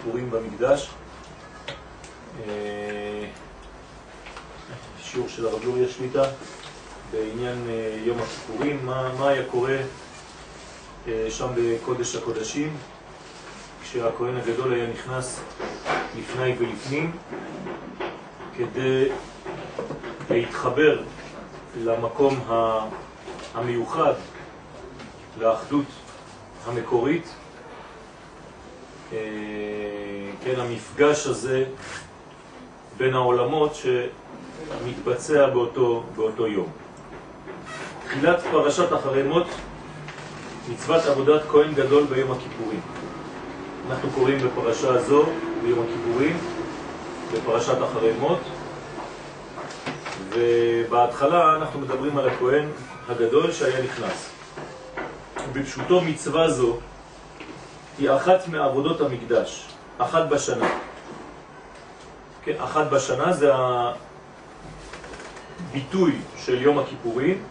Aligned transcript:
הכיפורים 0.00 0.30
במקדש. 0.30 0.90
אה, 2.48 3.24
שיעור 5.00 5.28
של 5.28 5.46
הרב 5.46 5.64
לוריה 5.64 5.88
שליטה 5.88 6.22
בעניין 7.12 7.66
אה, 7.68 8.00
יום 8.04 8.18
הכיפורים, 8.18 8.86
מה, 8.86 9.12
מה 9.18 9.28
היה 9.28 9.44
קורה 9.50 9.76
שם 11.28 11.48
בקודש 11.56 12.16
הקודשים 12.16 12.76
כשהכהן 13.82 14.36
הגדול 14.36 14.72
היה 14.72 14.86
נכנס 14.86 15.40
לפני 16.18 16.54
ולפנים 16.58 17.12
כדי 18.56 19.08
להתחבר 20.30 21.02
למקום 21.84 22.40
המיוחד, 23.54 24.14
לאחדות 25.38 25.86
המקורית, 26.66 27.34
אה, 29.12 29.18
כן, 30.54 30.60
המפגש 30.60 31.26
הזה 31.26 31.64
בין 32.96 33.14
העולמות 33.14 33.74
שמתבצע 33.74 35.46
באותו, 35.46 36.02
באותו 36.16 36.46
יום. 36.46 36.68
תחילת 38.06 38.40
פרשת 38.50 38.92
אחרי 38.92 39.22
מות, 39.22 39.46
מצוות 40.68 41.06
עבודת 41.06 41.42
כהן 41.48 41.74
גדול 41.74 42.04
ביום 42.04 42.32
הכיפורים. 42.32 42.80
אנחנו 43.90 44.10
קוראים 44.10 44.38
בפרשה 44.38 44.92
הזו 44.92 45.24
ביום 45.62 45.78
הכיפורים, 45.84 46.38
בפרשת 47.32 47.78
אחרי 47.84 48.12
מות, 48.20 48.40
ובהתחלה 50.30 51.56
אנחנו 51.56 51.80
מדברים 51.80 52.18
על 52.18 52.28
הכהן 52.28 52.68
הגדול 53.08 53.52
שהיה 53.52 53.82
נכנס. 53.82 54.30
בפשוטו 55.52 56.00
מצווה 56.00 56.50
זו 56.50 56.76
היא 57.98 58.10
אחת 58.10 58.48
מעבודות 58.48 59.00
המקדש, 59.00 59.66
אחת 60.02 60.28
בשנה. 60.28 60.68
כן, 62.44 62.54
אחת 62.58 62.86
בשנה 62.90 63.32
זה 63.32 63.50
הביטוי 65.68 66.12
של 66.36 66.62
יום 66.62 66.78
הכיפורים, 66.78 67.42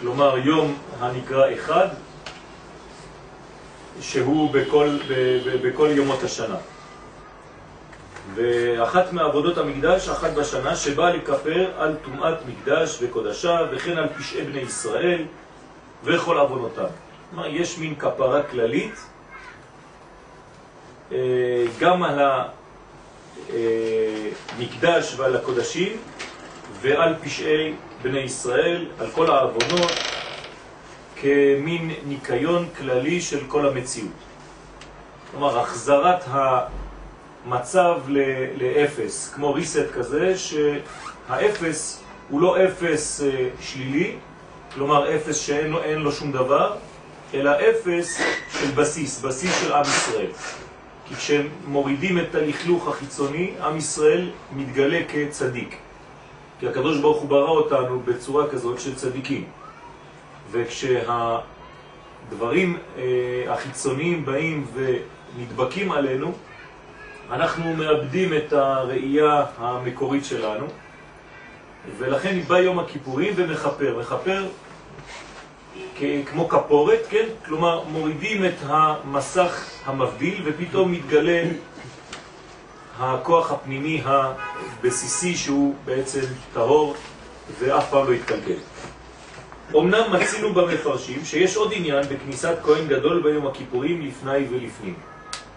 כלומר 0.00 0.38
יום 0.38 0.78
הנקרא 1.00 1.52
אחד, 1.54 1.88
שהוא 4.00 4.50
בכל, 4.52 4.98
ב, 5.08 5.12
ב, 5.46 5.68
בכל 5.68 5.88
יומות 5.90 6.22
השנה. 6.22 6.56
ואחת 8.34 9.12
מעבודות 9.12 9.58
המקדש, 9.58 10.08
אחת 10.08 10.30
בשנה, 10.30 10.76
שבאה 10.76 11.10
לכפר 11.10 11.70
על 11.78 11.96
טומאת 12.04 12.36
מקדש 12.48 12.98
וקודשה 13.02 13.60
וכן 13.72 13.98
על 13.98 14.08
פשעי 14.18 14.44
בני 14.44 14.60
ישראל 14.60 15.24
וכל 16.04 16.38
עוונותם. 16.38 16.84
כלומר, 17.30 17.46
יש 17.46 17.78
מין 17.78 17.94
כפרה 17.94 18.42
כללית 18.42 19.00
גם 21.80 22.02
על 22.02 22.20
המקדש 24.58 25.14
ועל 25.16 25.36
הקודשים 25.36 25.96
ועל 26.80 27.14
פשעי 27.24 27.74
בני 28.02 28.18
ישראל, 28.18 28.86
על 28.98 29.10
כל 29.10 29.30
העוונות, 29.30 29.92
כמין 31.16 31.90
ניקיון 32.06 32.68
כללי 32.78 33.20
של 33.20 33.40
כל 33.48 33.68
המציאות. 33.68 34.10
כלומר, 35.30 35.58
החזרת 35.58 36.24
המצב 36.26 38.00
לאפס, 38.56 39.32
כמו 39.34 39.52
ריסט 39.52 39.90
כזה, 39.94 40.34
שהאפס 40.38 42.02
הוא 42.28 42.40
לא 42.40 42.64
אפס 42.64 43.20
אה, 43.20 43.48
שלילי, 43.60 44.16
כלומר 44.74 45.16
אפס 45.16 45.36
שאין 45.36 45.70
לו, 45.70 45.80
לו 45.96 46.12
שום 46.12 46.32
דבר, 46.32 46.76
אלא 47.34 47.50
אפס 47.50 48.20
של 48.60 48.70
בסיס, 48.74 49.20
בסיס 49.20 49.60
של 49.60 49.72
עם 49.72 49.82
ישראל. 49.82 50.30
כי 51.08 51.14
כשמורידים 51.14 52.18
את 52.18 52.34
הלכלוך 52.34 52.88
החיצוני, 52.88 53.52
עם 53.62 53.76
ישראל 53.76 54.30
מתגלה 54.52 55.00
כצדיק. 55.08 55.76
כי 56.60 56.68
הקדוש 56.68 56.98
ברוך 56.98 57.20
הוא 57.20 57.28
ברא 57.28 57.50
אותנו 57.50 58.00
בצורה 58.00 58.48
כזאת 58.48 58.80
של 58.80 58.94
צדיקים. 58.94 59.44
וכשהדברים 60.50 61.42
אה, 62.98 63.44
החיצוניים 63.48 64.24
באים 64.24 64.66
ונדבקים 64.74 65.92
עלינו, 65.92 66.32
אנחנו 67.30 67.74
מאבדים 67.74 68.32
את 68.36 68.52
הראייה 68.52 69.44
המקורית 69.58 70.24
שלנו, 70.24 70.66
ולכן 71.98 72.40
בא 72.40 72.58
יום 72.58 72.78
הכיפורים 72.78 73.34
ומחפר. 73.36 73.98
מחפר 74.00 74.44
כמו 76.26 76.48
כפורת, 76.48 77.00
כן? 77.08 77.26
כלומר 77.44 77.82
מורידים 77.84 78.44
את 78.44 78.54
המסך 78.62 79.70
המבדיל 79.84 80.42
ופתאום 80.44 80.92
מתגלה 80.92 81.42
הכוח 82.98 83.52
הפנימי 83.52 84.02
הבסיסי 84.04 85.36
שהוא 85.36 85.74
בעצם 85.84 86.20
טהור 86.52 86.94
ואף 87.58 87.90
פעם 87.90 88.06
לא 88.06 88.12
יתקלקל. 88.12 88.58
אמנם 89.76 90.12
מצינו 90.12 90.54
במפרשים 90.54 91.24
שיש 91.24 91.56
עוד 91.56 91.72
עניין 91.74 92.04
בכניסת 92.08 92.54
כהן 92.62 92.88
גדול 92.88 93.22
ביום 93.22 93.46
הכיפורים 93.46 94.06
לפני 94.06 94.46
ולפנים. 94.50 94.94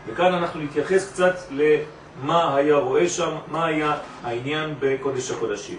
וכאן 0.07 0.33
אנחנו 0.33 0.61
נתייחס 0.61 1.11
קצת 1.11 1.35
למה 1.51 2.55
היה 2.55 2.75
רואה 2.75 3.09
שם, 3.09 3.35
מה 3.51 3.65
היה 3.65 3.97
העניין 4.23 4.75
בקודש 4.79 5.31
הקודשים. 5.31 5.77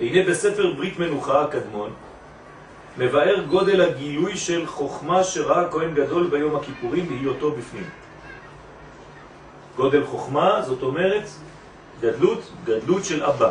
הנה 0.00 0.30
בספר 0.30 0.72
ברית 0.72 0.98
מנוחה 0.98 1.44
הקדמון 1.44 1.90
מבאר 2.98 3.42
גודל 3.42 3.80
הגילוי 3.80 4.36
של 4.36 4.66
חוכמה 4.66 5.24
שראה 5.24 5.70
כהן 5.70 5.94
גדול 5.94 6.26
ביום 6.26 6.56
הכיפורים 6.56 7.08
בהיותו 7.08 7.50
בפנים. 7.50 7.90
גודל 9.76 10.04
חוכמה 10.06 10.62
זאת 10.62 10.82
אומרת 10.82 11.28
גדלות, 12.00 12.52
גדלות 12.64 13.04
של 13.04 13.24
אבא. 13.24 13.50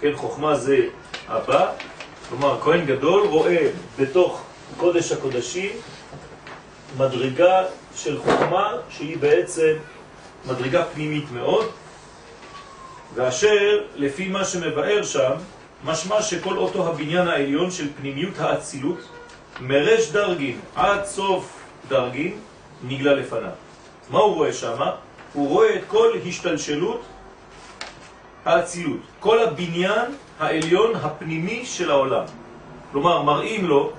כן, 0.00 0.12
חוכמה 0.14 0.54
זה 0.54 0.88
אבא, 1.28 1.72
כלומר 2.28 2.60
כהן 2.60 2.86
גדול 2.86 3.26
רואה 3.26 3.70
בתוך 3.98 4.42
קודש 4.76 5.12
הקודשים 5.12 5.70
מדרגה 6.98 7.64
של 7.94 8.18
חוכמה 8.18 8.72
שהיא 8.90 9.18
בעצם 9.18 9.72
מדרגה 10.46 10.84
פנימית 10.84 11.24
מאוד, 11.32 11.66
ואשר 13.14 13.82
לפי 13.94 14.28
מה 14.28 14.44
שמבאר 14.44 15.02
שם 15.02 15.32
משמע 15.84 16.22
שכל 16.22 16.56
אותו 16.56 16.88
הבניין 16.88 17.28
העליון 17.28 17.70
של 17.70 17.88
פנימיות 18.00 18.38
האצילות, 18.38 18.98
מרש 19.60 20.10
דרגין 20.10 20.60
עד 20.74 21.04
סוף 21.04 21.60
דרגין, 21.88 22.38
נגלה 22.88 23.14
לפניו. 23.14 23.50
מה 24.10 24.18
הוא 24.18 24.34
רואה 24.34 24.52
שם? 24.52 24.76
הוא 25.32 25.48
רואה 25.48 25.74
את 25.74 25.82
כל 25.88 26.10
השתלשלות 26.28 27.02
האצילות, 28.44 29.00
כל 29.20 29.38
הבניין 29.38 30.14
העליון 30.38 30.94
הפנימי 30.94 31.66
של 31.66 31.90
העולם. 31.90 32.24
כלומר, 32.92 33.22
מראים 33.22 33.66
לו 33.66 33.92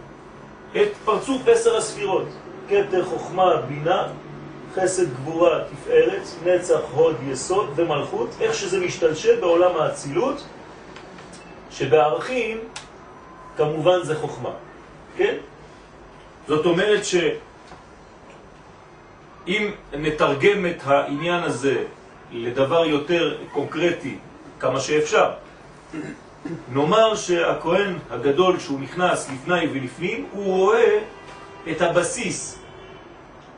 את 0.72 0.90
פרצוף 1.06 1.42
עשר 1.48 1.78
הספירות, 1.78 2.28
כתר, 2.70 3.06
חוכמה, 3.06 3.56
בינה, 3.56 4.08
חסד, 4.76 5.14
גבורה, 5.14 5.60
תפארת, 5.72 6.28
נצח, 6.46 6.80
הוד, 6.94 7.16
יסוד 7.28 7.70
ומלכות, 7.76 8.30
איך 8.42 8.54
שזה 8.54 8.80
משתלשל 8.80 9.40
בעולם 9.40 9.72
האצילות, 9.78 10.44
שבערכים 11.72 12.58
כמובן 13.58 14.04
זה 14.04 14.16
חוכמה, 14.16 14.52
כן? 15.18 15.36
זאת 16.48 16.66
אומרת 16.66 17.06
שאם 17.06 19.72
נתרגם 19.94 20.66
את 20.66 20.78
העניין 20.86 21.44
הזה 21.44 21.84
לדבר 22.32 22.86
יותר 22.86 23.38
קונקרטי 23.52 24.18
כמה 24.60 24.80
שאפשר, 24.80 25.32
נאמר 26.72 27.16
שהכהן 27.16 27.98
הגדול 28.10 28.60
שהוא 28.60 28.80
נכנס 28.80 29.30
לפני 29.30 29.68
ולפנים, 29.68 30.28
הוא 30.32 30.46
רואה 30.46 31.00
את 31.72 31.82
הבסיס, 31.82 32.60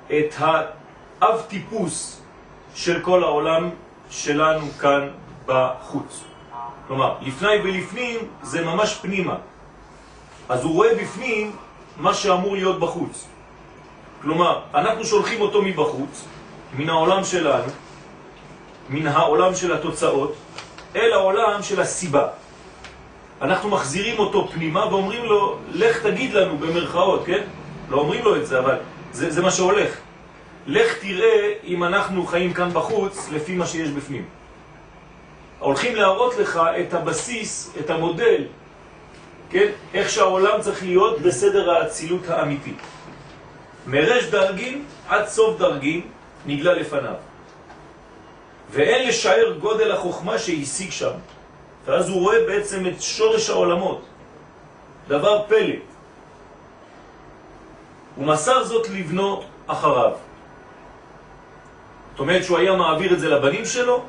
את 0.07 0.35
האב 0.37 1.41
טיפוס 1.47 2.21
של 2.75 3.01
כל 3.01 3.23
העולם 3.23 3.69
שלנו 4.09 4.71
כאן 4.79 5.09
בחוץ. 5.45 6.23
כלומר, 6.91 7.15
לפני 7.21 7.55
ולפנים 7.63 8.19
זה 8.43 8.65
ממש 8.65 8.99
פנימה. 9.01 9.35
אז 10.49 10.63
הוא 10.63 10.73
רואה 10.73 10.95
בפנים 10.95 11.55
מה 11.97 12.13
שאמור 12.13 12.55
להיות 12.55 12.79
בחוץ. 12.79 13.27
כלומר, 14.21 14.59
אנחנו 14.75 15.05
שולחים 15.05 15.41
אותו 15.41 15.61
מבחוץ, 15.61 16.25
מן 16.77 16.89
העולם 16.89 17.23
שלנו, 17.23 17.71
מן 18.89 19.07
העולם 19.07 19.55
של 19.55 19.73
התוצאות, 19.73 20.35
אל 20.95 21.13
העולם 21.13 21.63
של 21.63 21.79
הסיבה. 21.81 22.27
אנחנו 23.41 23.69
מחזירים 23.69 24.19
אותו 24.19 24.47
פנימה 24.51 24.91
ואומרים 24.91 25.23
לו, 25.23 25.57
לך 25.71 26.03
תגיד 26.03 26.33
לנו 26.33 26.57
במרכאות, 26.57 27.23
כן? 27.25 27.43
לא 27.89 27.97
אומרים 27.97 28.23
לו 28.23 28.35
את 28.35 28.47
זה, 28.47 28.59
אבל 28.59 28.77
זה, 29.15 29.31
זה 29.31 29.39
מה 29.41 29.51
שהולך. 29.51 29.95
לך 30.67 30.99
תראה 30.99 31.53
אם 31.63 31.83
אנחנו 31.83 32.27
חיים 32.27 32.53
כאן 32.53 32.69
בחוץ 32.73 33.29
לפי 33.31 33.55
מה 33.55 33.63
שיש 33.65 33.89
בפנים. 33.89 34.40
הולכים 35.61 35.95
להראות 35.95 36.37
לך 36.37 36.61
את 36.79 36.93
הבסיס, 36.93 37.73
את 37.79 37.89
המודל 37.89 38.43
כן? 39.51 39.67
איך 39.93 40.09
שהעולם 40.09 40.61
צריך 40.61 40.83
להיות 40.83 41.21
בסדר 41.21 41.71
האצילות 41.71 42.29
האמיתי. 42.29 42.73
מרש 43.87 44.23
דרגים 44.23 44.85
עד 45.07 45.27
סוף 45.27 45.59
דרגים 45.59 46.07
נגלה 46.45 46.73
לפניו. 46.73 47.19
ואין 48.71 49.07
לשער 49.07 49.57
גודל 49.59 49.91
החוכמה 49.91 50.39
שהשיג 50.39 50.91
שם. 50.91 51.11
ואז 51.85 52.09
הוא 52.09 52.21
רואה 52.21 52.37
בעצם 52.47 52.87
את 52.87 53.01
שורש 53.01 53.49
העולמות. 53.49 54.01
דבר 55.07 55.43
פלא. 55.47 55.75
הוא 58.15 58.25
מסר 58.25 58.63
זאת 58.63 58.89
לבנו 58.89 59.43
אחריו. 59.67 60.11
זאת 62.11 62.19
אומרת 62.19 62.43
שהוא 62.43 62.57
היה 62.57 62.75
מעביר 62.75 63.13
את 63.13 63.19
זה 63.19 63.29
לבנים 63.29 63.65
שלו, 63.65 64.03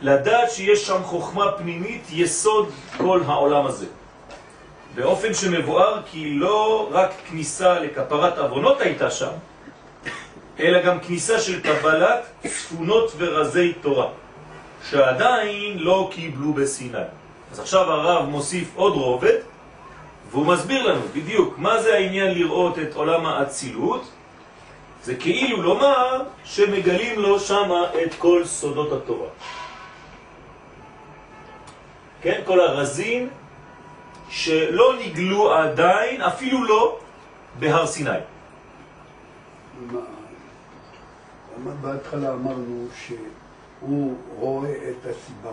לדעת 0.00 0.50
שיש 0.50 0.86
שם 0.86 1.02
חוכמה 1.02 1.52
פנימית, 1.52 2.02
יסוד 2.12 2.68
כל 2.96 3.20
העולם 3.26 3.66
הזה. 3.66 3.86
באופן 4.94 5.34
שמבואר 5.34 6.02
כי 6.10 6.34
לא 6.34 6.88
רק 6.90 7.10
כניסה 7.30 7.80
לכפרת 7.80 8.38
אבונות 8.38 8.80
הייתה 8.80 9.10
שם, 9.10 9.30
אלא 10.60 10.82
גם 10.82 11.00
כניסה 11.00 11.40
של 11.40 11.60
קבלת 11.60 12.26
צפונות 12.46 13.12
ורזי 13.16 13.72
תורה, 13.72 14.08
שעדיין 14.90 15.78
לא 15.78 16.08
קיבלו 16.12 16.52
בסיני. 16.52 16.98
אז 17.52 17.60
עכשיו 17.60 17.90
הרב 17.92 18.28
מוסיף 18.28 18.68
עוד 18.74 18.92
רובד, 18.92 19.38
והוא 20.30 20.46
מסביר 20.46 20.86
לנו 20.86 21.00
בדיוק 21.14 21.54
מה 21.58 21.82
זה 21.82 21.94
העניין 21.94 22.34
לראות 22.34 22.78
את 22.78 22.94
עולם 22.94 23.26
האצילות. 23.26 24.04
זה 25.04 25.14
כאילו 25.14 25.62
לומר 25.62 26.22
שמגלים 26.44 27.18
לו 27.18 27.40
שמה 27.40 27.84
את 28.04 28.14
כל 28.18 28.44
סודות 28.44 28.92
התורה. 28.92 29.28
כן, 32.26 32.40
כל 32.44 32.60
הרזים 32.60 33.28
שלא 34.28 34.94
נגלו 35.00 35.52
עדיין, 35.52 36.22
אפילו 36.22 36.64
לא 36.64 36.98
בהר 37.58 37.86
סיני. 37.86 38.18
בהתחלה 41.80 42.32
אמרנו 42.32 42.86
שהוא 43.06 44.14
רואה 44.38 44.70
את 44.70 45.06
הסיבה, 45.10 45.50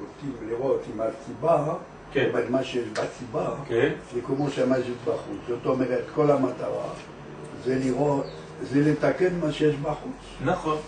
רוצים 0.00 0.48
לראות 0.48 0.80
עם 0.94 1.00
הסיבה, 1.00 1.74
כן. 2.12 2.28
אבל 2.32 2.44
מה 2.48 2.64
שיש 2.64 2.88
בסיבה, 2.88 3.54
כן. 3.68 3.92
זה 4.14 4.20
כמו 4.26 4.50
שיש 4.50 4.86
בחוץ. 5.04 5.38
זאת 5.48 5.66
אומרת, 5.66 6.04
כל 6.14 6.30
המטרה 6.30 6.88
זה 7.64 7.78
לראות, 7.84 8.26
זה 8.62 8.80
לתקן 8.90 9.40
מה 9.40 9.52
שיש 9.52 9.74
בחוץ. 9.76 10.44
נכון, 10.44 10.78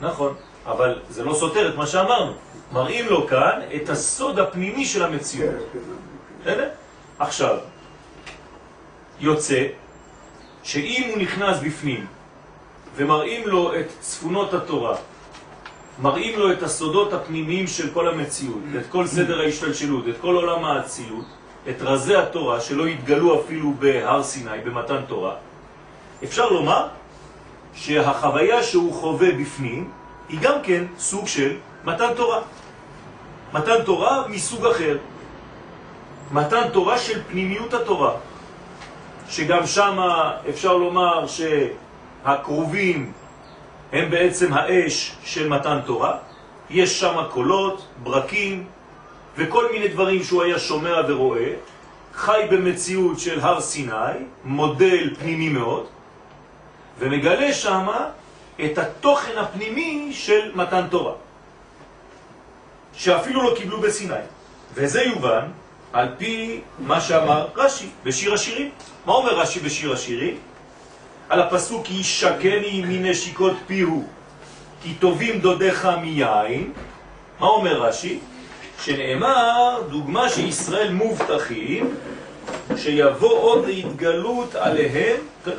נכון, 0.00 0.34
אבל 0.66 1.00
זה 1.10 1.24
לא 1.24 1.34
סותר 1.34 1.68
את 1.68 1.74
מה 1.74 1.86
שאמרנו. 1.86 2.32
מראים 2.72 3.06
לו 3.06 3.26
כאן 3.26 3.60
את 3.76 3.88
הסוד 3.88 4.38
הפנימי 4.38 4.84
של 4.84 5.04
המציאות. 5.04 5.54
כן, 5.72 5.78
בסדר? 6.42 6.68
עכשיו, 7.18 7.56
יוצא 9.20 9.66
שאם 10.62 11.10
הוא 11.10 11.18
נכנס 11.18 11.58
בפנים 11.58 12.06
ומראים 12.96 13.48
לו 13.48 13.74
את 13.80 13.86
צפונות 14.00 14.54
התורה, 14.54 14.96
מראים 16.02 16.38
לו 16.38 16.52
את 16.52 16.62
הסודות 16.62 17.12
הפנימיים 17.12 17.66
של 17.66 17.90
כל 17.90 18.08
המציאות, 18.08 18.62
את 18.80 18.86
כל 18.90 19.06
סדר 19.06 19.40
ההשתלשלות, 19.40 20.08
את 20.08 20.14
כל 20.20 20.34
עולם 20.34 20.64
האצילות, 20.64 21.24
את 21.68 21.76
רזי 21.80 22.16
התורה 22.16 22.60
שלא 22.60 22.86
התגלו 22.86 23.40
אפילו 23.40 23.74
בהר 23.78 24.22
סיני, 24.22 24.58
במתן 24.64 25.00
תורה, 25.08 25.34
אפשר 26.24 26.48
לומר 26.50 26.86
שהחוויה 27.74 28.62
שהוא 28.62 28.94
חווה 28.94 29.32
בפנים 29.32 29.90
היא 30.28 30.40
גם 30.40 30.62
כן 30.62 30.84
סוג 30.98 31.26
של 31.26 31.56
מתן 31.88 32.14
תורה. 32.16 32.40
מתן 33.52 33.82
תורה 33.84 34.28
מסוג 34.28 34.66
אחר. 34.66 34.98
מתן 36.32 36.68
תורה 36.72 36.98
של 36.98 37.22
פנימיות 37.30 37.74
התורה, 37.74 38.12
שגם 39.28 39.66
שם 39.66 39.98
אפשר 40.48 40.76
לומר 40.76 41.24
שהקרובים 41.26 43.12
הם 43.92 44.10
בעצם 44.10 44.52
האש 44.52 45.16
של 45.24 45.48
מתן 45.48 45.80
תורה. 45.86 46.16
יש 46.70 47.00
שם 47.00 47.16
קולות, 47.30 47.86
ברקים 48.02 48.64
וכל 49.36 49.72
מיני 49.72 49.88
דברים 49.88 50.22
שהוא 50.22 50.42
היה 50.42 50.58
שומע 50.58 51.00
ורואה. 51.08 51.52
חי 52.14 52.40
במציאות 52.50 53.18
של 53.20 53.40
הר 53.40 53.60
סיני, 53.60 54.28
מודל 54.44 55.14
פנימי 55.18 55.48
מאוד, 55.48 55.86
ומגלה 56.98 57.52
שם 57.52 57.86
את 58.64 58.78
התוכן 58.78 59.38
הפנימי 59.38 60.08
של 60.12 60.50
מתן 60.54 60.86
תורה, 60.90 61.12
שאפילו 62.98 63.42
לא 63.42 63.54
קיבלו 63.56 63.80
בסיני. 63.80 64.14
וזה 64.74 65.02
יובן 65.02 65.46
על 65.92 66.08
פי 66.18 66.60
מה 66.78 67.00
שאמר 67.00 67.46
רש"י 67.56 67.88
בשיר 68.04 68.34
השירים. 68.34 68.70
מה 69.06 69.12
אומר 69.12 69.38
רש"י 69.38 69.60
בשיר 69.60 69.92
השירים? 69.92 70.38
על 71.28 71.40
הפסוק 71.40 71.90
ישקני 71.90 72.82
מנשיקות 72.86 73.52
פיהו 73.66 74.04
כי 74.82 74.94
טובים 74.94 75.40
דודיך 75.40 75.88
מיין. 76.02 76.72
מה 77.40 77.46
אומר 77.46 77.82
רש"י? 77.82 78.18
שנאמר 78.84 79.82
דוגמה 79.90 80.28
שישראל 80.28 80.92
מובטחים 80.92 81.94
שיבוא 82.76 83.38
עוד 83.38 83.66
להתגלות 83.66 84.54
עליהם, 84.54 85.16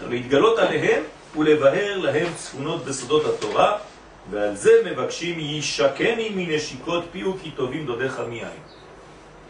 להתגלות 0.09 0.59
עליהם 0.59 1.03
ולבהר 1.38 1.97
להם 1.97 2.27
צפונות 2.35 2.85
בסודות 2.85 3.25
התורה 3.25 3.77
ועל 4.31 4.56
זה 4.56 4.72
מבקשים 4.86 5.40
ישקני 5.40 6.30
מנשיקות 6.36 7.04
פיהו 7.12 7.34
כי 7.44 7.52
טובים 7.52 7.86
דודיך 7.86 8.22
מיין. 8.30 8.60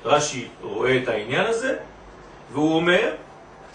רש"י 0.05 0.47
רואה 0.61 0.97
את 1.03 1.07
העניין 1.07 1.45
הזה 1.45 1.75
והוא 2.51 2.75
אומר 2.75 3.11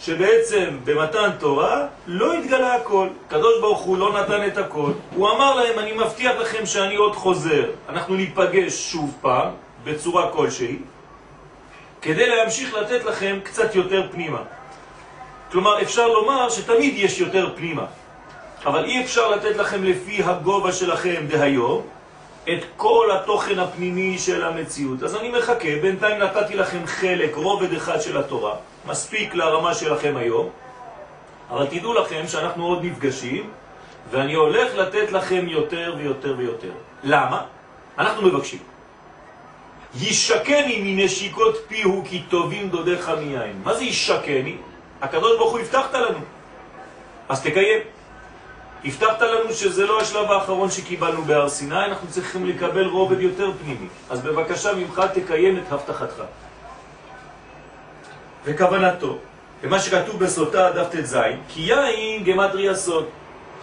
שבעצם 0.01 0.79
במתן 0.85 1.31
תורה 1.39 1.87
לא 2.07 2.35
התגלה 2.35 2.75
הכל. 2.75 3.09
קדוש 3.29 3.61
ברוך 3.61 3.81
הוא 3.81 3.99
לא 3.99 4.21
נתן 4.21 4.47
את 4.47 4.59
הכל. 4.59 4.93
הוא 5.15 5.31
אמר 5.31 5.55
להם, 5.55 5.79
אני 5.79 5.93
מבטיח 5.93 6.37
לכם 6.37 6.67
שאני 6.67 6.97
עוד 6.97 7.15
חוזר. 7.15 7.71
אנחנו 7.89 8.15
ניפגש 8.15 8.93
שוב 8.93 9.19
פעם, 9.21 9.49
בצורה 9.85 10.31
כלשהי, 10.33 10.79
כדי 12.03 12.27
להמשיך 12.27 12.75
לתת 12.75 13.05
לכם 13.05 13.39
קצת 13.43 13.75
יותר 13.75 14.09
פנימה. 14.13 14.43
כלומר, 15.53 15.83
אפשר 15.83 16.09
לומר 16.09 16.49
שתמיד 16.51 16.95
יש 16.97 17.21
יותר 17.21 17.53
פנימה. 17.57 17.87
אבל 18.67 18.85
אי 18.85 19.05
אפשר 19.05 19.31
לתת 19.31 19.57
לכם 19.57 19.85
לפי 19.85 20.23
הגובה 20.23 20.73
שלכם 20.73 21.25
דהיום 21.29 21.87
את 22.45 22.65
כל 22.77 23.09
התוכן 23.15 23.59
הפנימי 23.59 24.19
של 24.19 24.45
המציאות. 24.45 25.03
אז 25.03 25.17
אני 25.17 25.29
מחכה, 25.29 25.69
בינתיים 25.83 26.19
נתתי 26.19 26.57
לכם 26.57 26.87
חלק, 26.87 27.35
רובד 27.35 27.73
אחד 27.73 28.01
של 28.01 28.19
התורה, 28.19 28.55
מספיק 28.87 29.35
לרמה 29.35 29.75
שלכם 29.75 30.15
היום, 30.17 30.49
אבל 31.51 31.67
תדעו 31.67 31.95
לכם 31.95 32.23
שאנחנו 32.29 32.67
עוד 32.67 32.85
נפגשים, 32.85 33.51
ואני 34.11 34.35
הולך 34.35 34.75
לתת 34.75 35.13
לכם 35.13 35.45
יותר 35.49 35.95
ויותר 35.99 36.35
ויותר. 36.39 36.73
למה? 37.05 37.43
אנחנו 37.99 38.23
מבקשים. 38.23 38.59
ישקני 40.01 40.81
מנשיקות 40.85 41.57
פיהו 41.69 42.03
כי 42.09 42.23
טובים 42.29 42.69
דודיך 42.69 43.09
מיין. 43.09 43.61
מה 43.65 43.75
זה 43.75 43.85
ישקני? 43.85 44.57
הקדוש 45.03 45.39
ברוך 45.39 45.53
הוא 45.53 45.61
הבטחת 45.61 45.95
לנו. 45.95 46.19
אז 47.29 47.43
תקיים. 47.43 47.94
הבטחת 48.85 49.23
לנו 49.23 49.53
שזה 49.53 49.87
לא 49.87 50.01
השלב 50.01 50.31
האחרון 50.31 50.71
שקיבלנו 50.71 51.23
בהר 51.23 51.49
סיני, 51.49 51.85
אנחנו 51.85 52.09
צריכים 52.09 52.47
לקבל 52.47 52.87
רובד 52.87 53.21
יותר 53.21 53.51
פנימי. 53.63 53.87
אז 54.11 54.21
בבקשה 54.21 54.75
ממך 54.75 55.03
תקיים 55.15 55.57
את 55.59 55.73
הבטחתך. 55.73 56.23
וכוונתו, 58.45 59.19
ומה 59.63 59.81
שכתוב 59.81 60.19
בסוטה 60.19 60.71
דף 60.71 60.87
ט"ז, 60.91 61.17
כי 61.49 61.61
יין 61.61 62.25
גמטריה 62.25 62.75
סוד, 62.75 63.07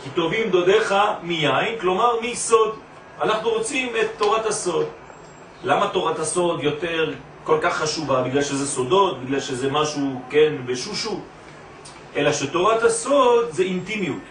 כי 0.04 0.10
טובים 0.10 0.50
דודיך 0.50 0.96
מיין, 1.22 1.80
כלומר 1.80 2.22
מסוד. 2.22 2.76
אנחנו 3.22 3.50
רוצים 3.50 3.94
את 4.02 4.08
תורת 4.18 4.46
הסוד. 4.46 4.86
למה 5.64 5.88
תורת 5.88 6.20
הסוד 6.20 6.64
יותר 6.64 7.14
כל 7.44 7.58
כך 7.62 7.78
חשובה? 7.78 8.22
בגלל 8.22 8.42
שזה 8.42 8.68
סודות, 8.68 9.22
בגלל 9.24 9.40
שזה 9.40 9.72
משהו, 9.72 10.22
כן, 10.30 10.54
בשושו? 10.66 11.20
אלא 12.16 12.34
שתורת 12.34 12.84
הסוד 12.84 13.46
זה 13.52 13.64
אינטימיות. 13.64 14.31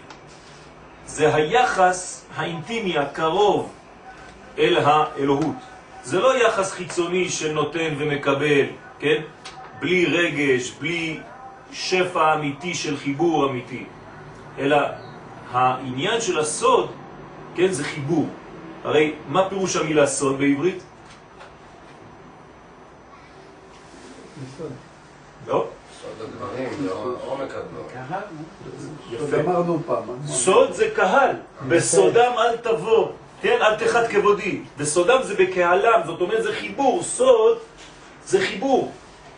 זה 1.05 1.35
היחס 1.35 2.25
האינטימי 2.35 2.97
הקרוב 2.97 3.71
אל 4.57 4.77
האלוהות. 4.77 5.55
זה 6.03 6.19
לא 6.19 6.37
יחס 6.37 6.71
חיצוני 6.71 7.29
שנותן 7.29 7.93
ומקבל, 7.97 8.65
כן? 8.99 9.21
בלי 9.79 10.05
רגש, 10.05 10.71
בלי 10.71 11.19
שפע 11.71 12.33
אמיתי 12.33 12.73
של 12.75 12.97
חיבור 12.97 13.49
אמיתי, 13.49 13.85
אלא 14.59 14.77
העניין 15.51 16.21
של 16.21 16.39
הסוד, 16.39 16.91
כן, 17.55 17.71
זה 17.71 17.83
חיבור. 17.83 18.27
הרי 18.83 19.13
מה 19.27 19.49
פירוש 19.49 19.75
המילה 19.75 20.07
סוד 20.07 20.37
בעברית? 20.37 20.83
לא? 25.47 25.67
סוד 26.21 26.29
הדברים, 26.29 26.89
עומק 27.25 27.51
הדברים. 27.55 29.45
אמרנו 29.47 29.79
פעם. 29.85 30.03
סוד 30.27 30.71
זה 30.71 30.89
קהל, 30.95 31.35
בסודם 31.67 32.31
אל 32.37 32.57
תבוא, 32.57 33.07
כן, 33.41 33.57
אל 33.61 33.75
תחת 33.75 34.07
כבודי. 34.07 34.61
בסודם 34.77 35.23
זה 35.23 35.35
בקהלם, 35.35 36.01
זאת 36.05 36.21
אומרת 36.21 36.43
זה 36.43 36.53
חיבור, 36.53 37.03
סוד 37.03 37.57
זה 38.25 38.41
חיבור. 38.41 38.91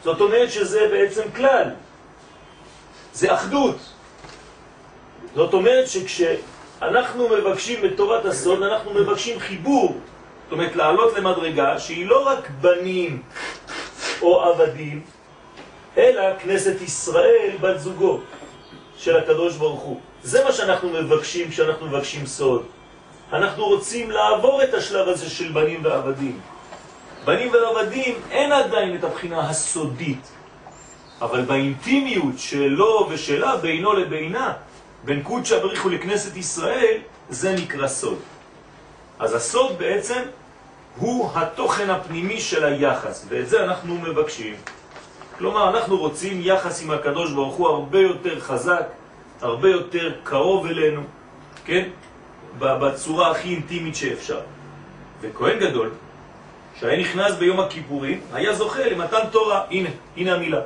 זאת 0.04 0.22
אומרת 0.22 0.52
שזה 0.52 0.88
בעצם 0.92 1.22
כלל, 1.36 1.70
זה 3.14 3.34
אחדות. 3.34 3.78
זאת 5.36 5.54
אומרת 5.54 5.88
שכשאנחנו 5.88 7.30
מבקשים 7.30 7.86
את 7.86 7.92
תורת 7.98 8.26
הסוד, 8.26 8.64
אנחנו 8.64 8.94
מבקשים 8.94 9.40
חיבור. 9.40 9.98
זאת 10.44 10.52
אומרת, 10.52 10.76
לעלות 10.76 11.14
למדרגה 11.18 11.80
שהיא 11.80 12.08
לא 12.08 12.28
רק 12.28 12.50
בנים 12.62 13.22
או 14.22 14.42
עבדים, 14.42 15.02
אלא 15.98 16.40
כנסת 16.40 16.82
ישראל, 16.82 17.52
בת 17.62 17.80
זוגו 17.80 18.20
של 18.98 19.18
הקדוש 19.18 19.56
ברוך 19.56 19.82
הוא. 19.82 20.00
זה 20.24 20.44
מה 20.44 20.52
שאנחנו 20.52 20.90
מבקשים 20.90 21.50
כשאנחנו 21.50 21.86
מבקשים 21.86 22.26
סוד. 22.26 22.64
אנחנו 23.34 23.66
רוצים 23.66 24.12
לעבור 24.12 24.64
את 24.64 24.74
השלב 24.74 25.08
הזה 25.08 25.30
של 25.30 25.52
בנים 25.52 25.86
ועבדים. 25.86 26.40
בנים 27.26 27.52
ועבדים 27.54 28.16
אין 28.32 28.52
עדיין 28.52 28.96
את 28.96 29.04
הבחינה 29.04 29.50
הסודית, 29.50 30.28
אבל 31.22 31.42
באינטימיות 31.42 32.40
שלו 32.40 33.08
ושלה, 33.10 33.58
בינו 33.58 33.94
לבינה, 33.94 34.54
בין 35.04 35.24
קודשא 35.24 35.60
בריחו 35.60 35.90
לכנסת 35.90 36.38
ישראל, 36.38 36.98
זה 37.30 37.56
נקרא 37.56 37.88
סוד. 37.88 38.18
אז 39.20 39.34
הסוד 39.34 39.78
בעצם 39.80 40.22
הוא 40.98 41.30
התוכן 41.36 41.90
הפנימי 41.90 42.42
של 42.42 42.66
היחס, 42.66 43.26
ואת 43.30 43.50
זה 43.50 43.64
אנחנו 43.64 43.96
מבקשים. 43.98 44.56
כלומר, 45.38 45.70
אנחנו 45.70 45.98
רוצים 45.98 46.42
יחס 46.42 46.84
עם 46.84 46.92
הקדוש 46.92 47.32
ברוך 47.32 47.56
הוא 47.56 47.68
הרבה 47.68 48.00
יותר 48.00 48.40
חזק, 48.40 48.88
הרבה 49.42 49.70
יותר 49.70 50.12
קרוב 50.24 50.66
אלינו, 50.66 51.02
כן? 51.66 51.90
בצורה 52.60 53.32
הכי 53.32 53.50
אינטימית 53.50 53.96
שאפשר. 53.96 54.40
וכהן 55.22 55.60
גדול, 55.60 55.92
שהיה 56.80 57.00
נכנס 57.00 57.36
ביום 57.36 57.60
הכיפורים, 57.60 58.22
היה 58.34 58.54
זוכה 58.54 58.86
למתן 58.86 59.30
תורה. 59.32 59.62
הנה, 59.70 59.90
הנה 60.18 60.34
המילה. 60.34 60.62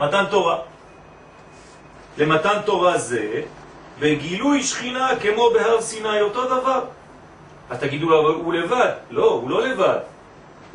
מתן 0.00 0.24
תורה. 0.30 0.58
למתן 2.18 2.58
תורה 2.64 2.98
זה, 2.98 3.42
בגילוי 3.98 4.62
שכינה 4.62 5.08
כמו 5.22 5.50
בהר 5.50 5.80
סיני, 5.80 6.20
אותו 6.20 6.44
דבר. 6.44 6.80
אז 7.70 7.78
תגידו 7.78 8.12
הוא 8.14 8.54
לבד. 8.54 8.92
לא, 9.10 9.30
הוא 9.30 9.50
לא 9.50 9.68
לבד. 9.68 9.98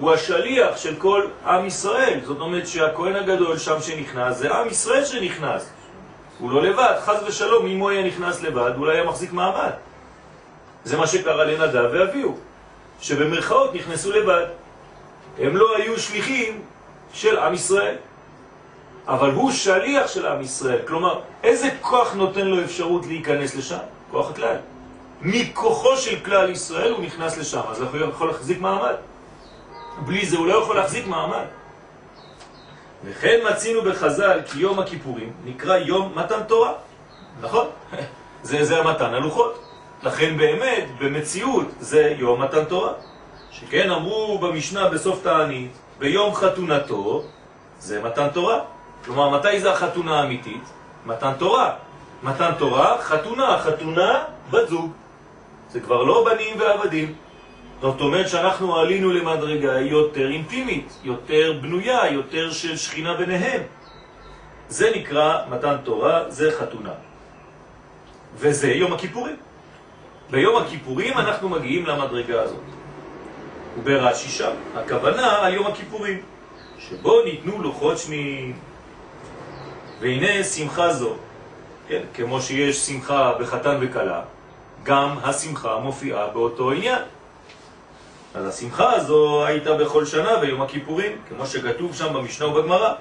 הוא 0.01 0.11
השליח 0.11 0.77
של 0.77 0.95
כל 0.95 1.25
עם 1.45 1.65
ישראל. 1.65 2.19
זאת 2.23 2.39
אומרת 2.39 2.67
שהכהן 2.67 3.15
הגדול 3.15 3.57
שם 3.57 3.81
שנכנס, 3.81 4.37
זה 4.37 4.51
עם 4.51 4.67
ישראל 4.67 5.05
שנכנס. 5.05 5.69
הוא 6.39 6.51
לא 6.51 6.63
לבד, 6.63 6.93
חז 7.05 7.23
ושלום, 7.27 7.65
אם 7.65 7.79
הוא 7.79 7.89
היה 7.89 8.07
נכנס 8.07 8.41
לבד, 8.41 8.71
אולי 8.77 8.97
היה 8.97 9.03
מחזיק 9.03 9.33
מעמד. 9.33 9.71
זה 10.83 10.97
מה 10.97 11.07
שקרה 11.07 11.43
לנדב 11.43 11.89
ואביהו, 11.93 12.37
שבמרכאות 13.01 13.75
נכנסו 13.75 14.11
לבד. 14.11 14.45
הם 15.39 15.57
לא 15.57 15.77
היו 15.77 15.99
שליחים 15.99 16.61
של 17.13 17.37
עם 17.37 17.53
ישראל, 17.53 17.95
אבל 19.07 19.31
הוא 19.31 19.51
שליח 19.51 20.07
של 20.07 20.25
עם 20.25 20.41
ישראל. 20.41 20.79
כלומר, 20.87 21.19
איזה 21.43 21.69
כוח 21.81 22.13
נותן 22.13 22.47
לו 22.47 22.63
אפשרות 22.63 23.05
להיכנס 23.05 23.55
לשם? 23.55 23.83
כוח 24.11 24.29
הכלל. 24.29 24.55
מכוחו 25.21 25.97
של 25.97 26.19
כלל 26.25 26.49
ישראל 26.49 26.91
הוא 26.91 27.03
נכנס 27.03 27.37
לשם, 27.37 27.61
אז 27.69 27.81
הוא 27.81 28.09
יכול 28.09 28.27
להחזיק 28.27 28.61
מעמד. 28.61 28.95
בלי 29.97 30.25
זה 30.25 30.37
הוא 30.37 30.47
לא 30.47 30.53
יכול 30.53 30.75
להחזיק 30.75 31.07
מעמד. 31.07 31.45
וכן 33.03 33.39
מצינו 33.51 33.81
בחז"ל 33.81 34.39
כי 34.45 34.59
יום 34.59 34.79
הכיפורים 34.79 35.33
נקרא 35.45 35.77
יום 35.77 36.11
מתן 36.15 36.43
תורה. 36.47 36.73
נכון? 37.41 37.67
זה, 38.43 38.65
זה 38.65 38.79
המתן 38.79 39.13
הלוחות. 39.13 39.63
לכן 40.03 40.37
באמת, 40.37 40.85
במציאות, 40.99 41.67
זה 41.79 42.15
יום 42.17 42.41
מתן 42.41 42.63
תורה. 42.63 42.93
שכן 43.51 43.89
אמרו 43.89 44.39
במשנה 44.39 44.89
בסוף 44.89 45.23
תענית, 45.23 45.71
ביום 45.99 46.35
חתונתו, 46.35 47.23
זה 47.79 48.03
מתן 48.03 48.27
תורה. 48.33 48.59
כלומר, 49.05 49.29
מתי 49.29 49.59
זה 49.59 49.71
החתונה 49.71 50.19
האמיתית? 50.19 50.63
מתן 51.05 51.31
תורה. 51.39 51.73
מתן 52.23 52.51
תורה, 52.57 52.97
חתונה, 53.01 53.59
חתונה, 53.59 54.23
בת 54.51 54.69
זוג. 54.69 54.91
זה 55.69 55.79
כבר 55.79 56.03
לא 56.03 56.25
בנים 56.25 56.59
ועבדים. 56.59 57.13
זאת 57.81 58.01
אומרת 58.01 58.29
שאנחנו 58.29 58.75
עלינו 58.75 59.13
למדרגה 59.13 59.79
יותר 59.79 60.31
אינטימית, 60.31 60.93
יותר 61.03 61.53
בנויה, 61.61 62.11
יותר 62.11 62.51
של 62.51 62.77
שכינה 62.77 63.13
ביניהם. 63.13 63.61
זה 64.69 64.91
נקרא 64.95 65.37
מתן 65.49 65.75
תורה, 65.83 66.29
זה 66.29 66.51
חתונה. 66.59 66.93
וזה 68.35 68.71
יום 68.71 68.93
הכיפורים. 68.93 69.35
ביום 70.29 70.61
הכיפורים 70.61 71.17
אנחנו 71.17 71.49
מגיעים 71.49 71.85
למדרגה 71.85 72.41
הזאת. 72.41 72.63
וברש"י 73.77 74.29
שם, 74.29 74.51
הכוונה 74.75 75.37
על 75.37 75.53
יום 75.53 75.67
הכיפורים, 75.67 76.21
שבו 76.79 77.23
ניתנו 77.23 77.61
לוחות 77.61 77.97
שניים. 77.97 78.53
והנה 79.99 80.43
שמחה 80.43 80.93
זו, 80.93 81.15
כן, 81.87 82.01
כמו 82.13 82.41
שיש 82.41 82.77
שמחה 82.77 83.33
בחתן 83.39 83.77
וקלה, 83.81 84.21
גם 84.83 85.17
השמחה 85.23 85.77
מופיעה 85.77 86.27
באותו 86.27 86.71
עניין. 86.71 87.01
אז 88.35 88.47
השמחה 88.47 88.93
הזו 88.93 89.45
הייתה 89.45 89.73
בכל 89.73 90.05
שנה 90.05 90.37
ביום 90.37 90.61
הכיפורים, 90.61 91.11
כמו 91.29 91.45
שכתוב 91.45 91.95
שם 91.95 92.13
במשנה 92.13 92.47
ובגמרא. 92.47 92.93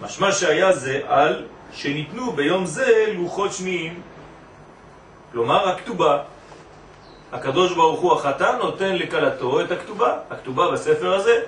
משמע 0.00 0.32
שהיה 0.32 0.72
זה 0.72 1.00
על 1.08 1.46
שניתנו 1.72 2.32
ביום 2.32 2.66
זה 2.66 3.04
לוחות 3.14 3.52
שניים, 3.52 4.00
כלומר 5.32 5.68
הכתובה. 5.68 6.18
הקדוש 7.32 7.74
ברוך 7.74 8.00
הוא 8.00 8.12
החתן 8.12 8.56
נותן 8.58 8.94
לקלתו 8.96 9.60
את 9.60 9.70
הכתובה, 9.70 10.18
הכתובה 10.30 10.70
בספר 10.70 11.14
הזה, 11.14 11.42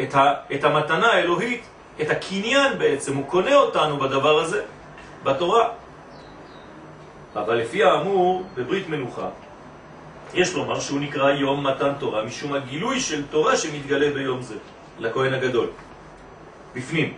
את, 0.00 0.14
ה, 0.14 0.34
את 0.54 0.64
המתנה 0.64 1.06
האלוהית, 1.06 1.62
את 2.00 2.10
הקניין 2.10 2.78
בעצם, 2.78 3.16
הוא 3.16 3.26
קונה 3.26 3.54
אותנו 3.54 3.96
בדבר 3.96 4.38
הזה, 4.38 4.62
בתורה. 5.22 5.68
אבל 7.36 7.54
לפי 7.54 7.84
האמור 7.84 8.44
בברית 8.54 8.88
מנוחה, 8.88 9.28
יש 10.34 10.54
לומר 10.54 10.80
שהוא 10.80 11.00
נקרא 11.00 11.30
יום 11.30 11.66
מתן 11.66 11.92
תורה, 11.98 12.24
משום 12.24 12.52
הגילוי 12.52 13.00
של 13.00 13.26
תורה 13.30 13.56
שמתגלה 13.56 14.10
ביום 14.10 14.42
זה, 14.42 14.54
לכהן 14.98 15.34
הגדול, 15.34 15.66
בפנים. 16.74 17.14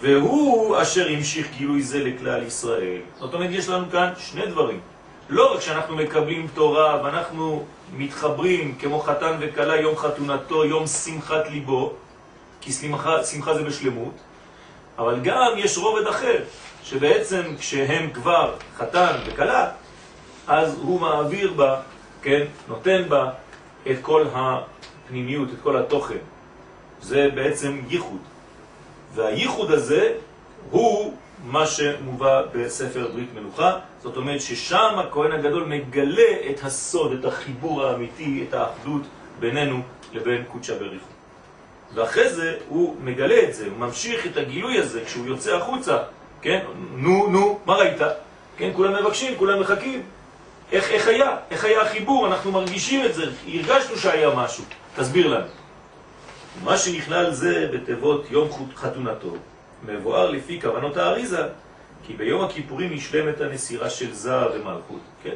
והוא 0.00 0.82
אשר 0.82 1.08
המשיך 1.08 1.46
גילוי 1.56 1.82
זה 1.82 2.04
לכלל 2.04 2.42
ישראל. 2.42 3.00
זאת 3.18 3.34
אומרת, 3.34 3.50
יש 3.50 3.68
לנו 3.68 3.90
כאן 3.90 4.12
שני 4.18 4.46
דברים. 4.46 4.80
לא 5.28 5.54
רק 5.54 5.60
שאנחנו 5.60 5.96
מקבלים 5.96 6.46
תורה 6.54 7.02
ואנחנו 7.04 7.64
מתחברים 7.96 8.74
כמו 8.78 9.00
חתן 9.00 9.36
וקלה 9.40 9.76
יום 9.76 9.96
חתונתו, 9.96 10.64
יום 10.64 10.86
שמחת 10.86 11.48
ליבו, 11.50 11.92
כי 12.60 12.72
שמחה, 12.72 13.24
שמחה 13.24 13.54
זה 13.54 13.62
בשלמות, 13.62 14.14
אבל 14.98 15.20
גם 15.22 15.52
יש 15.56 15.78
רובד 15.78 16.06
אחר, 16.06 16.38
שבעצם 16.84 17.42
כשהם 17.58 18.10
כבר 18.10 18.54
חתן 18.76 19.12
וקלה, 19.26 19.68
אז 20.46 20.78
הוא 20.82 21.00
מעביר 21.00 21.52
בה 21.52 21.80
כן, 22.26 22.44
נותן 22.68 23.02
בה 23.08 23.30
את 23.90 23.96
כל 24.02 24.24
הפנימיות, 24.32 25.48
את 25.48 25.58
כל 25.62 25.76
התוכן. 25.76 26.18
זה 27.02 27.28
בעצם 27.34 27.80
ייחוד. 27.88 28.20
והייחוד 29.14 29.70
הזה 29.70 30.12
הוא 30.70 31.14
מה 31.44 31.66
שמובא 31.66 32.42
בספר 32.52 33.08
ברית 33.12 33.28
מנוחה. 33.34 33.78
זאת 34.02 34.16
אומרת 34.16 34.40
ששם 34.40 34.94
הכהן 34.98 35.32
הגדול 35.32 35.64
מגלה 35.64 36.50
את 36.50 36.64
הסוד, 36.64 37.12
את 37.12 37.24
החיבור 37.24 37.84
האמיתי, 37.84 38.44
את 38.48 38.54
האחדות 38.54 39.02
בינינו 39.40 39.80
לבין 40.12 40.44
קודשא 40.52 40.78
בריחו. 40.78 41.06
ואחרי 41.94 42.28
זה 42.28 42.56
הוא 42.68 42.96
מגלה 43.00 43.42
את 43.48 43.54
זה, 43.54 43.66
הוא 43.66 43.78
ממשיך 43.78 44.26
את 44.26 44.36
הגילוי 44.36 44.78
הזה 44.78 45.04
כשהוא 45.04 45.26
יוצא 45.26 45.56
החוצה, 45.56 45.98
כן? 46.42 46.58
נו, 46.96 47.26
נו, 47.30 47.58
מה 47.66 47.74
ראית? 47.74 48.00
כן, 48.56 48.70
כולם 48.74 49.04
מבקשים, 49.04 49.38
כולם 49.38 49.60
מחכים. 49.60 50.02
איך, 50.72 50.90
איך 50.90 51.08
היה? 51.08 51.36
איך 51.50 51.64
היה 51.64 51.82
החיבור? 51.82 52.26
אנחנו 52.26 52.52
מרגישים 52.52 53.04
את 53.04 53.14
זה, 53.14 53.24
הרגשנו 53.46 53.96
שהיה 53.96 54.30
משהו. 54.30 54.64
תסביר 54.96 55.26
לנו. 55.26 55.46
מה 56.64 56.78
שנכלל 56.78 57.30
זה 57.30 57.68
בתיבות 57.72 58.30
יום 58.30 58.48
חתונתו, 58.76 59.36
מבואר 59.86 60.30
לפי 60.30 60.60
כוונות 60.60 60.96
האריזה, 60.96 61.42
כי 62.06 62.12
ביום 62.12 62.44
הכיפורים 62.44 62.92
נשלמת 62.92 63.40
הנסירה 63.40 63.90
של 63.90 64.14
זהב 64.14 64.50
ומלכות, 64.54 65.00
כן? 65.22 65.34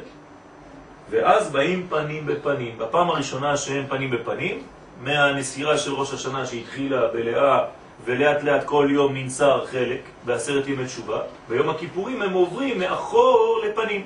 ואז 1.09 1.51
באים 1.51 1.87
פנים 1.89 2.25
בפנים. 2.25 2.77
בפעם 2.77 3.09
הראשונה 3.09 3.57
שהם 3.57 3.85
פנים 3.89 4.11
בפנים, 4.11 4.63
מהנסירה 5.03 5.77
של 5.77 5.93
ראש 5.93 6.13
השנה 6.13 6.45
שהתחילה 6.45 7.07
בלאה 7.07 7.65
ולאט 8.05 8.43
לאט 8.43 8.63
כל 8.65 8.87
יום 8.91 9.13
ננסר 9.13 9.65
חלק 9.65 10.01
בעשרת 10.25 10.67
ימי 10.67 10.85
תשובה, 10.85 11.19
ביום 11.49 11.69
הכיפורים 11.69 12.21
הם 12.21 12.33
עוברים 12.33 12.79
מאחור 12.79 13.61
לפנים. 13.65 14.05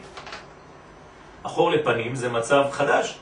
אחור 1.46 1.72
לפנים 1.72 2.16
זה 2.16 2.30
מצב 2.30 2.64
חדש. 2.72 3.18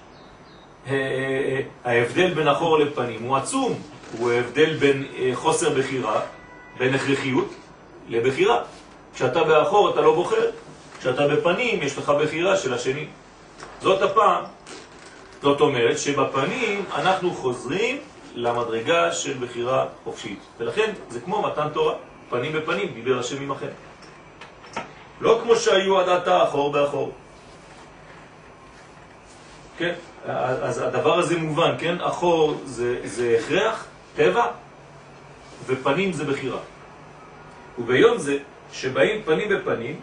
אה, 0.88 0.94
אה, 0.94 1.62
ההבדל 1.92 2.34
בין 2.34 2.48
אחור 2.48 2.80
לפנים 2.80 3.24
הוא 3.24 3.38
עצום, 3.38 3.82
הוא 4.18 4.32
ההבדל 4.32 4.78
בין 4.78 5.06
אה, 5.20 5.32
חוסר 5.34 5.70
בחירה, 5.70 6.22
בין 6.78 6.94
הכרחיות 6.94 7.48
לבחירה. 8.10 8.62
כשאתה 9.16 9.44
באחור 9.44 9.90
אתה 9.90 10.02
לא 10.02 10.16
בוחר, 10.16 10.50
כשאתה 11.00 11.28
בפנים 11.28 11.84
יש 11.84 11.98
לך 11.98 12.10
בחירה 12.10 12.58
של 12.58 12.74
השני. 12.74 13.06
זאת 13.82 14.02
הפעם. 14.02 14.44
זאת 15.42 15.62
אומרת 15.62 16.00
שבפנים 16.00 16.86
אנחנו 16.96 17.32
חוזרים 17.34 17.98
למדרגה 18.36 19.12
של 19.12 19.34
בחירה 19.40 19.86
חופשית. 20.04 20.40
ולכן 20.60 20.92
זה 21.10 21.20
כמו 21.22 21.42
מתן 21.42 21.68
תורה, 21.74 21.94
פנים 22.30 22.54
בפנים, 22.54 22.94
דיבר 22.94 23.20
השם 23.20 23.42
עמכם. 23.42 23.68
לא 25.22 25.40
כמו 25.44 25.56
שהיו 25.56 26.00
עד 26.00 26.10
עתה 26.10 26.44
אחור 26.44 26.72
באחור. 26.72 27.12
כן? 29.78 29.94
אז 30.26 30.78
הדבר 30.82 31.20
הזה 31.20 31.38
מובן, 31.38 31.76
כן? 31.80 32.02
אחור 32.02 32.62
זה, 32.66 33.00
זה 33.04 33.38
הכרח, 33.40 33.86
טבע, 34.16 34.46
ופנים 35.66 36.14
זה 36.14 36.24
בחירה. 36.24 36.60
וביום 37.80 38.18
זה, 38.18 38.38
שבאים 38.72 39.22
פנים 39.26 39.50
בפנים, 39.50 40.00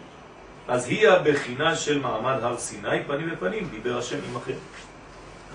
אז 0.67 0.87
היא 0.87 1.07
הבחינה 1.07 1.75
של 1.75 1.99
מעמד 1.99 2.37
הר 2.41 2.57
סיני, 2.57 3.03
פנים 3.07 3.29
בפנים, 3.29 3.69
דיבר 3.71 3.97
השם 3.97 4.17
עמכם. 4.33 4.53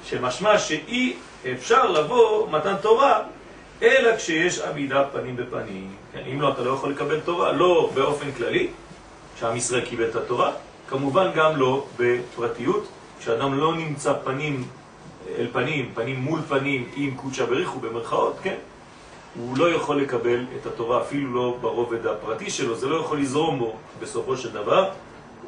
שמשמע 0.05 0.59
שאי 0.59 1.17
אפשר 1.53 1.91
לבוא 1.91 2.49
מתן 2.51 2.75
תורה, 2.83 3.23
אלא 3.83 4.17
כשיש 4.17 4.61
עמידה 4.61 5.05
פנים 5.13 5.37
בפנים. 5.37 5.95
כן, 6.13 6.23
אם 6.33 6.41
לא, 6.41 6.53
אתה 6.53 6.63
לא 6.63 6.71
יכול 6.71 6.91
לקבל 6.91 7.21
תורה, 7.21 7.53
לא 7.53 7.91
באופן 7.95 8.33
כללי, 8.33 8.69
שעם 9.41 9.57
ישראל 9.57 9.85
קיבל 9.85 10.09
את 10.09 10.17
התורה, 10.17 10.53
כמובן 10.89 11.31
גם 11.35 11.57
לא 11.57 11.87
בפרטיות, 11.97 12.89
כשאדם 13.21 13.59
לא 13.59 13.75
נמצא 13.77 14.13
פנים 14.25 14.65
אל 15.39 15.47
פנים, 15.53 15.91
פנים 15.95 16.17
מול 16.17 16.41
פנים 16.49 16.89
עם 16.97 17.15
קודשא 17.17 17.45
בריחו 17.45 17.81
במרכאות, 17.81 18.37
כן? 18.43 18.55
הוא 19.39 19.59
לא 19.59 19.71
יכול 19.71 20.01
לקבל 20.01 20.45
את 20.61 20.67
התורה, 20.67 21.03
אפילו 21.03 21.35
לא 21.35 21.57
ברובד 21.61 22.07
הפרטי 22.07 22.51
שלו, 22.51 22.75
זה 22.75 22.89
לא 22.89 22.97
יכול 22.97 23.19
לזרום 23.19 23.59
בו 23.59 23.77
בסופו 24.01 24.37
של 24.37 24.53
דבר, 24.53 24.91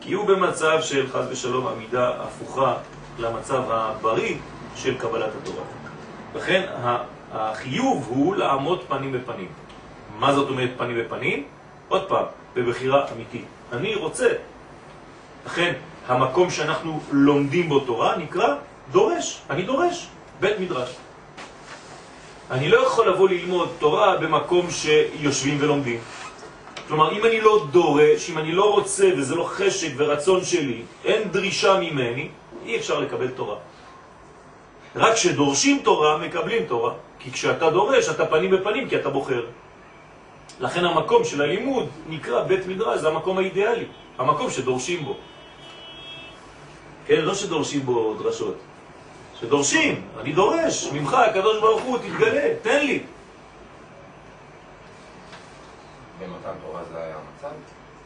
כי 0.00 0.12
הוא 0.12 0.26
במצב 0.26 0.78
של 0.80 1.06
חז 1.08 1.26
ושלום 1.30 1.66
עמידה 1.66 2.10
הפוכה 2.22 2.74
למצב 3.18 3.62
הבריא 3.68 4.36
של 4.76 4.98
קבלת 4.98 5.30
התורה. 5.42 5.64
לכן 6.34 6.66
החיוב 7.32 8.06
הוא 8.08 8.36
לעמוד 8.36 8.84
פנים 8.88 9.12
בפנים. 9.12 9.48
מה 10.18 10.34
זאת 10.34 10.48
אומרת 10.50 10.70
פנים 10.76 10.96
בפנים? 11.04 11.44
עוד 11.88 12.08
פעם, 12.08 12.24
בבחירה 12.54 13.06
אמיתית. 13.12 13.44
אני 13.72 13.94
רוצה. 13.94 14.28
לכן 15.46 15.72
המקום 16.08 16.50
שאנחנו 16.50 17.00
לומדים 17.12 17.68
בו 17.68 17.80
תורה 17.80 18.16
נקרא 18.16 18.54
דורש. 18.92 19.40
אני 19.50 19.62
דורש, 19.62 20.06
בית 20.40 20.60
מדרש. 20.60 20.90
אני 22.50 22.68
לא 22.68 22.86
יכול 22.86 23.08
לבוא 23.08 23.28
ללמוד 23.28 23.68
תורה 23.78 24.16
במקום 24.16 24.70
שיושבים 24.70 25.56
ולומדים. 25.60 26.00
כלומר, 26.88 27.12
אם 27.12 27.24
אני 27.24 27.40
לא 27.40 27.66
דורש, 27.70 28.30
אם 28.30 28.38
אני 28.38 28.52
לא 28.52 28.72
רוצה 28.72 29.10
וזה 29.18 29.34
לא 29.34 29.44
חשק 29.44 29.92
ורצון 29.96 30.44
שלי, 30.44 30.82
אין 31.04 31.28
דרישה 31.28 31.80
ממני, 31.80 32.28
אי 32.64 32.76
אפשר 32.76 33.00
לקבל 33.00 33.28
תורה. 33.28 33.56
רק 34.96 35.14
כשדורשים 35.14 35.80
תורה, 35.84 36.18
מקבלים 36.18 36.64
תורה. 36.64 36.92
כי 37.18 37.32
כשאתה 37.32 37.70
דורש, 37.70 38.08
אתה 38.08 38.26
פנים 38.26 38.50
בפנים, 38.50 38.88
כי 38.88 38.96
אתה 38.96 39.10
בוחר. 39.10 39.44
לכן 40.60 40.84
המקום 40.84 41.24
של 41.24 41.42
הלימוד 41.42 41.86
נקרא 42.08 42.42
בית 42.42 42.66
מדרש, 42.66 43.00
זה 43.00 43.08
המקום 43.08 43.38
האידיאלי, 43.38 43.84
המקום 44.18 44.50
שדורשים 44.50 45.04
בו. 45.04 45.16
כן, 47.08 47.20
לא 47.20 47.34
שדורשים 47.34 47.80
בו 47.80 48.14
דרשות, 48.14 48.54
שדורשים, 49.40 50.02
אני 50.20 50.32
דורש, 50.32 50.88
ממך 50.92 51.14
הקדוש 51.14 51.60
ברוך 51.60 51.82
הוא 51.82 51.98
תתגלה, 51.98 52.54
תן 52.62 52.86
לי. 52.86 53.02
במתן 56.20 56.52
תורה 56.66 56.80
זה 56.92 56.98
היה 56.98 57.14
המצב? 57.14 57.54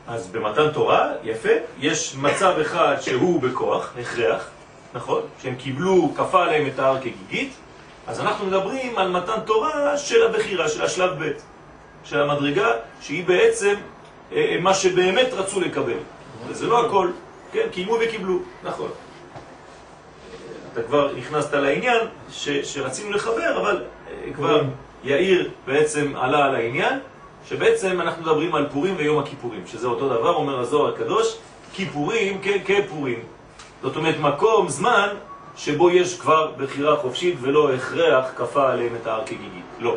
אז 0.06 0.28
במתן 0.28 0.70
תורה, 0.72 1.12
יפה, 1.22 1.48
יש 1.78 2.16
מצב 2.16 2.54
אחד 2.60 2.96
שהוא 3.00 3.42
בכוח, 3.42 3.92
הכרח, 4.00 4.50
נכון? 4.94 5.22
שהם 5.42 5.54
קיבלו, 5.54 6.08
כפה 6.16 6.42
עליהם 6.42 6.66
את 6.66 6.78
ההר 6.78 7.00
כגיגית, 7.00 7.52
אז 8.06 8.20
אנחנו 8.20 8.46
מדברים 8.46 8.98
על 8.98 9.10
מתן 9.10 9.40
תורה 9.44 9.98
של 9.98 10.26
הבחירה, 10.26 10.68
של 10.68 10.82
השלב 10.82 11.24
ב', 11.24 11.32
של 12.04 12.22
המדרגה, 12.22 12.70
שהיא 13.00 13.26
בעצם 13.26 13.74
אה, 14.32 14.56
מה 14.60 14.74
שבאמת 14.74 15.32
רצו 15.32 15.60
לקבל. 15.60 15.98
וזה 16.46 16.66
לא 16.66 16.86
הכל, 16.86 17.10
כן, 17.52 17.66
קיימו 17.72 17.96
וקיבלו, 18.00 18.38
נכון. 18.64 18.90
אתה 20.72 20.82
כבר 20.82 21.12
נכנסת 21.16 21.54
לעניין 21.54 22.00
ש, 22.30 22.48
שרצינו 22.48 23.10
לחבר, 23.10 23.60
אבל 23.60 23.84
אה, 24.10 24.32
כבר 24.34 24.62
יאיר 25.04 25.50
בעצם 25.66 26.12
עלה 26.16 26.44
על 26.44 26.54
העניין, 26.54 26.98
שבעצם 27.48 28.00
אנחנו 28.00 28.22
מדברים 28.22 28.54
על 28.54 28.68
פורים 28.72 28.94
ויום 28.96 29.18
הכיפורים, 29.18 29.66
שזה 29.66 29.86
אותו 29.86 30.08
דבר, 30.08 30.34
אומר 30.34 30.58
הזוהר 30.58 30.94
הקדוש, 30.94 31.36
כיפורים 31.72 32.40
כפורים. 32.64 33.18
זאת 33.82 33.96
אומרת, 33.96 34.14
מקום, 34.20 34.68
זמן, 34.68 35.08
שבו 35.56 35.90
יש 35.90 36.20
כבר 36.20 36.52
בחירה 36.56 36.96
חופשית 36.96 37.34
ולא 37.40 37.74
הכרח 37.74 38.26
כפה 38.36 38.72
עליהם 38.72 38.92
את 39.02 39.06
ההר 39.06 39.22
כגיגית. 39.26 39.64
לא, 39.78 39.96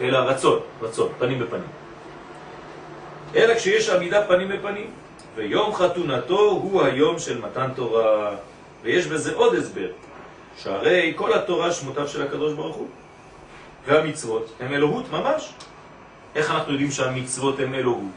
אלא 0.00 0.18
רצון, 0.18 0.58
רצון, 0.82 1.08
פנים 1.18 1.38
בפנים. 1.38 1.68
אלא 3.34 3.54
כשיש 3.54 3.88
עמידה 3.88 4.26
פנים 4.26 4.48
בפנים, 4.48 4.90
ויום 5.34 5.74
חתונתו 5.74 6.40
הוא 6.40 6.82
היום 6.82 7.18
של 7.18 7.40
מתן 7.40 7.70
תורה, 7.76 8.30
ויש 8.82 9.06
בזה 9.06 9.34
עוד 9.34 9.54
הסבר, 9.54 9.88
שהרי 10.56 11.12
כל 11.16 11.32
התורה 11.32 11.72
שמותיו 11.72 12.08
של 12.08 12.22
הקדוש 12.22 12.52
ברוך 12.52 12.76
הוא, 12.76 12.88
והמצוות 13.86 14.52
הם 14.60 14.74
אלוהות 14.74 15.10
ממש. 15.10 15.52
איך 16.34 16.50
אנחנו 16.50 16.72
יודעים 16.72 16.90
שהמצוות 16.90 17.60
הם 17.60 17.74
אלוהות? 17.74 18.14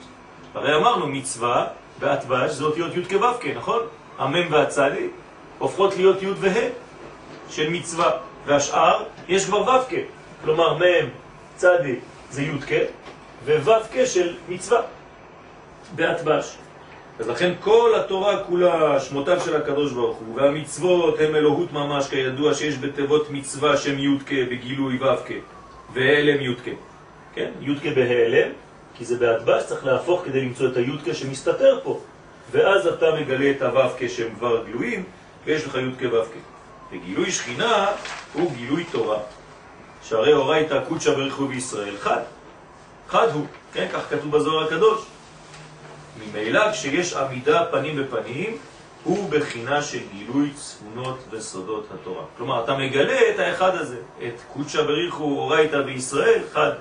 הרי 0.53 0.75
אמרנו 0.75 1.07
מצווה 1.07 1.67
בהטבש 1.99 2.51
זה 2.51 2.63
אותיות 2.63 2.91
י' 2.95 3.19
כו' 3.19 3.49
נכון? 3.55 3.81
המם 4.17 4.51
והצדי 4.51 5.07
הופכות 5.59 5.95
להיות 5.95 6.21
י' 6.21 6.29
וה' 6.37 6.69
של 7.49 7.69
מצווה, 7.69 8.11
והשאר 8.45 9.03
יש 9.27 9.45
כבר 9.45 9.61
ו' 9.61 9.85
כ', 9.89 9.93
כלומר 10.43 10.73
מם, 10.73 11.09
צדי 11.55 11.95
זה 12.29 12.41
י' 12.41 12.61
כ', 12.61 12.73
וו' 13.45 13.83
כ' 13.93 14.05
של 14.05 14.35
מצווה 14.49 14.81
בהטבש. 15.95 16.57
אז 17.19 17.27
לכן 17.27 17.53
כל 17.59 17.93
התורה 17.99 18.43
כולה 18.43 18.99
שמותיו 18.99 19.41
של 19.41 19.55
הקדוש 19.55 19.91
ברוך 19.93 20.17
הוא, 20.17 20.35
והמצוות 20.35 21.19
הם 21.19 21.35
אלוהות 21.35 21.73
ממש, 21.73 22.07
כידוע 22.07 22.53
שיש 22.53 22.77
בתיבות 22.77 23.29
מצווה 23.29 23.77
שם 23.77 23.99
י' 23.99 24.19
כ' 24.25 24.33
בגילוי 24.51 24.97
ו' 24.97 25.17
כ', 25.25 25.31
והעלם 25.93 26.41
י' 26.41 26.55
כ'. 26.55 26.69
כן? 27.33 27.51
י' 27.61 27.75
כ' 27.75 27.95
בהעלם, 27.95 28.49
כי 28.97 29.05
זה 29.05 29.17
בהטבש, 29.17 29.63
צריך 29.65 29.85
להפוך 29.85 30.21
כדי 30.25 30.41
למצוא 30.41 30.67
את 30.67 30.77
הי' 30.77 30.97
כ' 31.05 31.13
שמסתתר 31.13 31.79
פה. 31.83 31.99
ואז 32.51 32.87
אתה 32.87 33.05
מגלה 33.19 33.51
את 33.51 33.61
הו' 33.61 33.89
כשהם 33.97 34.29
כבר 34.37 34.63
גלויים, 34.65 35.03
ויש 35.45 35.65
לך 35.65 35.75
י' 35.75 36.09
כו' 36.09 36.23
כ'. 36.23 36.37
וגילוי 36.91 37.31
שכינה 37.31 37.87
הוא 38.33 38.51
גילוי 38.51 38.83
תורה, 38.91 39.19
שהרי 40.03 40.33
אורייתא 40.33 40.79
קודשא 40.87 41.13
בריחו 41.13 41.47
בישראל 41.47 41.97
חד. 41.97 42.21
חד 43.07 43.27
הוא, 43.33 43.45
כן? 43.73 43.87
כך 43.93 44.09
כתוב 44.09 44.31
בזוהר 44.31 44.63
הקדוש. 44.65 45.05
ממילא 46.25 46.71
כשיש 46.71 47.13
עמידה 47.13 47.65
פנים 47.71 47.95
בפנים, 47.95 48.57
הוא 49.03 49.29
בחינה 49.29 49.81
של 49.81 49.99
גילוי 50.13 50.51
צפונות 50.53 51.19
וסודות 51.31 51.87
התורה. 51.93 52.23
כלומר, 52.37 52.63
אתה 52.63 52.77
מגלה 52.77 53.19
את 53.35 53.39
האחד 53.39 53.75
הזה, 53.75 53.97
את 54.27 54.33
קודשא 54.53 54.83
בריחו 54.83 55.23
אורייתא 55.23 55.81
בישראל 55.81 56.41
חד. 56.53 56.71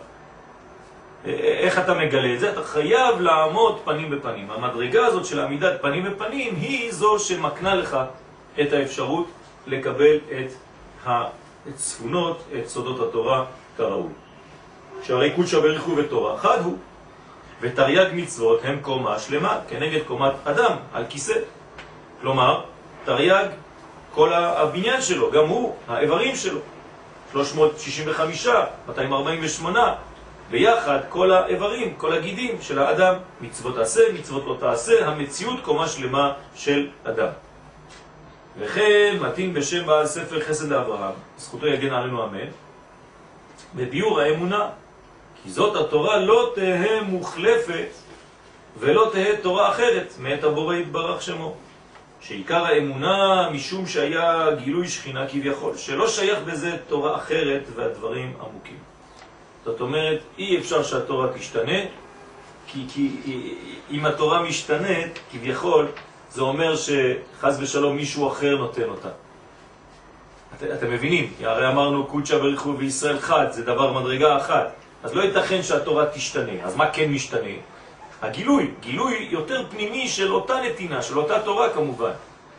איך 1.27 1.79
אתה 1.79 1.94
מגלה 1.94 2.35
את 2.35 2.40
זה? 2.40 2.53
אתה 2.53 2.62
חייב 2.62 3.20
לעמוד 3.20 3.81
פנים 3.85 4.11
בפנים. 4.11 4.51
המדרגה 4.51 5.07
הזאת 5.07 5.25
של 5.27 5.40
עמידת 5.40 5.83
פנים 5.83 6.05
בפנים 6.05 6.55
היא 6.57 6.92
זו 6.92 7.18
שמקנה 7.18 7.75
לך 7.75 7.96
את 8.61 8.72
האפשרות 8.72 9.27
לקבל 9.66 10.16
את 10.16 10.51
הצפונות, 11.07 12.42
את 12.59 12.68
סודות 12.68 13.09
התורה 13.09 13.44
כראוי. 13.77 14.12
שהרי 15.03 15.31
קודשא 15.31 15.61
בריחו 15.61 15.96
ותורה 15.96 16.38
חד 16.38 16.59
הוא, 16.64 16.77
ותרי"ג 17.60 18.08
מצוות 18.14 18.60
הם 18.64 18.78
קומה 18.82 19.18
שלמה 19.18 19.58
כנגד 19.68 20.02
קומת 20.06 20.32
אדם 20.44 20.72
על 20.92 21.04
כיסא. 21.08 21.38
כלומר, 22.20 22.64
תרי"ג, 23.04 23.46
כל 24.14 24.32
הבניין 24.32 25.02
שלו, 25.02 25.30
גם 25.30 25.48
הוא, 25.48 25.74
האיברים 25.88 26.36
שלו, 26.36 26.60
365, 27.32 28.46
248, 28.88 29.94
ביחד 30.50 30.98
כל 31.08 31.32
האיברים, 31.32 31.94
כל 31.96 32.12
הגידים 32.12 32.56
של 32.60 32.78
האדם, 32.78 33.14
מצוות 33.40 33.74
תעשה, 33.74 34.00
מצוות 34.14 34.44
לא 34.46 34.56
תעשה, 34.60 35.06
המציאות 35.06 35.60
קומה 35.64 35.88
שלמה 35.88 36.32
של 36.54 36.88
אדם. 37.04 37.28
וכן 38.58 39.16
מתאים 39.20 39.54
בשם 39.54 39.86
בעל 39.86 40.06
ספר 40.06 40.40
חסד 40.40 40.68
לאברהם, 40.68 41.14
זכותו 41.38 41.66
יגן 41.66 41.92
עלינו 41.92 42.24
אמן, 42.24 42.48
בביור 43.74 44.20
האמונה, 44.20 44.68
כי 45.46 45.52
זאת 45.52 45.76
התורה 45.76 46.16
לא 46.16 46.52
תהא 46.54 47.00
מוחלפת 47.00 47.88
ולא 48.78 49.11
תהא 49.12 49.37
תורה 49.42 49.70
אחרת 49.70 50.14
מאת 50.18 50.44
הבורא 50.44 50.74
יתברך 50.74 51.22
שמו. 51.22 51.54
שעיקר 52.20 52.64
האמונה 52.64 53.50
משום 53.50 53.87
שהיה 53.87 54.48
גילוי 54.64 54.88
שכינה 54.88 55.26
כביכול, 55.28 55.76
שלא 55.76 56.09
שייך 56.09 56.38
בזה 56.46 56.76
תורה 56.88 57.16
אחרת 57.16 57.62
והדברים 57.74 58.35
עמוקים. 58.40 58.78
זאת 59.64 59.80
אומרת, 59.80 60.20
אי 60.38 60.59
אפשר 60.59 60.82
שהתורה 60.82 61.28
תשתנה, 61.38 61.78
כי, 62.66 62.87
כי 62.94 63.11
אם 63.90 64.06
התורה 64.06 64.42
משתנית, 64.42 65.18
כביכול, 65.32 65.87
זה 66.30 66.42
אומר 66.42 66.76
שחז 66.76 67.61
ושלום 67.61 67.96
מישהו 67.96 68.28
אחר 68.28 68.56
נותן 68.56 68.88
אותה. 68.88 69.11
את, 70.54 70.62
אתם 70.62 70.90
מבינים, 70.90 71.32
הרי 71.40 71.68
אמרנו 71.68 72.06
קודשא 72.06 72.38
בריחו 72.38 72.78
וישראל 72.78 73.18
חד, 73.20 73.46
זה 73.50 73.64
דבר 73.64 73.92
מדרגה 73.92 74.37
אחת. 74.37 74.86
אז 75.02 75.14
לא 75.14 75.22
ייתכן 75.22 75.62
שהתורה 75.62 76.06
תשתנה. 76.06 76.52
אז 76.64 76.76
מה 76.76 76.90
כן 76.90 77.11
משתנה? 77.11 77.56
הגילוי, 78.22 78.70
גילוי 78.80 79.28
יותר 79.30 79.64
פנימי 79.70 80.09
של 80.09 80.32
אותה 80.32 80.54
נתינה, 80.61 81.02
של 81.02 81.18
אותה 81.18 81.40
תורה 81.40 81.70
כמובן. 81.70 82.12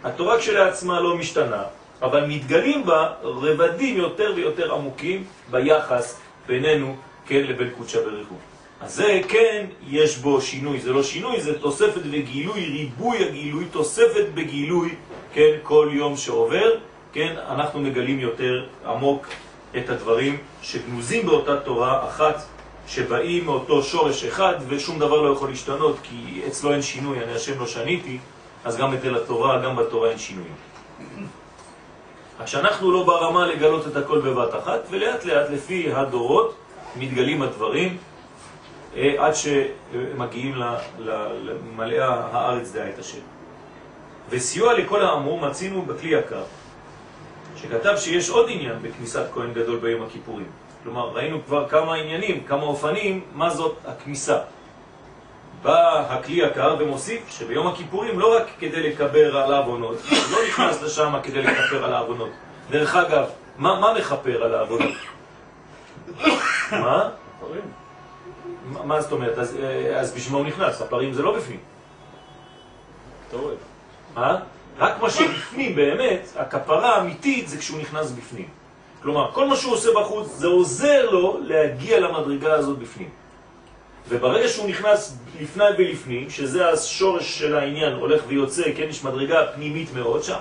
התורה 0.03 0.37
כשלעצמה 0.37 0.99
לא 0.99 1.17
משתנה, 1.17 1.63
אבל 2.01 2.25
מתגלים 2.25 2.85
בה 2.85 3.09
רבדים 3.23 3.97
יותר 3.97 4.33
ויותר 4.35 4.73
עמוקים 4.73 5.23
ביחס 5.51 6.19
בינינו, 6.47 6.95
כן, 7.25 7.43
לבין 7.43 7.69
קודשא 7.77 8.03
בריחו. 8.03 8.35
אז 8.81 8.95
זה 8.95 9.21
כן, 9.27 9.65
יש 9.87 10.17
בו 10.17 10.41
שינוי, 10.41 10.79
זה 10.79 10.93
לא 10.93 11.03
שינוי, 11.03 11.41
זה 11.41 11.59
תוספת 11.59 12.01
וגילוי, 12.11 12.65
ריבוי 12.65 13.25
הגילוי, 13.25 13.65
תוספת 13.71 14.25
בגילוי, 14.33 14.95
כן, 15.33 15.51
כל 15.63 15.89
יום 15.91 16.17
שעובר, 16.17 16.75
כן, 17.13 17.35
אנחנו 17.49 17.79
מגלים 17.79 18.19
יותר 18.19 18.65
עמוק 18.85 19.27
את 19.77 19.89
הדברים 19.89 20.37
שגנוזים 20.61 21.25
באותה 21.25 21.59
תורה 21.59 22.07
אחת, 22.07 22.43
שבאים 22.87 23.45
מאותו 23.45 23.83
שורש 23.83 24.23
אחד 24.23 24.53
ושום 24.67 24.99
דבר 24.99 25.21
לא 25.21 25.33
יכול 25.33 25.49
להשתנות 25.49 25.97
כי 26.03 26.41
אצלו 26.47 26.73
אין 26.73 26.81
שינוי, 26.81 27.23
אני 27.23 27.33
השם 27.33 27.59
לא 27.59 27.67
שניתי, 27.67 28.17
אז 28.65 28.77
גם 28.77 28.93
אצל 28.93 29.15
התורה, 29.15 29.59
גם 29.59 29.75
בתורה 29.75 30.09
אין 30.09 30.17
שינויים. 30.17 30.55
רק 32.39 32.47
שאנחנו 32.47 32.91
לא 32.91 33.03
ברמה 33.03 33.45
לגלות 33.47 33.87
את 33.87 33.95
הכל 33.95 34.21
בבת 34.21 34.55
אחת, 34.55 34.79
ולאט 34.89 35.25
לאט 35.25 35.49
לפי 35.49 35.93
הדורות 35.93 36.55
מתגלים 36.95 37.41
הדברים 37.41 37.97
אה, 38.95 39.15
עד 39.17 39.33
שמגיעים 39.35 40.55
למלאה 40.99 42.13
הארץ 42.31 42.71
דעה 42.71 42.89
את 42.89 42.99
השם. 42.99 43.21
וסיוע 44.29 44.73
לכל 44.73 45.01
האמור 45.01 45.39
מצינו 45.41 45.81
בכלי 45.81 46.09
יקר, 46.09 46.43
שכתב 47.57 47.93
שיש 47.97 48.29
עוד 48.29 48.45
עניין 48.49 48.81
בכניסת 48.81 49.25
כהן 49.33 49.53
גדול 49.53 49.79
ביום 49.79 50.03
הכיפורים. 50.03 50.47
כלומר, 50.83 51.09
ראינו 51.09 51.45
כבר 51.45 51.69
כמה 51.69 51.95
עניינים, 51.95 52.43
כמה 52.43 52.63
אופנים, 52.63 53.21
מה 53.33 53.49
זאת 53.49 53.77
הכניסה. 53.85 54.39
בא 55.61 56.05
הכלי 56.09 56.35
יקר 56.35 56.75
ומוסיף 56.79 57.21
שביום 57.29 57.67
הכיפורים 57.67 58.19
לא 58.19 58.35
רק 58.35 58.43
כדי 58.59 58.89
לקבר 58.89 59.37
על 59.37 59.53
העוונות, 59.53 59.97
לא 60.31 60.37
נכנס 60.47 60.81
לשם 60.81 61.13
כדי 61.23 61.41
לקפר 61.41 61.85
על 61.85 61.93
העוונות. 61.93 62.29
דרך 62.69 62.95
אגב, 62.95 63.29
מה, 63.57 63.79
מה 63.79 63.93
מכפר 63.93 64.43
על 64.43 64.55
העוונות? 64.55 64.95
מה? 66.71 67.09
מה 68.69 69.01
זאת 69.01 69.11
אומרת? 69.11 69.37
אז, 69.37 69.57
אה, 69.63 69.99
אז 69.99 70.13
בשביל 70.13 70.33
מה 70.33 70.37
הוא 70.37 70.47
נכנס? 70.47 70.81
הפרים 70.81 71.13
זה 71.13 71.23
לא 71.23 71.37
בפנים. 71.37 71.59
מה? 74.15 74.39
רק 74.79 75.01
מה 75.01 75.09
שבפנים 75.09 75.75
באמת, 75.75 76.27
הכפרה 76.35 76.95
האמיתית 76.95 77.49
זה 77.49 77.57
כשהוא 77.57 77.79
נכנס 77.79 78.11
בפנים. 78.11 78.47
כלומר, 79.01 79.31
כל 79.31 79.47
מה 79.47 79.55
שהוא 79.55 79.73
עושה 79.73 79.89
בחוץ 79.95 80.27
זה 80.27 80.47
עוזר 80.47 81.09
לו 81.09 81.39
להגיע 81.41 81.99
למדרגה 81.99 82.53
הזאת 82.53 82.77
בפנים. 82.77 83.09
וברגע 84.09 84.47
שהוא 84.47 84.69
נכנס 84.69 85.17
לפני 85.41 85.65
ולפנים, 85.77 86.29
שזה 86.29 86.69
השורש 86.69 87.39
של 87.39 87.55
העניין, 87.55 87.93
הולך 87.93 88.23
ויוצא, 88.27 88.63
כן, 88.77 88.83
יש 88.89 89.03
מדרגה 89.03 89.45
פנימית 89.55 89.93
מאוד 89.93 90.23
שם, 90.23 90.39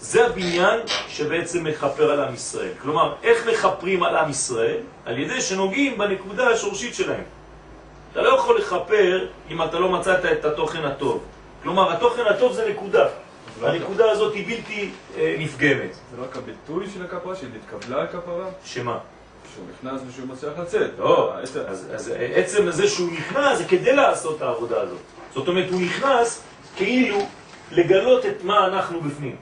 זה 0.00 0.26
הבניין 0.26 0.80
שבעצם 1.08 1.64
מחפר 1.64 2.10
על 2.10 2.20
עם 2.20 2.34
ישראל. 2.34 2.72
כלומר, 2.82 3.14
איך 3.22 3.48
מחפרים 3.48 4.02
על 4.02 4.16
עם 4.16 4.30
ישראל? 4.30 4.76
על 5.06 5.18
ידי 5.18 5.40
שנוגעים 5.40 5.98
בנקודה 5.98 6.48
השורשית 6.48 6.94
שלהם. 6.94 7.24
אתה 8.12 8.22
לא 8.22 8.28
יכול 8.28 8.58
לחפר 8.58 9.26
אם 9.50 9.62
אתה 9.62 9.78
לא 9.78 9.88
מצאת 9.88 10.24
את 10.24 10.44
התוכן 10.44 10.84
הטוב. 10.84 11.24
כלומר, 11.62 11.92
התוכן 11.92 12.22
הטוב 12.30 12.52
זה 12.52 12.70
נקודה. 12.70 13.08
והנקודה 13.60 14.10
הזאת 14.10 14.34
היא 14.34 14.46
בלתי 14.46 14.90
אה, 15.16 15.36
נפגמת. 15.38 15.94
זה 15.94 16.22
רק 16.22 16.36
הביטוי 16.36 16.86
של 16.94 17.04
הכפרה, 17.04 17.36
שהתקבלה 17.36 18.02
הכפרה? 18.02 18.46
שמה? 18.64 18.98
שהוא 19.54 19.64
נכנס 19.72 20.00
ושהוא 20.08 20.28
מצליח 20.28 20.52
לצאת. 20.58 20.90
לא, 20.98 21.34
אז, 21.36 21.58
אז 21.94 22.12
עצם 22.34 22.70
זה 22.70 22.88
שהוא 22.88 23.12
נכנס 23.12 23.58
זה 23.58 23.64
כדי 23.64 23.96
לעשות 23.96 24.36
את 24.36 24.42
העבודה 24.42 24.80
הזאת. 24.80 24.98
זאת 25.34 25.48
אומרת, 25.48 25.70
הוא 25.70 25.82
נכנס 25.82 26.42
כאילו 26.76 27.18
לגלות 27.72 28.26
את 28.26 28.44
מה 28.44 28.66
אנחנו 28.66 29.00
בפנים. 29.00 29.36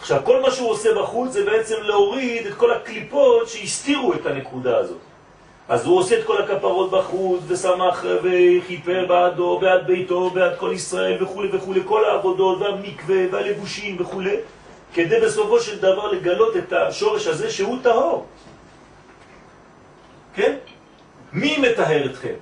עכשיו, 0.00 0.20
כל 0.24 0.42
מה 0.42 0.50
שהוא 0.50 0.70
עושה 0.70 0.94
בחוץ 0.94 1.32
זה 1.32 1.44
בעצם 1.44 1.74
להוריד 1.82 2.46
את 2.46 2.54
כל 2.54 2.72
הקליפות 2.72 3.48
שהסתירו 3.48 4.14
את 4.14 4.26
הנקודה 4.26 4.78
הזאת. 4.78 4.98
אז 5.72 5.86
הוא 5.86 5.98
עושה 5.98 6.18
את 6.18 6.24
כל 6.26 6.42
הכפרות 6.42 6.90
בחוץ, 6.90 7.40
ושמח 7.46 8.04
וחיפר 8.22 9.06
בעדו, 9.08 9.58
בעד 9.60 9.86
ביתו, 9.86 10.30
בעד 10.30 10.56
כל 10.58 10.72
ישראל 10.74 11.22
וכו' 11.22 11.42
וכו', 11.52 11.74
כל 11.84 12.04
העבודות 12.04 12.60
והמקווה 12.60 13.16
והלבושים 13.32 13.96
וכו', 14.00 14.22
כדי 14.94 15.20
בסופו 15.20 15.60
של 15.60 15.78
דבר 15.78 16.12
לגלות 16.12 16.56
את 16.56 16.72
השורש 16.72 17.26
הזה 17.26 17.50
שהוא 17.50 17.78
טהור. 17.82 18.26
כן? 20.34 20.56
מי 21.32 21.58
מטהר 21.58 22.06
אתכם? 22.06 22.34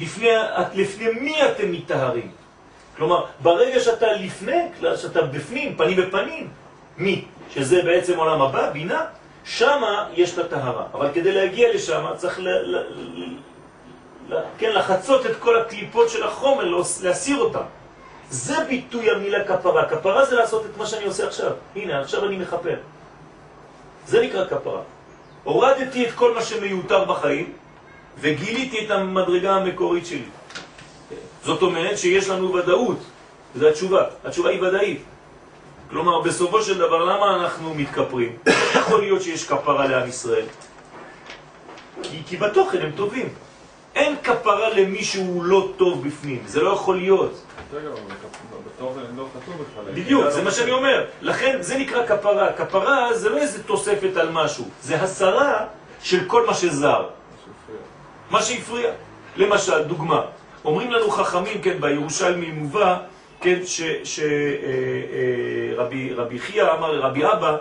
לפני, 0.00 0.28
לפני 0.74 1.06
מי 1.20 1.46
אתם 1.46 1.72
מתטהרים? 1.72 2.30
כלומר, 2.96 3.24
ברגע 3.42 3.80
שאתה 3.80 4.12
לפני, 4.12 4.62
שאתה 4.96 5.22
בפנים, 5.22 5.76
פנים 5.76 5.96
בפנים, 5.96 6.48
מי? 6.98 7.24
שזה 7.50 7.82
בעצם 7.82 8.18
עולם 8.18 8.42
הבא, 8.42 8.70
בינה, 8.70 9.04
שמה 9.44 10.08
יש 10.12 10.34
את 10.34 10.38
הטהרה. 10.38 10.86
אבל 10.94 11.08
כדי 11.14 11.32
להגיע 11.32 11.74
לשם 11.74 12.06
צריך 12.16 12.40
ל, 12.40 12.48
ל, 12.48 12.76
ל, 14.28 14.36
כן, 14.58 14.72
לחצות 14.72 15.26
את 15.26 15.36
כל 15.38 15.60
הקליפות 15.60 16.10
של 16.10 16.22
החומר, 16.22 16.82
להסיר 17.02 17.38
אותם. 17.38 17.64
זה 18.30 18.64
ביטוי 18.68 19.10
המילה 19.10 19.44
כפרה. 19.44 19.88
כפרה 19.88 20.24
זה 20.24 20.36
לעשות 20.36 20.66
את 20.66 20.76
מה 20.76 20.86
שאני 20.86 21.04
עושה 21.04 21.26
עכשיו. 21.26 21.52
הנה, 21.76 22.00
עכשיו 22.00 22.24
אני 22.24 22.36
מחפר. 22.36 22.76
זה 24.06 24.22
נקרא 24.22 24.44
כפרה. 24.44 24.82
הורדתי 25.44 26.08
את 26.08 26.14
כל 26.14 26.34
מה 26.34 26.42
שמיותר 26.42 27.04
בחיים 27.04 27.52
וגיליתי 28.18 28.86
את 28.86 28.90
המדרגה 28.90 29.56
המקורית 29.56 30.06
שלי. 30.06 30.28
זאת 31.44 31.62
אומרת 31.62 31.98
שיש 31.98 32.28
לנו 32.28 32.54
ודאות, 32.54 32.98
וזו 33.54 33.68
התשובה. 33.68 34.04
התשובה 34.24 34.50
היא 34.50 34.62
ודאית. 34.62 35.02
כלומר, 35.90 36.20
בסופו 36.20 36.62
של 36.62 36.78
דבר, 36.78 37.04
למה 37.04 37.36
אנחנו 37.36 37.74
מתכפרים? 37.74 38.36
יכול 38.78 39.00
להיות 39.00 39.22
שיש 39.22 39.48
כפרה 39.48 39.86
לעם 39.86 40.08
ישראל. 40.08 40.46
כי, 42.02 42.22
כי 42.26 42.36
בתוכן 42.36 42.82
הם 42.82 42.90
טובים. 42.90 43.28
אין 43.94 44.16
כפרה 44.22 44.70
למי 44.70 45.04
שהוא 45.04 45.44
לא 45.44 45.68
טוב 45.76 46.06
בפנים, 46.06 46.42
זה 46.46 46.62
לא 46.62 46.70
יכול 46.70 46.96
להיות. 46.96 47.42
לא 47.72 49.28
בדיוק, 49.94 50.30
זה 50.30 50.42
מה 50.42 50.50
שאני 50.50 50.70
אומר. 50.70 51.04
לכן 51.20 51.58
זה 51.60 51.78
נקרא 51.78 52.06
כפרה. 52.06 52.52
כפרה 52.52 53.14
זה 53.14 53.28
לא 53.28 53.36
איזה 53.38 53.62
תוספת 53.62 54.16
על 54.16 54.30
משהו, 54.32 54.68
זה 54.82 55.02
הסרה 55.02 55.66
של 56.02 56.24
כל 56.26 56.46
מה 56.46 56.54
שזר. 56.54 57.06
מה 58.30 58.42
שהפריע. 58.42 58.90
למשל, 59.36 59.82
דוגמה, 59.82 60.22
אומרים 60.64 60.90
לנו 60.90 61.10
חכמים, 61.10 61.62
כן, 61.62 61.80
בירושלמי 61.80 62.50
מובא, 62.50 62.96
כן, 63.40 63.58
שרבי 64.04 64.26
אה, 66.18 66.24
אה, 66.34 66.38
חייא 66.38 66.64
אמר 66.78 66.92
לרבי 66.92 67.24
אבא, 67.24 67.56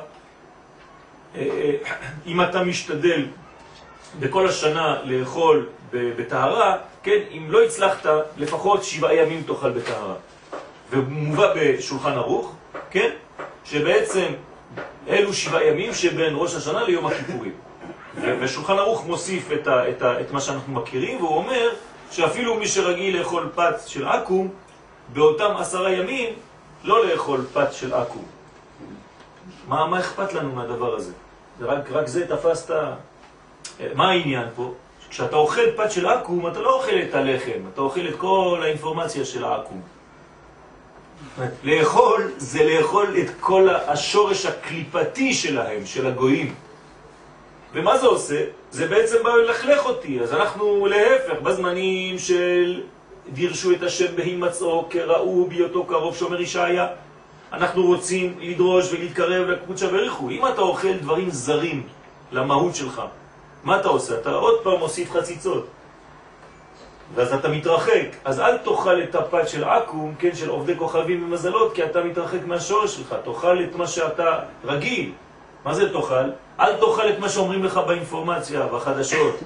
אה, 1.35 1.71
אם 2.27 2.41
אתה 2.41 2.63
משתדל 2.63 3.25
בכל 4.19 4.47
השנה 4.47 4.97
לאכול 5.03 5.67
בטהרה, 5.91 6.77
כן, 7.03 7.19
אם 7.31 7.51
לא 7.51 7.63
הצלחת, 7.63 8.05
לפחות 8.37 8.83
שבעה 8.83 9.15
ימים 9.15 9.43
תאכל 9.43 9.71
בטהרה. 9.71 10.13
ומובא 10.91 11.53
בשולחן 11.55 12.11
ערוך, 12.11 12.55
כן, 12.91 13.09
שבעצם 13.65 14.25
אלו 15.09 15.33
שבעה 15.33 15.63
ימים 15.63 15.93
שבין 15.93 16.33
ראש 16.35 16.55
השנה 16.55 16.83
ליום 16.83 17.05
הכיפורים. 17.05 17.53
ושולחן 18.39 18.77
ערוך 18.77 19.05
מוסיף 19.05 19.51
את, 19.51 19.67
ה, 19.67 19.89
את, 19.89 20.01
ה, 20.01 20.21
את 20.21 20.31
מה 20.31 20.41
שאנחנו 20.41 20.73
מכירים, 20.73 21.17
והוא 21.17 21.37
אומר 21.37 21.69
שאפילו 22.11 22.55
מי 22.55 22.67
שרגיל 22.67 23.19
לאכול 23.19 23.49
פת 23.55 23.75
של 23.87 24.07
עקום, 24.07 24.49
באותם 25.13 25.51
עשרה 25.57 25.91
ימים 25.91 26.33
לא 26.83 27.05
לאכול 27.05 27.45
פת 27.53 27.73
של 27.73 27.93
עקום. 27.93 28.25
מה, 29.67 29.87
מה 29.87 29.99
אכפת 29.99 30.33
לנו 30.33 30.55
מהדבר 30.55 30.95
הזה? 30.95 31.11
רק, 31.61 31.91
רק 31.91 32.07
זה 32.07 32.27
תפסת... 32.27 32.75
מה 33.95 34.09
העניין 34.09 34.47
פה? 34.55 34.73
כשאתה 35.09 35.35
אוכל 35.35 35.71
פת 35.75 35.91
של 35.91 36.07
עקום, 36.07 36.47
אתה 36.47 36.59
לא 36.59 36.73
אוכל 36.73 36.95
את 37.09 37.15
הלחם, 37.15 37.59
אתה 37.73 37.81
אוכל 37.81 38.07
את 38.07 38.15
כל 38.17 38.59
האינפורמציה 38.63 39.25
של 39.25 39.43
העקום. 39.43 39.81
לאכול 41.63 42.31
זה 42.37 42.63
לאכול 42.63 43.15
את 43.21 43.29
כל 43.39 43.69
השורש 43.69 44.45
הקליפתי 44.45 45.33
שלהם, 45.33 45.85
של 45.85 46.07
הגויים. 46.07 46.53
ומה 47.73 47.97
זה 47.97 48.07
עושה? 48.07 48.43
זה 48.71 48.87
בעצם 48.87 49.17
בא 49.23 49.29
ללכלך 49.29 49.85
אותי. 49.85 50.19
אז 50.21 50.33
אנחנו 50.33 50.85
להפך, 50.85 51.41
בזמנים 51.41 52.19
של 52.19 52.81
דירשו 53.33 53.71
את 53.71 53.83
השם 53.83 54.15
בהימצאו, 54.15 54.85
כראו 54.89 55.45
בהיותו 55.49 55.85
קרוב, 55.85 56.15
שאומר 56.15 56.41
ישעיה, 56.41 56.87
אנחנו 57.53 57.85
רוצים 57.85 58.37
לדרוש 58.41 58.93
ולהתקרב 58.93 59.47
לקבוצה 59.47 59.87
בריחו. 59.87 60.29
אם 60.29 60.47
אתה 60.47 60.61
אוכל 60.61 60.93
דברים 60.93 61.29
זרים 61.29 61.83
למהות 62.31 62.75
שלך, 62.75 63.01
מה 63.63 63.79
אתה 63.79 63.87
עושה? 63.87 64.15
אתה 64.15 64.29
עוד 64.29 64.59
פעם 64.63 64.79
מוסיף 64.79 65.11
חציצות. 65.11 65.67
ואז 67.15 67.33
אתה 67.33 67.47
מתרחק. 67.49 68.07
אז 68.25 68.39
אל 68.39 68.57
תאכל 68.57 69.01
את 69.01 69.15
הפת 69.15 69.47
של 69.47 69.63
עכו"ם, 69.63 70.13
כן, 70.19 70.35
של 70.35 70.49
עובדי 70.49 70.77
כוכבים 70.77 71.23
ומזלות, 71.23 71.73
כי 71.73 71.83
אתה 71.83 72.03
מתרחק 72.03 72.39
מהשורש 72.45 72.95
שלך. 72.95 73.15
תאכל 73.25 73.63
את 73.63 73.75
מה 73.75 73.87
שאתה 73.87 74.39
רגיל. 74.65 75.11
מה 75.65 75.73
זה 75.73 75.93
תאכל? 75.93 76.29
אל 76.59 76.75
תאכל 76.75 77.09
את 77.09 77.19
מה 77.19 77.29
שאומרים 77.29 77.63
לך 77.63 77.77
באינפורמציה, 77.77 78.67
בחדשות. 78.67 79.39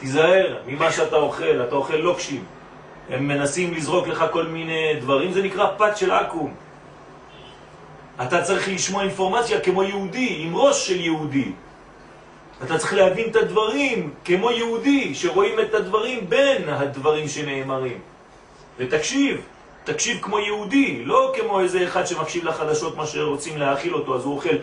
תיזהר 0.00 0.56
ממה 0.66 0.92
שאתה 0.92 1.16
אוכל, 1.16 1.62
אתה 1.68 1.74
אוכל 1.74 1.96
לוקשים. 1.96 2.44
הם 3.10 3.28
מנסים 3.28 3.74
לזרוק 3.74 4.06
לך 4.08 4.24
כל 4.32 4.44
מיני 4.44 4.94
דברים, 5.00 5.32
זה 5.32 5.42
נקרא 5.42 5.66
פת 5.76 5.96
של 5.96 6.10
עכו"ם. 6.10 6.54
אתה 8.22 8.42
צריך 8.42 8.68
לשמוע 8.68 9.02
אינפורמציה 9.02 9.60
כמו 9.60 9.82
יהודי, 9.82 10.36
עם 10.40 10.56
ראש 10.56 10.88
של 10.88 11.00
יהודי. 11.00 11.52
אתה 12.64 12.78
צריך 12.78 12.94
להבין 12.94 13.30
את 13.30 13.36
הדברים 13.36 14.10
כמו 14.24 14.50
יהודי, 14.50 15.14
שרואים 15.14 15.60
את 15.60 15.74
הדברים 15.74 16.28
בין 16.28 16.68
הדברים 16.68 17.28
שנאמרים. 17.28 17.98
ותקשיב, 18.78 19.40
תקשיב 19.84 20.18
כמו 20.22 20.38
יהודי, 20.38 21.04
לא 21.04 21.32
כמו 21.36 21.60
איזה 21.60 21.84
אחד 21.84 22.06
שמקשיב 22.06 22.44
לחדשות 22.44 22.96
מה 22.96 23.06
שרוצים 23.06 23.58
להאכיל 23.58 23.94
אותו, 23.94 24.14
אז 24.14 24.24
הוא 24.24 24.34
אוכל, 24.34 24.56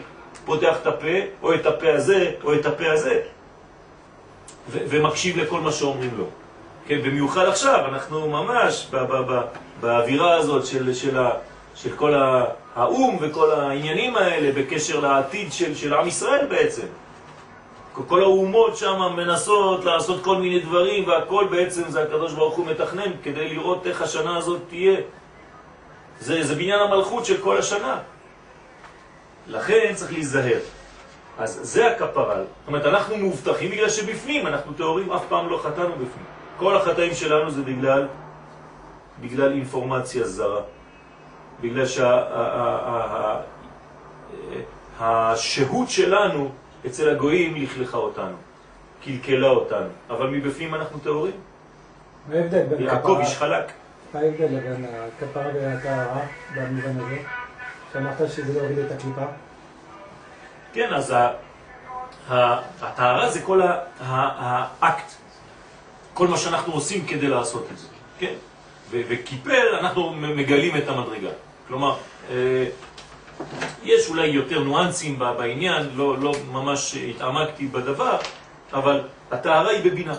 פותח 0.46 0.78
את 0.82 0.88
הפה, 0.88 1.18
או 1.44 1.54
את 1.54 1.66
הפה 1.66 1.94
הזה, 1.94 2.32
או 2.44 2.54
את 2.54 2.66
הפה 2.66 2.92
הזה, 2.92 3.22
ומקשיב 4.70 5.38
לכל 5.38 5.62
מה 5.62 5.72
שאומרים 5.72 6.12
לו. 6.18 6.26
כן, 6.88 7.02
במיוחד 7.02 7.46
עכשיו, 7.46 7.86
אנחנו 7.88 8.30
ממש 8.30 8.92
באווירה 9.80 10.36
הזאת 10.36 10.66
של, 10.66 10.94
של, 10.94 11.18
של 11.76 11.96
כל 11.96 12.14
האו"ם 12.76 13.18
וכל 13.22 13.52
העניינים 13.52 14.16
האלה 14.16 14.52
בקשר 14.56 15.00
לעתיד 15.00 15.54
של, 15.54 15.76
של 15.76 15.94
עם 15.94 16.08
ישראל 16.08 16.46
בעצם. 16.50 16.88
כל 18.08 18.22
האומות 18.22 18.78
שם 18.78 19.00
מנסות 19.16 19.86
לעשות 19.86 20.24
כל 20.24 20.36
מיני 20.36 20.60
דברים, 20.60 21.08
והכל 21.08 21.48
בעצם 21.52 21.84
זה 21.90 22.04
הקדוש 22.04 22.34
ברוך 22.34 22.56
הוא 22.56 22.66
מתכנן 22.66 23.12
כדי 23.24 23.50
לראות 23.50 23.88
איך 23.88 24.02
השנה 24.02 24.38
הזאת 24.38 24.62
תהיה. 24.70 24.98
זה, 26.20 26.44
זה 26.44 26.56
בניין 26.56 26.80
המלכות 26.80 27.26
של 27.26 27.42
כל 27.42 27.58
השנה. 27.58 28.00
לכן 29.48 29.92
צריך 29.96 30.12
להיזהר. 30.12 30.60
אז 31.38 31.60
זה 31.64 31.92
הכפרה. 31.92 32.36
זאת 32.36 32.68
אומרת, 32.68 32.86
אנחנו 32.86 33.18
מובטחים 33.18 33.72
בגלל 33.72 33.90
שבפנים, 33.90 34.48
אנחנו 34.48 34.74
תיאורים, 34.74 35.12
אף 35.12 35.22
פעם 35.30 35.50
לא 35.50 35.58
חטאנו 35.64 35.92
בפנים. 35.92 36.33
כל 36.58 36.78
החטאים 36.78 37.14
שלנו 37.14 37.52
זה 37.52 37.62
בגלל, 37.62 38.08
בגלל 39.22 39.52
אינפורמציה 39.52 40.28
זרה. 40.28 40.62
בגלל 41.62 41.86
שהשהות 45.00 45.90
שלנו 45.90 46.52
אצל 46.86 47.10
הגויים 47.10 47.56
לכלכה 47.56 47.98
אותנו, 47.98 48.36
קלקלה 49.04 49.48
אותנו, 49.48 49.88
אבל 50.10 50.28
מבפנים 50.28 50.76
אנחנו 50.76 51.00
טהורים. 51.00 51.34
מה 52.28 52.36
ההבדל 52.36 52.66
בין 52.66 52.84
יעקב 52.84 53.18
איש 53.20 53.38
חלק. 53.38 53.72
מה 54.14 54.20
ההבדל 54.20 54.60
בין 54.60 54.86
הכפרה 55.18 55.44
והטהרה 55.54 56.22
במובן 56.56 57.00
הזה? 57.00 57.18
שאמרת 57.94 58.18
שזה 58.32 58.54
לא 58.54 58.60
הוריד 58.60 58.80
את 58.80 58.92
הקליפה? 58.92 59.26
כן, 60.74 60.94
אז 60.94 61.14
הטהרה 62.30 63.30
זה 63.30 63.42
כל 63.42 63.62
האקט, 64.00 65.12
כל 66.14 66.28
מה 66.28 66.38
שאנחנו 66.38 66.74
עושים 66.74 67.06
כדי 67.06 67.28
לעשות 67.28 67.68
את 67.74 67.78
זה, 67.78 67.88
כן? 68.20 68.34
וכיפר 68.92 69.80
אנחנו 69.80 70.14
מגלים 70.14 70.78
את 70.78 70.88
המדרגה. 70.88 71.30
כלומר, 71.68 71.96
אה, 72.30 72.66
יש 73.84 74.10
אולי 74.10 74.28
יותר 74.28 74.64
ניואנסים 74.64 75.20
בעניין, 75.20 75.90
לא, 75.96 76.18
לא 76.18 76.34
ממש 76.52 76.96
התעמקתי 76.96 77.68
בדבר, 77.68 78.18
אבל 78.74 79.02
הטהרה 79.32 79.70
היא 79.70 79.92
בבינה. 79.92 80.16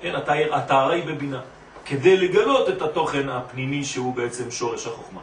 כן, 0.00 0.14
הטהרה 0.52 0.92
היא 0.94 1.04
בבינה. 1.04 1.40
כדי 1.84 2.16
לגלות 2.16 2.68
את 2.68 2.82
התוכן 2.82 3.28
הפנימי 3.28 3.84
שהוא 3.84 4.14
בעצם 4.14 4.50
שורש 4.50 4.86
החוכמה. 4.86 5.20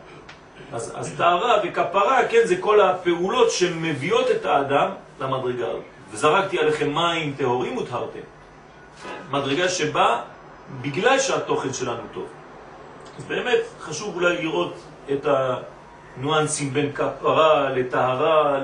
אז, 0.73 0.93
אז 0.95 1.13
טהרה 1.17 1.57
וכפרה, 1.63 2.27
כן, 2.29 2.41
זה 2.43 2.55
כל 2.57 2.81
הפעולות 2.81 3.51
שמביאות 3.51 4.31
את 4.31 4.45
האדם 4.45 4.89
למדרגה. 5.19 5.67
וזרקתי 6.11 6.59
עליכם 6.59 6.93
מים 6.93 7.33
טהורים 7.37 7.77
וטהרתם. 7.77 8.19
מדרגה 9.31 9.69
שבאה 9.69 10.21
בגלל 10.81 11.19
שהתוכן 11.19 11.73
שלנו 11.73 12.01
טוב. 12.13 12.25
אז 13.17 13.23
באמת 13.23 13.59
חשוב 13.81 14.15
אולי 14.15 14.41
לראות 14.41 14.73
את 15.11 15.25
ה... 15.25 15.55
ניואנסים 16.17 16.73
בין 16.73 16.91
כפרה 16.91 17.69
לטהרה, 17.69 18.59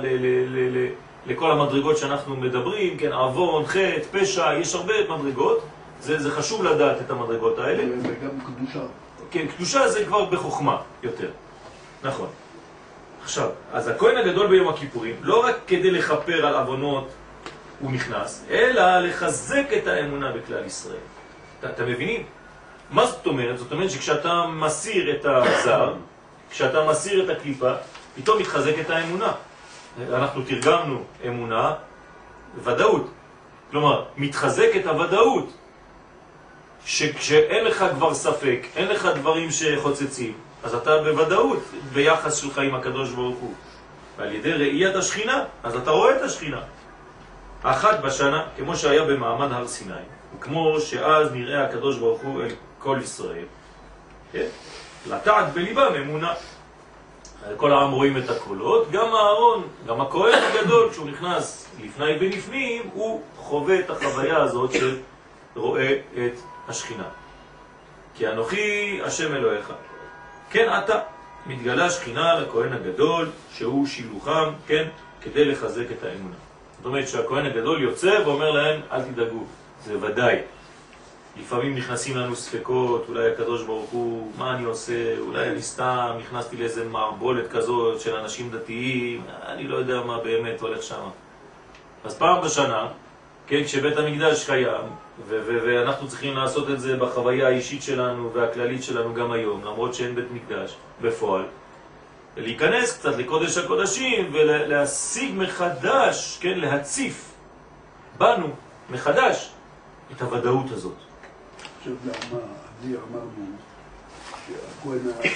לכל 1.28 1.52
המדרגות 1.52 1.98
שאנחנו 1.98 2.36
מדברים, 2.36 2.98
כן, 2.98 3.14
עוון, 3.14 3.66
חטא, 3.66 4.02
פשע, 4.12 4.54
יש 4.54 4.76
הרבה 4.76 4.94
מדרגות, 5.10 5.60
זה, 6.02 6.20
זה 6.20 6.32
חשוב 6.32 6.64
לדעת 6.64 7.02
את 7.02 7.12
המדרגות 7.12 7.60
האלה. 7.60 7.84
וגם 8.02 8.30
קדושה. 8.46 8.80
כן, 9.32 9.48
קדושה 9.56 9.88
זה 9.88 10.06
כבר 10.06 10.26
בחוכמה 10.26 10.78
יותר, 11.04 11.30
נכון. 12.04 12.28
עכשיו, 13.24 13.50
אז 13.74 13.88
הכהן 13.88 14.18
הגדול 14.18 14.48
ביום 14.48 14.68
הכיפורים, 14.68 15.16
לא 15.22 15.46
רק 15.46 15.56
כדי 15.68 15.92
לכפר 15.92 16.46
על 16.46 16.56
עוונות 16.56 17.08
הוא 17.80 17.92
נכנס, 17.92 18.46
אלא 18.50 19.00
לחזק 19.00 19.66
את 19.78 19.88
האמונה 19.88 20.32
בכלל 20.32 20.66
ישראל. 20.66 20.98
אתם 21.66 21.86
מבינים? 21.86 22.24
מה 22.92 23.06
זאת 23.06 23.26
אומרת? 23.26 23.58
זאת 23.58 23.72
אומרת 23.72 23.92
שכשאתה 23.92 24.46
מסיר 24.48 25.16
את 25.16 25.26
הזר, 25.26 25.94
כשאתה 26.52 26.86
מסיר 26.90 27.24
את 27.24 27.38
הקליפה, 27.38 27.74
פתאום 28.16 28.40
מתחזקת 28.40 28.90
האמונה. 28.90 29.32
אנחנו 30.10 30.42
תרגמנו 30.42 31.04
אמונה, 31.28 31.74
ודאות. 32.64 33.10
כלומר, 33.72 34.06
מתחזקת 34.18 34.86
הוודאות, 34.86 35.50
שכשאין 36.86 37.66
לך 37.66 37.86
כבר 37.96 38.14
ספק, 38.14 38.60
אין 38.76 38.88
לך 38.88 39.06
דברים 39.06 39.52
שחוצצים, 39.52 40.34
אז 40.64 40.76
אתה 40.76 41.04
בוודאות 41.04 41.64
ביחס 41.94 42.36
שלך 42.36 42.58
עם 42.58 42.76
הקדוש 42.76 43.10
ברוך 43.10 43.38
הוא. 43.38 43.54
ועל 44.18 44.32
ידי 44.32 44.52
ראיית 44.52 44.96
השכינה, 44.96 45.44
אז 45.64 45.76
אתה 45.76 45.92
רואה 45.92 46.18
את 46.18 46.22
השכינה. 46.22 46.62
אחת 47.64 48.00
בשנה, 48.00 48.44
כמו 48.58 48.76
שהיה 48.76 49.04
במעמד 49.04 49.52
הר 49.52 49.68
סיני, 49.68 49.94
וכמו 50.38 50.80
שאז 50.80 51.32
נראה 51.32 51.64
הקדוש 51.64 51.98
ברוך 51.98 52.22
הוא 52.22 52.42
אל 52.42 52.50
כל 52.80 53.00
ישראל. 53.04 53.46
כן? 54.32 54.46
לטעת 55.10 55.54
בליבם 55.54 55.94
אמונה. 56.02 56.34
כל 57.58 57.72
העם 57.72 57.92
רואים 57.92 58.18
את 58.18 58.30
הקולות, 58.30 58.92
גם 58.92 59.14
הארון, 59.16 59.68
גם 59.88 60.02
הכהן 60.02 60.44
הגדול, 60.44 60.90
כשהוא 60.92 61.10
נכנס 61.10 61.68
לפני 61.84 62.18
ונפנים, 62.20 62.90
הוא 62.94 63.22
חווה 63.38 63.80
את 63.80 63.90
החוויה 63.90 64.38
הזאת 64.38 64.72
של 64.72 64.98
רואה 65.56 66.00
את 66.14 66.40
השכינה. 66.68 67.08
כי 68.16 68.28
אנוכי 68.28 69.00
השם 69.04 69.36
אלוהיך. 69.36 69.74
כן, 70.50 70.70
אתה 70.78 71.00
מתגלה 71.46 71.90
שכינה 71.90 72.40
לכהן 72.40 72.74
הגדול, 72.74 73.30
שהוא 73.54 73.88
שילוחם, 73.88 74.50
כן, 74.68 74.88
כדי 75.22 75.46
לחזק 75.46 75.92
את 75.92 76.04
האמונה. 76.04 76.36
אומרת 76.88 77.08
שהכהן 77.08 77.46
הגדול 77.46 77.82
יוצא 77.82 78.20
ואומר 78.26 78.52
להם, 78.52 78.82
אל 78.92 79.02
תדאגו, 79.02 79.44
זה 79.86 79.98
ודאי. 80.02 80.36
לפעמים 81.40 81.76
נכנסים 81.76 82.18
לנו 82.18 82.36
ספקות, 82.36 83.06
אולי 83.10 83.32
הקדוש 83.32 83.64
ברוך 83.64 83.90
הוא, 83.90 84.32
מה 84.38 84.56
אני 84.56 84.66
עושה, 84.66 85.18
אולי 85.20 85.50
אני 85.50 85.62
סתם 85.62 86.18
נכנסתי 86.20 86.58
לאיזה 86.58 86.86
מערבולת 86.86 87.52
כזאת 87.52 88.02
של 88.02 88.16
אנשים 88.16 88.50
דתיים, 88.50 89.22
אני 89.46 89.68
לא 89.68 89.78
יודע 89.78 90.02
מה 90.02 90.20
באמת 90.20 90.62
הולך 90.62 90.84
שם. 90.84 91.10
אז 92.04 92.18
פעם 92.18 92.42
בשנה, 92.46 92.88
כן, 93.48 93.64
כשבית 93.64 93.98
המקדש 93.98 94.46
קיים, 94.46 94.86
ואנחנו 95.28 96.08
צריכים 96.08 96.36
לעשות 96.36 96.70
את 96.70 96.80
זה 96.80 96.98
בחוויה 96.98 97.48
האישית 97.48 97.84
שלנו 97.84 98.34
והכללית 98.34 98.84
שלנו 98.84 99.14
גם 99.14 99.32
היום, 99.32 99.62
למרות 99.66 99.94
שאין 99.94 100.16
בית 100.16 100.32
מקדש 100.32 100.76
בפועל, 101.02 101.44
להיכנס 102.38 102.98
קצת 102.98 103.16
לקודש 103.18 103.58
הקודשים 103.58 104.30
ולהשיג 104.34 105.36
מחדש, 105.36 106.38
כן, 106.42 106.60
להציף 106.60 107.34
בנו 108.18 108.48
מחדש 108.90 109.52
את 110.12 110.22
הוודאות 110.22 110.72
הזאת. 110.72 110.94
עכשיו 111.80 111.94
למה 112.06 112.40
אמרנו 112.84 113.30
שהכהן, 114.48 115.32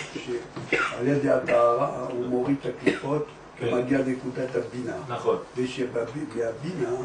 שעל 0.71 1.07
ידי 1.07 1.29
הטהרה 1.29 2.07
הוא 2.09 2.25
מוריד 2.25 2.55
את 2.61 2.75
הקליפות 2.75 3.25
כן. 3.57 3.73
ומגיע 3.73 3.99
לנקודת 3.99 4.55
הבינה. 4.55 4.95
נכון. 5.07 5.37
ושבבינה 5.57 6.95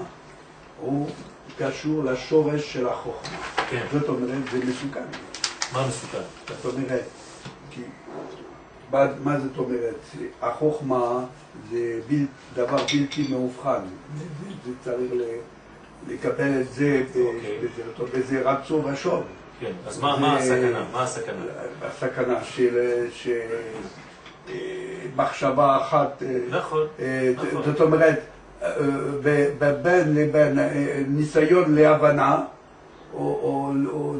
הוא 0.80 1.11
קשור 1.59 2.04
לשורש 2.04 2.72
של 2.72 2.88
החוכמה. 2.88 3.38
כן. 3.70 3.87
זאת 3.92 4.09
אומרת, 4.09 4.50
זה 4.52 4.59
מסוכן. 4.59 5.04
מה 5.72 5.87
מסוכן? 5.88 6.18
זאת 6.62 6.74
אומרת, 6.74 7.04
כי, 7.70 7.82
מה, 8.90 9.40
זאת 9.40 9.59
אומרת? 9.59 9.94
החוכמה 10.42 11.25
זה 11.70 12.01
בל, 12.09 12.25
דבר 12.55 12.77
בלתי 12.77 13.27
מאובחן. 13.31 13.81
זה, 14.64 14.70
צריך. 14.85 15.12
לקבל 16.09 16.61
את 16.61 16.72
זה 16.72 17.03
אוקיי. 17.99 18.20
בזה 18.20 18.42
רצו 18.51 18.83
ושוב. 18.85 19.22
כן, 19.61 19.72
אז 19.87 20.01
מה 20.01 20.37
הסכנה? 20.37 20.85
מה 20.92 21.03
הסכנה? 21.03 21.42
הסכנה 21.83 22.44
של 22.44 23.07
מחשבה 25.16 25.77
אחת. 25.77 26.22
אה, 26.22 26.38
נכון, 26.51 26.87
אה, 27.01 27.33
נכון. 27.37 27.62
זאת 27.64 27.81
אומרת, 27.81 28.20
אה, 28.62 28.68
בין 29.83 30.14
לבין 30.14 30.59
ניסיון 31.09 31.75
להבנה, 31.75 32.42
או 33.14 34.14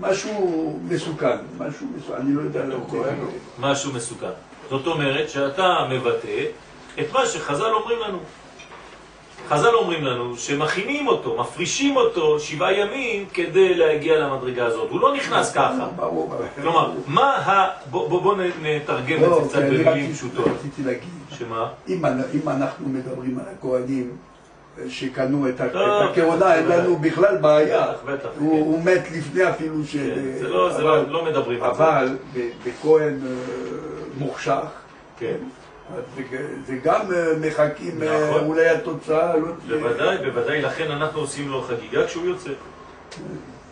משהו 0.00 0.78
מסוכן, 0.88 1.36
משהו 1.58 1.86
מסוכן, 1.96 2.20
אני 2.20 2.34
לא 2.34 2.40
יודע 2.40 2.60
כהן 2.90 3.20
או? 3.20 3.26
משהו 3.58 3.92
מסוכן. 3.92 4.30
זאת 4.70 4.86
אומרת 4.86 5.30
שאתה 5.30 5.86
מבטא 5.90 6.44
את 7.00 7.12
מה 7.12 7.26
שחז"ל 7.26 7.64
אומרים 7.74 7.98
לנו. 8.08 8.18
חז"ל 9.48 9.74
אומרים 9.74 10.04
לנו 10.04 10.36
שמכינים 10.36 11.06
אותו, 11.08 11.36
מפרישים 11.40 11.96
אותו 11.96 12.40
שבעה 12.40 12.72
ימים 12.72 13.26
כדי 13.34 13.74
להגיע 13.74 14.18
למדרגה 14.18 14.66
הזאת. 14.66 14.90
הוא 14.90 15.00
לא 15.00 15.14
נכנס 15.16 15.52
ככה. 15.52 15.86
ברור. 15.96 16.34
כלומר, 16.62 16.90
מה 17.06 17.30
ה... 17.36 17.68
בוא, 17.90 18.08
בוא, 18.08 18.22
בוא 18.22 18.34
נתרגם 18.62 19.16
את 19.16 19.28
לא, 19.28 19.40
זה 19.44 19.48
קצת 19.48 19.58
כי 19.58 19.64
אני 19.64 19.84
במילים 19.84 20.12
פשוטות. 20.12 20.46
רציתי 20.46 20.82
להגיד, 20.82 21.08
שמה? 21.30 21.68
אם 21.88 22.06
אנ- 22.06 22.22
אם 22.34 22.48
אנחנו 22.48 22.88
מדברים 22.88 23.38
על 23.38 23.44
הכהנים 23.58 24.16
שקנו 24.88 25.48
את 25.48 25.60
ה- 25.60 25.68
טוב, 25.68 25.82
את 25.82 26.10
הכהונה, 26.10 26.54
אין 26.54 26.66
לנו 26.68 26.96
בכלל 26.96 27.36
בעיה. 27.36 27.86
בטח. 28.06 28.28
הוא 28.38 28.84
מת 28.84 29.02
לפני 29.16 29.50
אפילו 29.50 29.84
ש... 29.84 29.96
כן, 29.96 30.32
זה 30.38 30.48
לא, 30.48 30.80
לא, 30.80 31.08
לא 31.08 31.24
מדברים 31.24 31.62
על 31.62 31.74
זה. 31.74 31.82
אבל 31.82 32.16
בכהן 32.66 33.18
אה, 33.26 33.32
מוחשך, 34.18 34.64
כן. 35.18 35.36
זה- 36.66 36.76
גם 36.84 37.00
אה, 37.12 37.32
מחכים 37.40 38.02
אה, 38.02 38.28
נכון. 38.28 38.44
אולי 38.44 38.68
התוצאה, 38.68 39.36
לא. 39.36 39.48
בוודאי, 39.68 40.16
בוודאי, 40.30 40.62
לכן 40.62 40.90
אנחנו 40.90 41.20
עושים 41.20 41.48
לו 41.48 41.62
חגיגה 41.62 42.06
כשהוא 42.06 42.24
יוצא. 42.26 42.50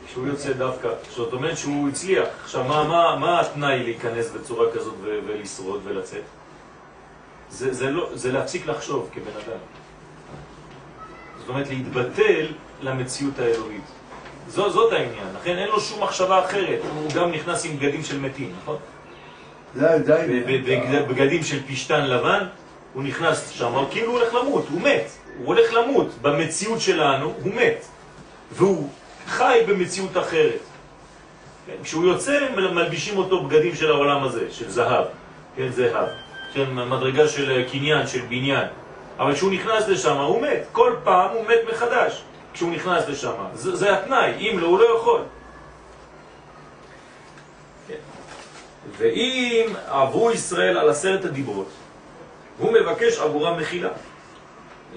כשהוא 0.06 0.26
יוצא 0.26 0.52
דווקא. 0.52 0.88
זאת 1.10 1.32
אומרת 1.32 1.56
שהוא 1.56 1.88
הצליח. 1.88 2.28
עכשיו, 2.44 2.64
מה, 2.64 3.40
התנאי 3.40 3.82
להיכנס 3.82 4.30
בצורה 4.30 4.66
כזאת 4.72 4.94
ולשרוד 5.26 5.80
ולצאת? 5.84 6.22
לא, 7.90 8.10
זה 8.14 8.32
להפסיק 8.32 8.66
לחשוב 8.66 9.08
כבן 9.12 9.22
אדם. 9.46 9.58
זאת 11.46 11.54
אומרת, 11.54 11.68
להתבטל 11.68 12.46
למציאות 12.82 13.38
האלוהית. 13.38 13.82
זו, 14.48 14.70
זאת 14.70 14.92
העניין. 14.92 15.26
לכן 15.40 15.58
אין 15.58 15.68
לו 15.68 15.80
שום 15.80 16.02
מחשבה 16.02 16.44
אחרת. 16.44 16.78
הוא 16.94 17.10
גם 17.14 17.32
נכנס 17.32 17.64
עם 17.64 17.76
בגדים 17.76 18.02
של 18.02 18.20
מתים, 18.20 18.52
נכון? 18.62 18.76
זה 19.74 19.80
זה 20.04 20.12
ב- 20.14 20.16
העניין. 20.16 21.04
ב- 21.04 21.08
בבגדים 21.08 21.42
של 21.42 21.62
פשטן 21.68 22.06
לבן, 22.06 22.46
הוא 22.94 23.02
נכנס 23.02 23.48
שם, 23.50 23.72
כאילו 23.90 24.12
הוא 24.12 24.18
הולך 24.20 24.34
למות, 24.34 24.66
הוא 24.70 24.80
מת. 24.80 25.10
הוא 25.38 25.46
הולך 25.46 25.72
למות. 25.74 26.08
במציאות 26.22 26.80
שלנו 26.80 27.34
הוא 27.42 27.54
מת. 27.54 27.84
והוא 28.52 28.88
חי 29.26 29.58
במציאות 29.68 30.16
אחרת. 30.16 30.58
כן? 31.66 31.72
כשהוא 31.82 32.04
יוצא, 32.04 32.46
מל- 32.56 32.70
מלבישים 32.74 33.18
אותו 33.18 33.44
בגדים 33.44 33.74
של 33.74 33.90
העולם 33.90 34.24
הזה, 34.24 34.46
של 34.50 34.70
זהב. 34.70 35.04
כן, 35.56 35.68
זהב. 35.70 36.06
כן, 36.54 36.64
מדרגה 36.74 37.28
של 37.28 37.50
אה, 37.50 37.64
קניין, 37.72 38.06
של 38.06 38.20
בניין. 38.20 38.64
אבל 39.18 39.34
כשהוא 39.34 39.52
נכנס 39.52 39.88
לשם, 39.88 40.16
הוא 40.16 40.42
מת. 40.42 40.64
כל 40.72 40.96
פעם 41.04 41.30
הוא 41.30 41.44
מת 41.44 41.58
מחדש. 41.72 42.22
כשהוא 42.52 42.70
נכנס 42.70 43.08
לשם. 43.08 43.32
זה, 43.54 43.76
זה 43.76 43.98
התנאי, 43.98 44.32
אם 44.38 44.58
לא, 44.58 44.66
הוא 44.66 44.78
לא 44.78 44.96
יכול. 44.96 45.20
ואם 48.98 49.66
עברו 49.86 50.30
ישראל 50.30 50.78
על 50.78 50.90
עשרת 50.90 51.24
הדיברות, 51.24 51.68
הוא 52.58 52.72
מבקש 52.72 53.18
עבורם 53.18 53.58
מחילה. 53.58 53.88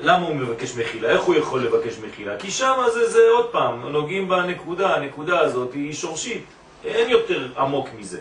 למה 0.02 0.28
הוא 0.28 0.36
מבקש 0.36 0.76
מחילה? 0.76 1.10
איך 1.10 1.22
הוא 1.22 1.36
יכול 1.36 1.64
לבקש 1.64 1.98
מחילה? 2.00 2.38
כי 2.38 2.52
שם 2.52 2.84
זה, 2.94 3.10
זה 3.10 3.20
עוד 3.34 3.52
פעם, 3.52 3.90
נוגעים 3.90 4.30
בנקודה, 4.30 4.96
הנקודה 4.96 5.40
הזאת 5.40 5.74
היא 5.74 5.94
שורשית, 5.94 6.44
אין 6.86 7.10
יותר 7.10 7.48
עמוק 7.58 7.90
מזה. 7.98 8.20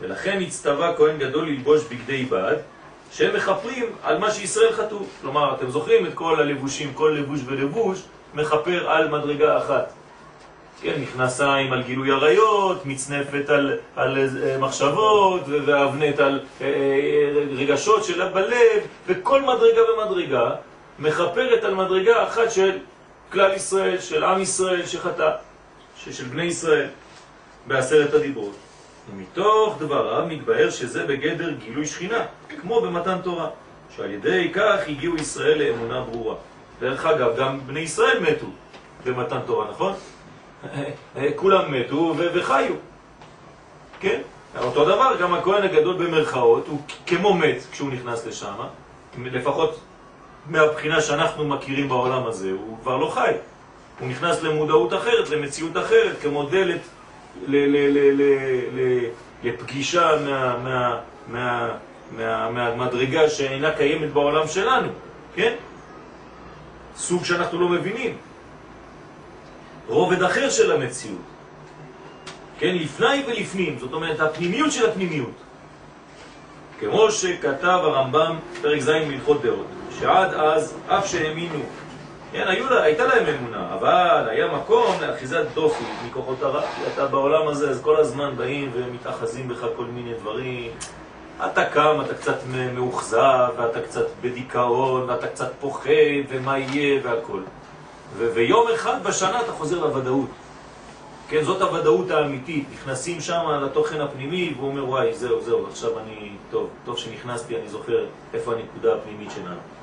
ולכן 0.00 0.42
הצטווה 0.42 0.96
כהן 0.96 1.18
גדול 1.18 1.48
ללבוש 1.48 1.82
בגדי 1.84 2.24
בד, 2.24 2.56
שהם 3.14 3.36
מכפרים 3.36 3.86
על 4.02 4.18
מה 4.18 4.30
שישראל 4.30 4.72
חטאו. 4.72 4.98
כלומר, 5.20 5.54
אתם 5.54 5.70
זוכרים 5.70 6.06
את 6.06 6.14
כל 6.14 6.40
הלבושים, 6.40 6.94
כל 6.94 7.16
לבוש 7.18 7.40
ולבוש 7.46 8.02
מכפר 8.34 8.90
על 8.90 9.08
מדרגה 9.08 9.58
אחת. 9.58 9.92
כן, 10.80 11.00
מכנסיים 11.00 11.72
על 11.72 11.82
גילוי 11.82 12.10
עריות, 12.10 12.86
מצנפת 12.86 13.48
על, 13.50 13.78
על 13.96 14.18
אה, 14.18 14.58
מחשבות, 14.58 15.42
ואבנת 15.46 16.18
על 16.18 16.40
אה, 16.60 16.66
אה, 16.66 17.44
רגשות 17.56 18.04
שלה 18.04 18.28
בלב, 18.28 18.82
וכל 19.06 19.42
מדרגה 19.42 19.80
ומדרגה 19.92 20.50
מכפרת 20.98 21.64
על 21.64 21.74
מדרגה 21.74 22.28
אחת 22.28 22.50
של 22.50 22.78
כלל 23.32 23.52
ישראל, 23.52 24.00
של 24.00 24.24
עם 24.24 24.40
ישראל 24.40 24.86
שחטא, 24.86 25.30
של 26.10 26.24
בני 26.24 26.44
ישראל, 26.44 26.86
בעשרת 27.66 28.14
הדיברות. 28.14 28.63
ומתוך 29.10 29.76
דבריו 29.78 30.26
מתבהר 30.28 30.70
שזה 30.70 31.06
בגדר 31.06 31.50
גילוי 31.50 31.86
שכינה, 31.86 32.24
כמו 32.60 32.80
במתן 32.80 33.18
תורה, 33.22 33.48
שעל 33.96 34.10
ידי 34.10 34.50
כך 34.54 34.76
הגיעו 34.88 35.16
ישראל 35.16 35.58
לאמונה 35.58 36.00
ברורה. 36.00 36.34
דרך 36.80 37.06
אגב, 37.06 37.36
גם 37.36 37.60
בני 37.66 37.80
ישראל 37.80 38.18
מתו 38.20 38.46
במתן 39.04 39.38
תורה, 39.46 39.66
נכון? 39.70 39.92
כולם 41.36 41.72
מתו 41.72 42.14
וחיו. 42.34 42.74
כן? 44.00 44.20
אותו 44.58 44.84
דבר, 44.84 45.16
גם 45.20 45.34
הכהן 45.34 45.62
הגדול 45.62 46.06
במרכאות, 46.06 46.68
הוא 46.68 46.80
כמו 47.06 47.34
מת 47.34 47.56
כשהוא 47.72 47.90
נכנס 47.92 48.26
לשם, 48.26 48.54
לפחות 49.18 49.80
מהבחינה 50.46 51.00
שאנחנו 51.00 51.44
מכירים 51.44 51.88
בעולם 51.88 52.26
הזה, 52.26 52.50
הוא 52.50 52.78
כבר 52.82 52.96
לא 52.96 53.10
חי. 53.14 53.32
הוא 54.00 54.08
נכנס 54.08 54.42
למודעות 54.42 54.94
אחרת, 54.94 55.30
למציאות 55.30 55.76
אחרת, 55.76 56.16
כמו 56.22 56.42
דלת 56.42 56.80
לפגישה 59.44 60.10
מה- 60.26 60.56
מה- 60.58 60.98
מה- 61.28 61.68
מה- 62.16 62.50
מהמדרגה 62.50 63.30
שאינה 63.30 63.70
קיימת 63.70 64.12
בעולם 64.12 64.48
שלנו, 64.48 64.88
כן? 65.34 65.54
סוג 66.96 67.24
שאנחנו 67.24 67.60
לא 67.60 67.68
מבינים. 67.68 68.16
רובד 69.88 70.22
אחר 70.22 70.50
של 70.50 70.72
המציאות. 70.72 71.18
כן, 72.58 72.74
לפני 72.74 73.22
ולפנים, 73.26 73.78
זאת 73.78 73.92
אומרת 73.92 74.20
הפנימיות 74.20 74.72
של 74.72 74.90
הפנימיות. 74.90 75.34
כמו 76.80 77.10
שכתב 77.10 77.64
הרמב"ם, 77.82 78.36
פרק 78.62 78.80
ז' 78.80 78.88
מלכות 78.88 79.42
דעות, 79.42 79.66
שעד 80.00 80.34
אז, 80.34 80.76
אף 80.88 81.06
שהאמינו, 81.10 81.58
כן, 82.34 82.48
היו 82.48 82.78
הייתה 82.82 83.06
להם 83.06 83.26
אמונה, 83.26 83.74
אבל 83.74 84.28
היה 84.28 84.46
מקום 84.46 84.96
לאחיזת 85.00 85.44
דופי 85.54 85.84
מכוחות 86.06 86.42
הרע, 86.42 86.62
כי 86.62 86.82
אתה 86.94 87.06
בעולם 87.06 87.48
הזה, 87.48 87.70
אז 87.70 87.80
כל 87.82 87.96
הזמן 87.96 88.36
באים 88.36 88.70
ומתאחזים 88.74 89.48
בך 89.48 89.66
כל 89.76 89.84
מיני 89.84 90.14
דברים. 90.14 90.70
אתה 91.46 91.64
קם, 91.64 91.96
אתה 92.04 92.14
קצת 92.14 92.36
מאוכזב, 92.74 93.48
ואתה 93.56 93.80
קצת 93.80 94.06
בדיכאון, 94.20 95.10
ואתה 95.10 95.28
קצת 95.28 95.52
פוחד, 95.60 95.90
ומה 96.28 96.58
יהיה, 96.58 97.00
והכל. 97.04 97.40
ויום 98.16 98.66
אחד 98.74 99.04
בשנה 99.04 99.40
אתה 99.40 99.52
חוזר 99.52 99.80
לוודאות. 99.80 100.30
כן, 101.28 101.42
זאת 101.42 101.62
הוודאות 101.62 102.10
האמיתית. 102.10 102.66
נכנסים 102.72 103.20
שם 103.20 103.60
לתוכן 103.62 104.00
הפנימי, 104.00 104.54
והוא 104.56 104.68
אומר, 104.68 104.88
וואי, 104.88 105.14
זהו, 105.14 105.40
זהו, 105.40 105.66
עכשיו 105.66 105.98
אני, 105.98 106.32
טוב, 106.50 106.68
טוב 106.84 106.98
שנכנסתי, 106.98 107.56
אני 107.56 107.68
זוכר 107.68 108.06
איפה 108.34 108.52
הנקודה 108.52 108.94
הפנימית 108.94 109.30
שלנו. 109.30 109.73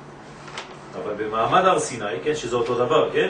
אבל 0.96 1.14
במעמד 1.14 1.64
הר 1.64 1.78
סיני, 1.78 2.20
כן, 2.24 2.34
שזה 2.34 2.56
אותו 2.56 2.74
דבר, 2.74 3.10
כן, 3.12 3.28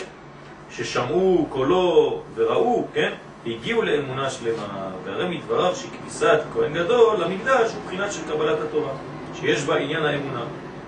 ששמעו 0.70 1.46
קולו 1.50 2.22
וראו, 2.34 2.86
כן, 2.94 3.12
הגיעו 3.46 3.82
לאמונה 3.82 4.30
שלמה, 4.30 4.88
והרי 5.04 5.36
מדבריו 5.36 5.76
שכניסת 5.76 6.40
כהן 6.54 6.74
גדול 6.74 7.16
למקדש 7.16 7.72
הוא 7.72 7.82
בחינת 7.86 8.12
של 8.12 8.20
קבלת 8.28 8.58
התורה, 8.60 8.92
שיש 9.34 9.64
בה 9.64 9.76
עניין 9.76 10.04
האמונה. 10.04 10.44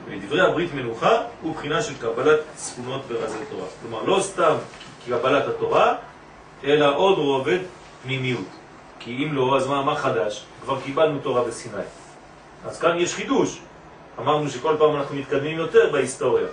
ודברי 0.08 0.40
הברית 0.40 0.74
מנוחה 0.74 1.22
הוא 1.42 1.54
בחינה 1.54 1.82
של 1.82 1.94
קבלת 1.94 2.40
צפונות 2.54 3.02
ורזי 3.08 3.38
תורה. 3.50 3.66
כלומר, 3.82 4.02
לא 4.02 4.20
סתם 4.20 4.54
קבלת 5.06 5.48
התורה, 5.48 5.94
אלא 6.64 6.96
עוד 6.96 7.18
רובד 7.18 7.58
פנימיות. 8.02 8.44
כי 8.98 9.24
אם 9.24 9.34
לא, 9.34 9.56
אז 9.56 9.66
מה, 9.66 9.82
מה 9.82 9.96
חדש? 9.96 10.44
כבר 10.62 10.80
קיבלנו 10.80 11.18
תורה 11.18 11.44
בסיני. 11.44 11.82
אז 12.64 12.80
כאן 12.80 12.98
יש 12.98 13.14
חידוש. 13.14 13.60
אמרנו 14.18 14.48
שכל 14.50 14.76
פעם 14.78 14.96
אנחנו 14.96 15.16
מתקדמים 15.16 15.58
יותר 15.58 15.92
בהיסטוריה. 15.92 16.46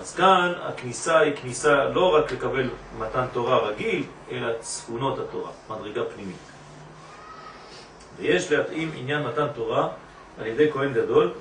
אז 0.00 0.14
כאן 0.14 0.52
הכניסה 0.62 1.18
היא 1.18 1.32
כניסה 1.36 1.84
לא 1.84 2.14
רק 2.14 2.32
לקבל 2.32 2.68
מתן 2.98 3.24
תורה 3.32 3.58
רגיל, 3.68 4.04
אלא 4.30 4.48
צפונות 4.60 5.18
התורה, 5.18 5.50
מדרגה 5.70 6.02
פנימית. 6.14 6.36
ויש 8.16 8.52
להתאים 8.52 8.92
עניין 8.96 9.22
מתן 9.22 9.46
תורה 9.54 9.88
על 10.40 10.46
ידי 10.46 10.72
כהן 10.72 10.92
גדול, 10.92 11.32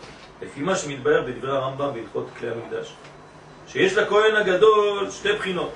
לפי 0.41 0.62
מה 0.62 0.76
שמתבהר 0.76 1.22
בדברי 1.22 1.52
הרמב"ם 1.52 1.93
בהלכות 1.93 2.28
כלי 2.39 2.49
המקדש. 2.49 2.93
שיש 3.68 3.97
לכהן 3.97 4.36
הגדול 4.36 5.10
שתי 5.12 5.34
בחינות. 5.34 5.72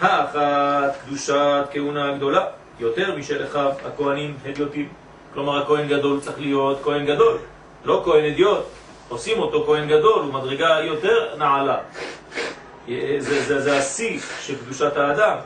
האחת, 0.00 0.96
קדושת 1.06 1.66
כהונה 1.72 2.16
גדולה, 2.16 2.44
יותר 2.80 3.16
משל 3.16 3.44
אחיו 3.44 3.72
הכהנים 3.84 4.36
הדיוטים. 4.44 4.88
כלומר, 5.34 5.62
הכהן 5.62 5.88
גדול 5.88 6.20
צריך 6.20 6.40
להיות 6.40 6.80
כהן 6.82 7.06
גדול, 7.06 7.38
לא 7.84 8.02
כהן 8.04 8.24
הדיוט. 8.24 8.64
עושים 9.08 9.38
אותו 9.38 9.64
כהן 9.66 9.88
גדול, 9.88 10.22
הוא 10.22 10.32
מדרגה 10.32 10.80
יותר 10.82 11.34
נעלה. 11.38 11.78
זה, 13.18 13.42
זה, 13.42 13.60
זה 13.60 13.78
השיא 13.78 14.20
של 14.40 14.58
קדושת 14.58 14.96
האדם. 14.96 15.36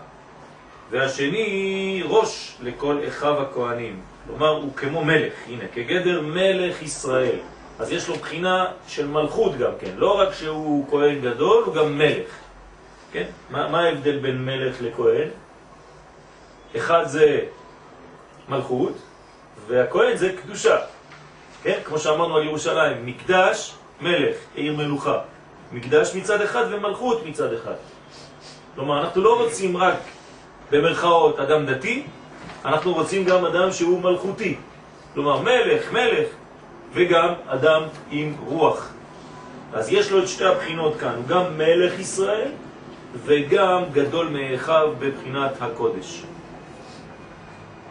והשני, 0.90 2.02
ראש 2.06 2.56
לכל 2.62 2.98
אחיו 3.08 3.42
הכהנים. 3.42 4.00
כלומר, 4.26 4.48
הוא 4.48 4.74
כמו 4.76 5.04
מלך, 5.04 5.32
הנה, 5.48 5.64
כגדר 5.74 6.20
מלך 6.20 6.82
ישראל. 6.82 7.38
אז 7.78 7.92
יש 7.92 8.08
לו 8.08 8.14
בחינה 8.14 8.66
של 8.88 9.06
מלכות 9.06 9.58
גם 9.58 9.70
כן. 9.78 9.90
לא 9.96 10.20
רק 10.20 10.34
שהוא 10.34 10.86
כהן 10.90 11.20
גדול, 11.20 11.64
הוא 11.64 11.74
גם 11.74 11.98
מלך. 11.98 12.28
כן? 13.12 13.24
מה, 13.50 13.68
מה 13.68 13.80
ההבדל 13.80 14.18
בין 14.18 14.44
מלך 14.44 14.76
לכהן? 14.80 15.28
אחד 16.76 17.04
זה 17.06 17.40
מלכות, 18.48 18.92
והכהן 19.66 20.16
זה 20.16 20.32
קדושה. 20.42 20.76
כן? 21.62 21.78
כמו 21.84 21.98
שאמרנו 21.98 22.36
על 22.36 22.44
ירושלים, 22.46 23.06
מקדש, 23.06 23.74
מלך, 24.00 24.36
עיר 24.54 24.76
מלוכה. 24.76 25.18
מקדש 25.72 26.14
מצד 26.14 26.40
אחד 26.40 26.64
ומלכות 26.70 27.26
מצד 27.26 27.52
אחד. 27.52 27.74
כלומר, 28.74 29.00
אנחנו 29.00 29.22
לא 29.22 29.42
רוצים 29.42 29.76
רק, 29.76 29.98
במרכאות, 30.70 31.38
אדם 31.38 31.66
דתי, 31.66 32.02
אנחנו 32.64 32.94
רוצים 32.94 33.24
גם 33.24 33.44
אדם 33.44 33.72
שהוא 33.72 34.02
מלכותי. 34.02 34.56
כלומר, 35.14 35.40
מלך, 35.40 35.92
מלך, 35.92 36.28
וגם 36.92 37.28
אדם 37.46 37.82
עם 38.10 38.36
רוח. 38.46 38.88
אז 39.72 39.92
יש 39.92 40.10
לו 40.10 40.22
את 40.22 40.28
שתי 40.28 40.44
הבחינות 40.44 40.96
כאן, 41.00 41.14
הוא 41.16 41.26
גם 41.26 41.58
מלך 41.58 42.00
ישראל 42.00 42.48
וגם 43.24 43.82
גדול 43.92 44.28
מאחיו 44.28 44.92
בבחינת 44.98 45.52
הקודש. 45.60 46.22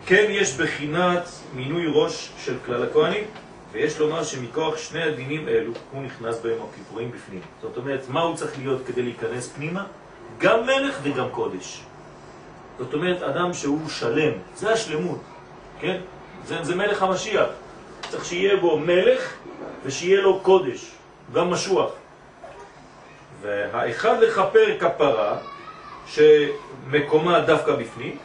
כן 0.06 0.26
יש 0.30 0.58
בחינת 0.58 1.30
מינוי 1.56 1.86
ראש 1.94 2.30
של 2.46 2.56
כלל 2.66 2.84
הכהנים, 2.84 3.24
ויש 3.72 4.00
לומר 4.00 4.24
שמכוח 4.24 4.78
שני 4.78 5.04
הדינים 5.04 5.48
אלו 5.48 5.72
הוא 5.92 6.04
נכנס 6.04 6.40
בהם 6.40 6.58
הכיפורים 6.70 7.12
בפנים. 7.12 7.42
זאת 7.62 7.78
אומרת, 7.78 8.10
מה 8.10 8.22
הוא 8.22 8.36
צריך 8.36 8.58
להיות 8.58 8.82
כדי 8.88 9.02
להיכנס 9.02 9.48
פנימה? 9.48 9.84
גם 10.38 10.66
מלך 10.66 11.00
וגם 11.04 11.30
קודש. 11.32 11.82
זאת 12.80 12.94
אומרת, 12.94 13.22
אדם 13.22 13.54
שהוא 13.54 13.90
שלם, 13.90 14.34
זה 14.56 14.74
השלמות, 14.74 15.22
כן? 15.80 16.02
זה, 16.46 16.64
זה 16.64 16.76
מלך 16.76 17.04
המשיח. 17.04 17.48
צריך 18.10 18.26
שיהיה 18.26 18.58
בו 18.58 18.80
מלך 18.80 19.34
ושיהיה 19.84 20.22
לו 20.22 20.40
קודש, 20.40 20.92
גם 21.34 21.50
משוח. 21.52 21.92
והאחד 23.42 24.20
לכפר 24.20 24.80
כפרה 24.80 25.38
שמקומה 26.08 27.40
דווקא 27.40 27.76
בפנים, 27.76 28.18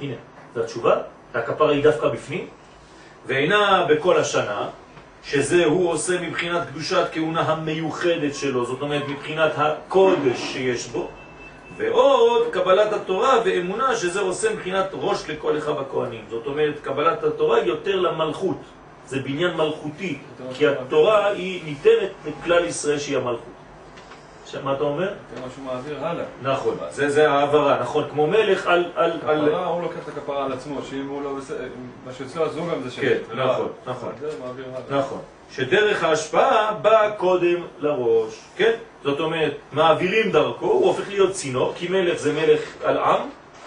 הנה, 0.00 0.14
זו 0.54 0.62
התשובה, 0.62 0.96
הכפרה 1.34 1.70
היא 1.70 1.82
דווקא 1.82 2.08
בפנים, 2.08 2.48
ואינה 3.26 3.86
בכל 3.88 4.16
השנה, 4.16 4.68
שזה 5.24 5.64
הוא 5.64 5.90
עושה 5.90 6.20
מבחינת 6.20 6.68
קדושת 6.68 7.08
כהונה 7.12 7.40
המיוחדת 7.40 8.34
שלו, 8.34 8.64
זאת 8.66 8.82
אומרת 8.82 9.02
מבחינת 9.08 9.52
הקודש 9.56 10.38
שיש 10.38 10.86
בו, 10.86 11.08
ועוד 11.76 12.46
קבלת 12.50 12.92
התורה 12.92 13.40
ואמונה 13.44 13.96
שזה 13.96 14.20
עושה 14.20 14.54
מבחינת 14.54 14.86
ראש 14.92 15.28
לכל 15.28 15.58
אחד 15.58 15.72
הכהנים. 15.80 16.24
זאת 16.30 16.46
אומרת, 16.46 16.74
קבלת 16.82 17.24
התורה 17.24 17.58
יותר 17.60 18.00
למלכות, 18.00 18.58
זה 19.06 19.20
בניין 19.20 19.54
מלכותי, 19.56 20.18
כי 20.54 20.66
התורה 20.66 21.26
היא 21.26 21.64
ניתנת 21.64 22.10
לכלל 22.26 22.64
ישראל 22.64 22.98
שהיא 22.98 23.16
המלכות. 23.16 23.51
מה 24.60 24.72
אתה 24.72 24.82
אומר? 24.84 25.08
זה 25.34 25.40
מה 25.40 25.46
שהוא 25.54 25.64
מעביר 25.64 26.06
הלאה. 26.06 26.24
נכון, 26.42 26.76
זה, 26.90 27.10
זה 27.10 27.30
העברה, 27.30 27.80
נכון, 27.80 28.04
כמו 28.10 28.26
מלך 28.26 28.66
על... 28.66 28.84
על, 28.96 29.12
על... 29.26 29.48
כפרה, 29.48 29.66
הוא 29.66 29.82
לוקח 29.82 30.08
את 30.08 30.08
הכפרה 30.08 30.44
על 30.44 30.52
עצמו, 30.52 30.80
שאם 30.90 31.08
הוא 31.08 31.22
לא 31.22 31.34
בסדר, 31.34 31.64
מה 32.06 32.12
שאצלו 32.12 32.44
אז 32.46 32.56
הוא 32.56 32.66
גם 32.72 32.82
זה 32.82 32.90
שלי. 32.90 33.08
כן, 33.08 33.18
נכון. 33.34 33.68
נכון. 33.86 34.12
זה 34.20 34.30
מעביר 34.46 34.64
הלאה. 34.68 35.00
נכון, 35.00 35.20
שדרך 35.50 36.04
ההשפעה 36.04 36.74
באה 36.82 37.10
קודם 37.10 37.62
לראש, 37.78 38.40
כן? 38.56 38.72
זאת 39.04 39.20
אומרת, 39.20 39.52
מעבירים 39.72 40.32
דרכו, 40.32 40.66
הוא 40.66 40.86
הופך 40.86 41.08
להיות 41.08 41.32
צינור, 41.32 41.72
כי 41.76 41.88
מלך 41.88 42.18
זה 42.18 42.32
מלך 42.32 42.60
על 42.84 42.98
עם, 42.98 43.20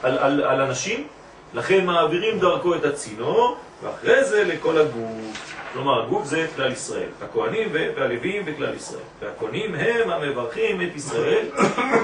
על, 0.03 0.17
על, 0.17 0.43
על 0.43 0.61
אנשים, 0.61 1.07
לכן 1.53 1.85
מעבירים 1.85 2.39
דרכו 2.39 2.75
את 2.75 2.85
הצינור, 2.85 3.57
ואחרי 3.83 4.23
זה 4.23 4.43
לכל 4.43 4.77
הגוף. 4.77 5.54
כלומר, 5.75 6.03
הגוף 6.03 6.25
זה 6.25 6.47
כלל 6.55 6.71
ישראל, 6.71 7.09
הכהנים 7.21 7.69
והלווים 7.71 8.43
וכלל 8.45 8.75
ישראל. 8.75 9.03
והכהנים 9.21 9.75
הם 9.75 10.09
המברכים 10.09 10.81
את 10.81 10.95
ישראל, 10.95 11.45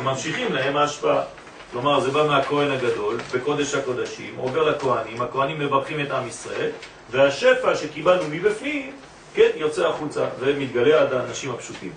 ממשיכים 0.03 0.53
להם 0.53 0.78
ההשפעה. 0.78 1.24
כלומר, 1.72 1.99
זה 1.99 2.11
בא 2.11 2.28
מהכהן 2.28 2.72
הגדול, 2.72 3.17
בקודש 3.34 3.76
הקודשים, 3.76 4.36
עובר 4.38 4.69
לכהנים, 4.69 5.22
הכהנים 5.22 5.59
מברכים 5.59 5.99
את 5.99 6.11
עם 6.11 6.28
ישראל, 6.28 6.69
והשפע 7.11 7.76
שקיבלנו 7.76 8.24
מבפנים, 8.30 8.91
כן, 9.34 9.49
יוצא 9.55 9.88
החוצה 9.88 10.26
ומתגלה 10.39 11.01
עד 11.01 11.13
האנשים 11.13 11.51
הפשוטים. 11.51 11.91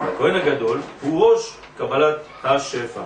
הכהן 0.00 0.34
הגדול 0.34 0.80
הוא 1.02 1.26
ראש 1.26 1.56
קבלת 1.78 2.16
השפע. 2.44 3.02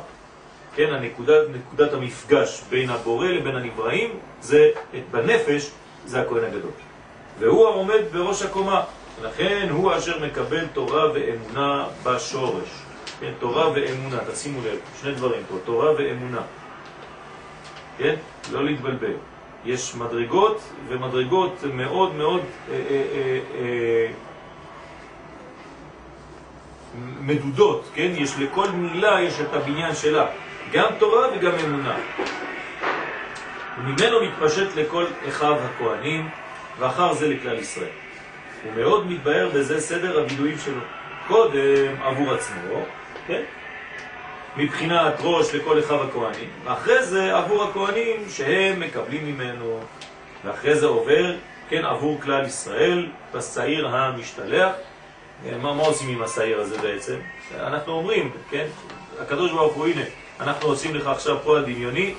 כן, 0.76 0.92
הנקודת, 0.92 1.42
נקודת 1.54 1.92
המפגש 1.92 2.62
בין 2.70 2.90
הבורא 2.90 3.26
לבין 3.26 3.56
הנבראים, 3.56 4.10
זה, 4.40 4.70
בנפש, 5.10 5.70
זה 6.06 6.20
הכהן 6.20 6.44
הגדול. 6.44 6.83
והוא 7.38 7.66
העומד 7.66 8.00
בראש 8.12 8.42
הקומה, 8.42 8.82
לכן 9.22 9.68
הוא 9.70 9.96
אשר 9.96 10.24
מקבל 10.26 10.66
תורה 10.66 11.12
ואמונה 11.12 11.86
בשורש. 12.02 12.68
כן, 13.20 13.32
תורה 13.38 13.70
ואמונה, 13.70 14.18
תשימו 14.32 14.60
לב, 14.60 14.78
שני 15.00 15.14
דברים 15.14 15.42
פה, 15.48 15.54
תורה 15.64 15.92
ואמונה. 15.92 16.40
כן? 17.98 18.14
לא 18.52 18.64
להתבלבל. 18.64 19.12
יש 19.64 19.94
מדרגות, 19.94 20.60
ומדרגות 20.88 21.64
מאוד 21.72 22.14
מאוד 22.14 22.40
אה, 22.70 22.74
אה, 22.74 23.38
אה, 23.54 24.08
מדודות, 27.20 27.90
כן? 27.94 28.12
יש 28.14 28.38
לכל 28.38 28.68
מילה, 28.70 29.22
יש 29.22 29.40
את 29.40 29.54
הבניין 29.54 29.94
שלה. 29.94 30.26
גם 30.72 30.90
תורה 30.98 31.28
וגם 31.34 31.52
אמונה. 31.64 31.96
וממנו 33.78 34.20
מתפשט 34.26 34.76
לכל 34.76 35.04
אחיו 35.28 35.54
הכהנים, 35.54 36.28
ואחר 36.78 37.12
זה 37.12 37.28
לכלל 37.28 37.58
ישראל. 37.58 37.88
הוא 38.64 38.72
מאוד 38.72 39.10
מתבהר 39.10 39.50
בזה 39.54 39.80
סדר 39.80 40.20
הבידויים 40.20 40.58
שלו. 40.58 40.80
קודם 41.28 42.02
עבור 42.02 42.34
עצמו, 42.34 42.84
כן? 43.26 43.42
מבחינת 44.56 45.14
ראש 45.20 45.54
לכל 45.54 45.78
אחיו 45.80 46.02
הכהנים, 46.02 46.48
ואחרי 46.64 47.02
זה 47.02 47.36
עבור 47.36 47.64
הכהנים 47.64 48.28
שהם 48.28 48.80
מקבלים 48.80 49.26
ממנו, 49.26 49.80
ואחרי 50.44 50.74
זה 50.74 50.86
עובר, 50.86 51.34
כן, 51.68 51.84
עבור 51.84 52.20
כלל 52.20 52.46
ישראל, 52.46 53.06
בשעיר 53.34 53.88
המשתלח. 53.88 54.72
מה, 55.60 55.74
מה 55.74 55.82
עושים 55.82 56.08
עם 56.08 56.22
השעיר 56.22 56.60
הזה 56.60 56.78
בעצם? 56.78 57.16
אנחנו 57.60 57.92
אומרים, 57.92 58.30
כן, 58.50 58.66
הקדוש 59.20 59.52
ברוך 59.52 59.74
הוא, 59.74 59.86
הנה, 59.86 60.04
אנחנו 60.40 60.68
עושים 60.68 60.94
לך 60.94 61.06
עכשיו 61.06 61.36
פועל 61.42 61.62
דמיוני, 61.62 62.14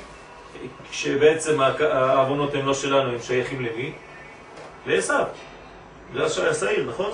כשבעצם 0.91 1.61
העוונות 1.61 2.55
הם 2.55 2.65
לא 2.65 2.73
שלנו, 2.73 3.11
הם 3.11 3.21
שייכים 3.21 3.65
למי? 3.65 3.91
לעשו. 4.85 5.13
זה 6.13 6.49
השעיר, 6.49 6.89
נכון? 6.89 7.11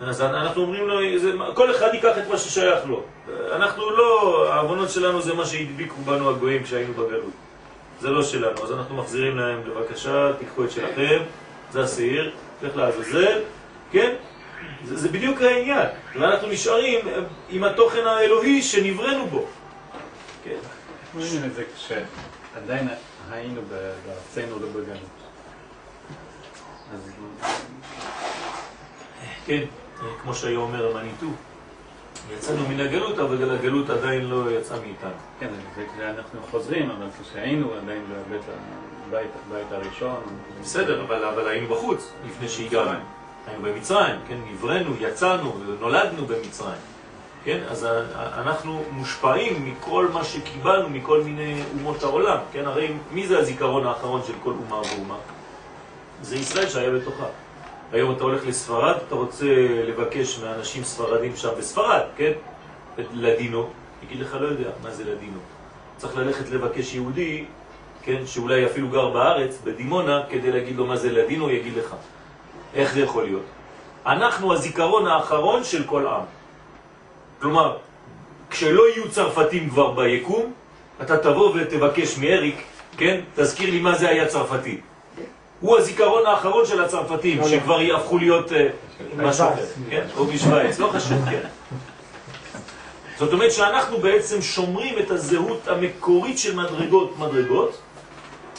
אז 0.00 0.22
אנחנו 0.22 0.62
אומרים 0.62 0.88
לו, 0.88 1.18
זה, 1.18 1.32
כל 1.54 1.70
אחד 1.70 1.94
ייקח 1.94 2.18
את 2.18 2.28
מה 2.28 2.38
ששייך 2.38 2.86
לו. 2.86 3.02
אנחנו 3.52 3.90
לא, 3.90 4.46
העוונות 4.52 4.90
שלנו 4.90 5.22
זה 5.22 5.34
מה 5.34 5.46
שהדביקו 5.46 5.96
בנו 6.04 6.30
הגויים 6.30 6.62
כשהיינו 6.62 6.92
בגלות. 6.92 7.32
זה 8.00 8.10
לא 8.10 8.22
שלנו, 8.22 8.64
אז 8.64 8.72
אנחנו 8.72 8.96
מחזירים 8.96 9.38
להם, 9.38 9.62
בבקשה, 9.64 10.30
תיקחו 10.38 10.64
את 10.64 10.70
שלכם, 10.70 11.22
זה 11.72 11.82
השעיר, 11.82 12.32
לך 12.62 12.76
לעזאזל, 12.76 13.40
כן? 13.92 14.14
זה, 14.84 14.96
זה 14.96 15.08
בדיוק 15.08 15.42
העניין. 15.42 15.86
ואנחנו 16.14 16.48
נשארים 16.48 17.00
עם 17.48 17.64
התוכן 17.64 18.06
האלוהי 18.06 18.62
שנבראנו 18.62 19.26
בו. 19.26 19.46
כן. 20.44 20.58
רואים 21.14 21.44
את 21.44 21.54
זה 21.54 21.64
כשעדיין 21.76 22.88
היינו 23.30 23.60
בארצנו 23.68 24.58
לא 24.60 24.68
בגלות. 24.68 25.22
אז 26.94 27.12
כן, 29.60 30.06
כמו 30.22 30.34
שהיה 30.34 30.58
אומר 30.58 30.90
המניטו, 30.90 31.26
יצאנו 32.34 32.68
מן 32.68 32.80
הגלות, 32.80 33.18
אבל 33.18 33.50
הגלות 33.50 33.90
עדיין 33.90 34.24
לא 34.24 34.50
יצאה 34.50 34.78
מאיתנו. 34.80 35.10
כן, 35.40 35.48
זה 35.76 35.84
כשאנחנו 35.94 36.40
חוזרים, 36.50 36.90
אבל 36.90 37.06
כשהיינו 37.22 37.74
עדיין 37.82 38.02
בבית 38.08 38.42
הבית, 39.08 39.30
הבית 39.46 39.72
הראשון. 39.72 40.20
בסדר, 40.60 41.04
אבל, 41.04 41.24
אבל 41.24 41.48
היינו 41.48 41.74
בחוץ 41.74 42.12
לפני 42.26 42.48
שהגענו. 42.48 42.98
היינו 43.46 43.62
במצרים, 43.62 44.16
כן, 44.28 44.36
נבראנו, 44.52 44.90
יצאנו, 45.00 45.52
נולדנו 45.80 46.26
במצרים. 46.26 46.80
כן, 47.44 47.60
אז 47.70 47.86
אנחנו 48.14 48.82
מושפעים 48.90 49.64
מכל 49.64 50.08
מה 50.12 50.24
שקיבלנו 50.24 50.90
מכל 50.90 51.22
מיני 51.22 51.62
אומות 51.74 52.02
העולם, 52.02 52.38
כן, 52.52 52.66
הרי 52.66 52.92
מי 53.12 53.26
זה 53.26 53.38
הזיכרון 53.38 53.86
האחרון 53.86 54.20
של 54.26 54.32
כל 54.42 54.50
אומה 54.50 54.80
ואומה? 54.80 55.16
זה 56.22 56.36
ישראל 56.36 56.68
שהיה 56.68 56.90
בתוכה. 56.90 57.26
היום 57.92 58.14
אתה 58.14 58.24
הולך 58.24 58.46
לספרד, 58.46 58.94
אתה 59.08 59.14
רוצה 59.14 59.46
לבקש 59.88 60.38
מאנשים 60.38 60.84
ספרדים 60.84 61.36
שם 61.36 61.48
בספרד, 61.58 62.00
כן? 62.16 62.32
לדינו, 63.12 63.70
יגיד 64.06 64.20
לך 64.20 64.36
לא 64.40 64.46
יודע 64.46 64.70
מה 64.82 64.90
זה 64.90 65.04
לדינו. 65.04 65.38
צריך 65.96 66.16
ללכת 66.16 66.50
לבקש 66.50 66.94
יהודי, 66.94 67.44
כן, 68.02 68.26
שאולי 68.26 68.66
אפילו 68.66 68.88
גר 68.88 69.10
בארץ, 69.10 69.58
בדימונה, 69.64 70.22
כדי 70.30 70.50
להגיד 70.50 70.76
לו 70.76 70.86
מה 70.86 70.96
זה 70.96 71.12
לדינו, 71.12 71.50
יגיד 71.50 71.76
לך. 71.76 71.94
איך 72.74 72.94
זה 72.94 73.00
יכול 73.00 73.24
להיות? 73.24 73.44
אנחנו 74.06 74.52
הזיכרון 74.52 75.06
האחרון 75.06 75.64
של 75.64 75.84
כל 75.84 76.06
עם. 76.06 76.24
כלומר, 77.40 77.76
כשלא 78.50 78.88
יהיו 78.88 79.10
צרפתים 79.10 79.70
כבר 79.70 79.90
ביקום, 79.90 80.52
אתה 81.02 81.18
תבוא 81.18 81.52
ותבקש 81.54 82.18
מאריק, 82.18 82.62
כן, 82.96 83.20
תזכיר 83.34 83.70
לי 83.70 83.80
מה 83.80 83.94
זה 83.94 84.08
היה 84.08 84.26
צרפתי. 84.26 84.80
הוא 85.62 85.78
הזיכרון 85.78 86.26
האחרון 86.26 86.66
של 86.66 86.84
הצרפתים, 86.84 87.38
לא, 87.38 87.44
לא. 87.44 87.50
שכבר 87.50 87.80
יהפכו 87.80 88.18
להיות 88.18 88.52
אה, 88.52 88.68
משהו 89.16 89.46
אחר, 89.46 89.64
כן? 89.90 90.04
או 90.16 90.24
בשוויץ, 90.24 90.78
לא 90.78 90.88
חשוב, 90.88 91.18
כן. 91.30 91.40
זאת 93.18 93.32
אומרת 93.32 93.52
שאנחנו 93.52 93.98
בעצם 93.98 94.42
שומרים 94.42 94.98
את 94.98 95.10
הזהות 95.10 95.68
המקורית 95.68 96.38
של 96.38 96.56
מדרגות 96.56 97.18
מדרגות, 97.18 97.78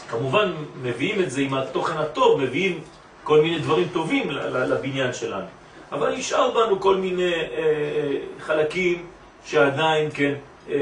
כמובן 0.09 0.53
מביאים 0.81 1.21
את 1.21 1.31
זה 1.31 1.41
עם 1.41 1.53
התוכן 1.53 1.97
הטוב, 1.97 2.41
מביאים 2.41 2.79
כל 3.23 3.41
מיני 3.41 3.59
דברים 3.59 3.87
טובים 3.93 4.31
לבניין 4.31 5.13
שלנו. 5.13 5.45
אבל 5.91 6.15
נשאר 6.15 6.51
בנו 6.51 6.79
כל 6.79 6.95
מיני 6.95 7.33
אה, 7.33 7.39
אה, 7.39 8.17
חלקים 8.39 9.05
שעדיין, 9.45 10.09
כן, 10.13 10.33
אה, 10.69 10.75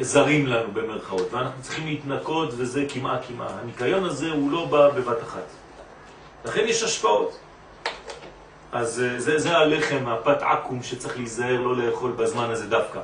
זרים 0.00 0.46
לנו 0.46 0.72
במרכאות, 0.72 1.32
ואנחנו 1.32 1.62
צריכים 1.62 1.86
להתנקות 1.86 2.48
וזה 2.56 2.84
כמעה 2.88 3.18
כמעה. 3.28 3.48
הניקיון 3.62 4.04
הזה 4.04 4.30
הוא 4.30 4.50
לא 4.52 4.64
בא 4.64 4.88
בבת 4.88 5.22
אחת. 5.22 5.44
לכן 6.44 6.64
יש 6.66 6.82
השפעות. 6.82 7.38
אז 8.72 9.02
אה, 9.02 9.20
זה, 9.20 9.38
זה 9.38 9.56
הלחם, 9.56 10.08
הפת 10.08 10.42
עקום 10.42 10.82
שצריך 10.82 11.16
להיזהר 11.16 11.60
לא 11.60 11.76
לאכול 11.76 12.10
בזמן 12.10 12.50
הזה 12.50 12.66
דווקא, 12.66 13.00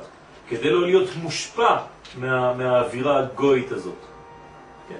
כדי 0.49 0.69
לא 0.69 0.81
להיות 0.81 1.09
מושפע 1.21 1.77
מה, 2.15 2.53
מהאווירה 2.53 3.19
הגוית 3.19 3.71
הזאת. 3.71 3.99
כן. 4.89 4.95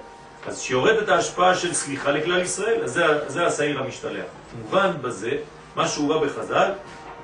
אז 0.46 0.60
שיורדת 0.60 1.08
ההשפעה 1.08 1.54
של 1.54 1.74
סליחה 1.74 2.10
לכלל 2.10 2.42
ישראל, 2.42 2.84
אז 2.84 2.92
זה, 2.92 3.04
זה 3.26 3.46
השעיר 3.46 3.80
המשתלח. 3.80 4.24
מובן 4.62 4.90
בזה, 5.02 5.36
מה 5.76 5.88
שהוא 5.88 6.08
בא 6.08 6.26
בחז"ל, 6.26 6.70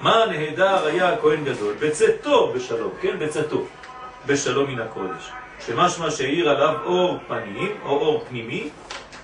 מה 0.00 0.24
נהדר 0.26 0.86
היה 0.86 1.12
הכהן 1.12 1.44
גדול, 1.44 1.74
בצאתו 1.80 2.52
בשלום, 2.54 2.90
כן, 3.00 3.18
בצאתו, 3.18 3.64
בשלום 4.26 4.70
מן 4.70 4.80
הקודש. 4.80 5.30
שמשמע 5.66 6.10
שהעיר 6.10 6.50
עליו 6.50 6.74
אור 6.84 7.18
פנים, 7.28 7.76
או 7.84 7.90
אור 7.90 8.24
פנימי, 8.28 8.68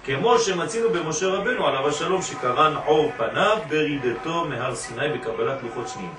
כמו 0.04 0.38
שמצינו 0.38 0.90
במשה 0.90 1.26
רבנו 1.26 1.66
עליו 1.66 1.88
השלום 1.88 2.22
שקרן 2.22 2.74
עור 2.86 3.12
פניו 3.16 3.58
ברידתו 3.68 4.44
מהר 4.44 4.74
סיני 4.74 5.08
בקבלת 5.08 5.62
לוחות 5.62 5.88
שניים. 5.88 6.14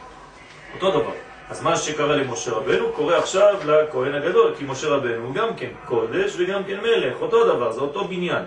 אותו 0.75 0.91
דבר. 0.91 1.11
אז 1.49 1.63
מה 1.63 1.77
שקרה 1.77 2.15
למשה 2.15 2.51
רבנו 2.51 2.91
קורה 2.91 3.17
עכשיו 3.17 3.55
לכהן 3.65 4.15
הגדול, 4.15 4.53
כי 4.57 4.65
משה 4.67 4.87
רבנו 4.87 5.25
הוא 5.25 5.33
גם 5.33 5.55
כן 5.55 5.69
קודש 5.85 6.33
וגם 6.37 6.63
כן 6.63 6.77
מלך, 6.81 7.21
אותו 7.21 7.55
דבר, 7.55 7.71
זה 7.71 7.81
אותו 7.81 8.07
בניין. 8.07 8.43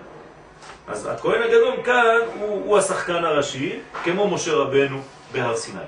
אז 0.88 1.06
הכהן 1.06 1.42
הגדול 1.42 1.74
כאן 1.84 2.18
הוא, 2.40 2.62
הוא 2.64 2.78
השחקן 2.78 3.24
הראשי, 3.24 3.78
כמו 4.04 4.28
משה 4.28 4.52
רבנו 4.52 5.00
בהר 5.32 5.56
סיני. 5.56 5.80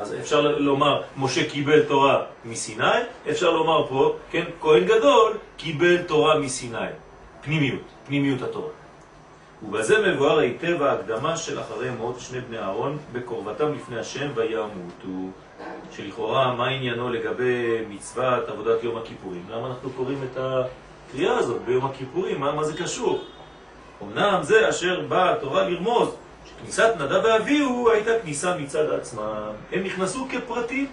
אז 0.00 0.14
אפשר 0.14 0.40
לומר, 0.40 1.02
משה 1.16 1.50
קיבל 1.50 1.82
תורה 1.82 2.22
מסיני, 2.44 2.84
אפשר 3.30 3.50
לומר 3.50 3.86
פה, 3.86 4.16
כן, 4.30 4.44
כהן 4.60 4.84
גדול 4.84 5.32
קיבל 5.56 6.02
תורה 6.02 6.38
מסיני. 6.38 6.78
פנימיות, 7.42 7.82
פנימיות 8.06 8.42
התורה. 8.42 8.70
ובזה 9.62 10.12
מבואר 10.12 10.38
היטב 10.38 10.82
ההקדמה 10.82 11.36
של 11.36 11.60
אחרי 11.60 11.90
מות 11.90 12.20
שני 12.20 12.40
בני 12.40 12.58
אהרון 12.58 12.98
בקרבתם 13.12 13.74
לפני 13.74 13.98
השם 13.98 14.30
וימותו. 14.34 15.30
שלכאורה 15.90 16.54
מה 16.54 16.66
עניינו 16.68 17.12
לגבי 17.12 17.84
מצוות 17.88 18.48
עבודת 18.48 18.84
יום 18.84 18.96
הכיפורים? 18.96 19.44
למה 19.50 19.66
אנחנו 19.66 19.90
קוראים 19.90 20.18
את 20.32 20.38
הקריאה 20.38 21.38
הזאת 21.38 21.62
ביום 21.62 21.86
הכיפורים? 21.86 22.40
מה, 22.40 22.52
מה 22.52 22.64
זה 22.64 22.76
קשור? 22.82 23.24
אמנם 24.02 24.38
זה 24.42 24.68
אשר 24.68 25.00
באה 25.08 25.32
התורה 25.32 25.68
לרמוז 25.68 26.14
שכניסת 26.58 26.94
נדב 26.98 27.20
ואביהו 27.24 27.90
הייתה 27.90 28.10
כניסה 28.22 28.56
מצד 28.56 28.90
עצמם. 28.90 29.52
הם 29.72 29.84
נכנסו 29.84 30.26
כפרטים, 30.30 30.86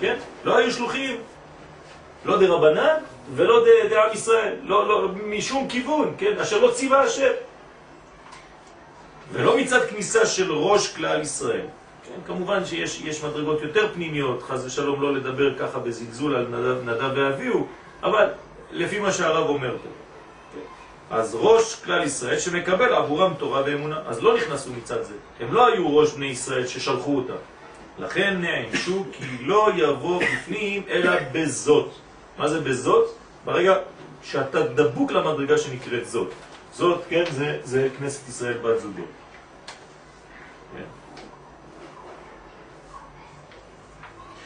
כן? 0.00 0.16
לא 0.44 0.56
היו 0.56 0.72
שלוחים, 0.72 1.16
לא 2.24 2.40
דרבנן 2.40 2.96
ולא 3.34 3.64
דעם 3.90 4.08
ישראל, 4.12 4.54
לא, 4.62 4.88
לא, 4.88 5.08
משום 5.26 5.68
כיוון, 5.68 6.14
כן? 6.18 6.38
אשר 6.38 6.58
לא 6.58 6.70
ציווה 6.70 7.00
השם. 7.00 7.32
ולא 9.32 9.58
מצד 9.58 9.84
כניסה 9.84 10.26
של 10.26 10.52
ראש 10.52 10.96
כלל 10.96 11.20
ישראל. 11.20 11.66
כן, 12.04 12.20
כמובן 12.26 12.64
שיש 12.64 13.24
מדרגות 13.24 13.62
יותר 13.62 13.88
פנימיות, 13.94 14.42
חז 14.42 14.66
ושלום 14.66 15.02
לא 15.02 15.14
לדבר 15.14 15.58
ככה 15.58 15.78
בזלזול 15.78 16.36
על 16.36 16.46
נדב, 16.46 16.88
נדב 16.88 17.10
ואביהו, 17.14 17.66
אבל 18.02 18.26
לפי 18.70 18.98
מה 18.98 19.12
שהרב 19.12 19.48
אומר 19.48 19.76
פה. 19.82 19.88
אז 21.10 21.34
ראש 21.34 21.74
כלל 21.84 22.02
ישראל 22.02 22.38
שמקבל 22.38 22.94
עבורם 22.94 23.34
תורה 23.34 23.62
ואמונה, 23.66 23.98
אז 24.06 24.22
לא 24.22 24.36
נכנסו 24.36 24.72
מצד 24.72 25.02
זה. 25.02 25.14
הם 25.40 25.54
לא 25.54 25.66
היו 25.66 25.96
ראש 25.96 26.12
בני 26.12 26.26
ישראל 26.26 26.66
ששלחו 26.66 27.16
אותם. 27.16 27.40
לכן 27.98 28.40
נענשו 28.40 29.04
כי 29.12 29.24
לא 29.40 29.68
יבוא 29.76 30.22
בפנים 30.22 30.82
אלא 30.88 31.12
בזאת. 31.32 31.90
מה 32.38 32.48
זה 32.48 32.60
בזאת? 32.60 33.08
ברגע 33.44 33.74
שאתה 34.22 34.62
דבוק 34.62 35.12
למדרגה 35.12 35.58
שנקראת 35.58 36.06
זאת. 36.06 36.30
זאת, 36.72 37.04
כן, 37.08 37.24
זה, 37.30 37.58
זה 37.64 37.88
כנסת 37.98 38.28
ישראל 38.28 38.58
בת 38.58 38.80
זוגו. 38.80 39.02
כן. 40.76 40.84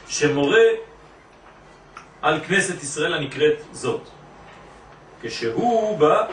שמורה 0.09 0.65
על 2.23 2.41
כנסת 2.41 2.83
ישראל 2.83 3.15
הנקראת 3.15 3.62
זאת. 3.73 4.01
כשהוא 5.23 5.99
בא, 5.99 6.27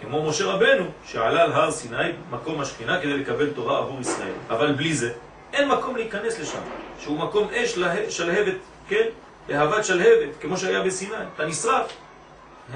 כמו 0.00 0.22
משה 0.22 0.44
רבנו, 0.44 0.84
שעלה 1.06 1.42
על 1.42 1.52
הר 1.52 1.70
סיני, 1.70 2.10
מקום 2.30 2.60
השכינה, 2.60 3.00
כדי 3.00 3.18
לקבל 3.18 3.50
תורה 3.50 3.78
עבור 3.78 4.00
ישראל. 4.00 4.32
אבל 4.50 4.72
בלי 4.72 4.94
זה, 4.94 5.12
אין 5.52 5.68
מקום 5.68 5.96
להיכנס 5.96 6.40
לשם, 6.40 6.62
שהוא 7.00 7.18
מקום 7.18 7.48
אש 7.50 7.78
שלהבת, 8.08 8.54
כן? 8.88 9.04
להבת 9.48 9.84
שלהבת, 9.84 10.28
כמו 10.40 10.56
שהיה 10.56 10.82
בסיני, 10.82 11.14
אתה 11.34 11.46
נשרף. 11.46 11.92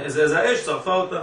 זה, 0.06 0.28
זה 0.28 0.38
האש 0.38 0.58
שרפה 0.58 0.94
אותה. 0.94 1.20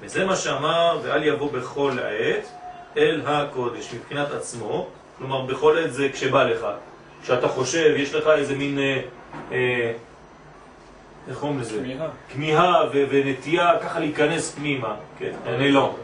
וזה 0.00 0.24
מה 0.24 0.36
שאמר, 0.36 1.00
ואל 1.02 1.24
יבוא 1.24 1.52
בכל 1.52 1.92
עת 2.02 2.48
אל 2.96 3.22
הקודש, 3.26 3.94
מבחינת 3.94 4.30
עצמו, 4.30 4.88
כלומר 5.18 5.40
בכל 5.40 5.78
עת 5.78 5.92
זה 5.92 6.08
כשבא 6.12 6.44
לך, 6.44 6.66
כשאתה 7.22 7.48
חושב, 7.48 7.94
יש 7.96 8.14
לך 8.14 8.26
איזה 8.28 8.54
מין, 8.54 8.78
אה, 8.78 9.00
אה, 9.52 9.92
איך 11.28 11.38
קוראים 11.38 11.60
לזה? 11.60 11.78
כמיהה. 11.78 12.08
כמיהה 12.32 12.82
ונטייה 12.92 13.72
ככה 13.82 13.98
להיכנס 13.98 14.54
פנימה, 14.54 14.94
כן, 15.18 15.32
אני 15.46 15.72
לא. 15.72 15.94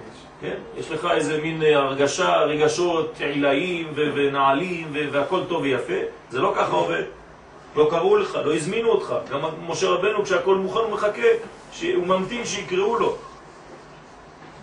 כן? 0.41 0.55
יש 0.77 0.91
לך 0.91 1.09
איזה 1.11 1.41
מין 1.43 1.63
אה, 1.63 1.77
הרגשה, 1.77 2.37
רגשות 2.37 3.15
עילאיים 3.21 3.87
ונעלים 3.95 4.93
והכל 5.13 5.41
טוב 5.49 5.63
ויפה, 5.63 5.93
זה 6.31 6.41
לא 6.41 6.53
ככה 6.57 6.73
עובד. 6.73 7.03
לא 7.77 7.89
קראו 7.91 8.17
לך, 8.17 8.39
לא 8.45 8.55
הזמינו 8.55 8.89
אותך. 8.89 9.15
גם 9.33 9.41
משה 9.67 9.89
רבנו, 9.89 10.25
כשהכל 10.25 10.55
מוכן, 10.55 10.81
הוא 10.81 10.91
מחכה, 10.91 11.23
הוא 11.95 12.07
ממתין 12.07 12.45
שיקראו 12.45 12.99
לו. 12.99 13.17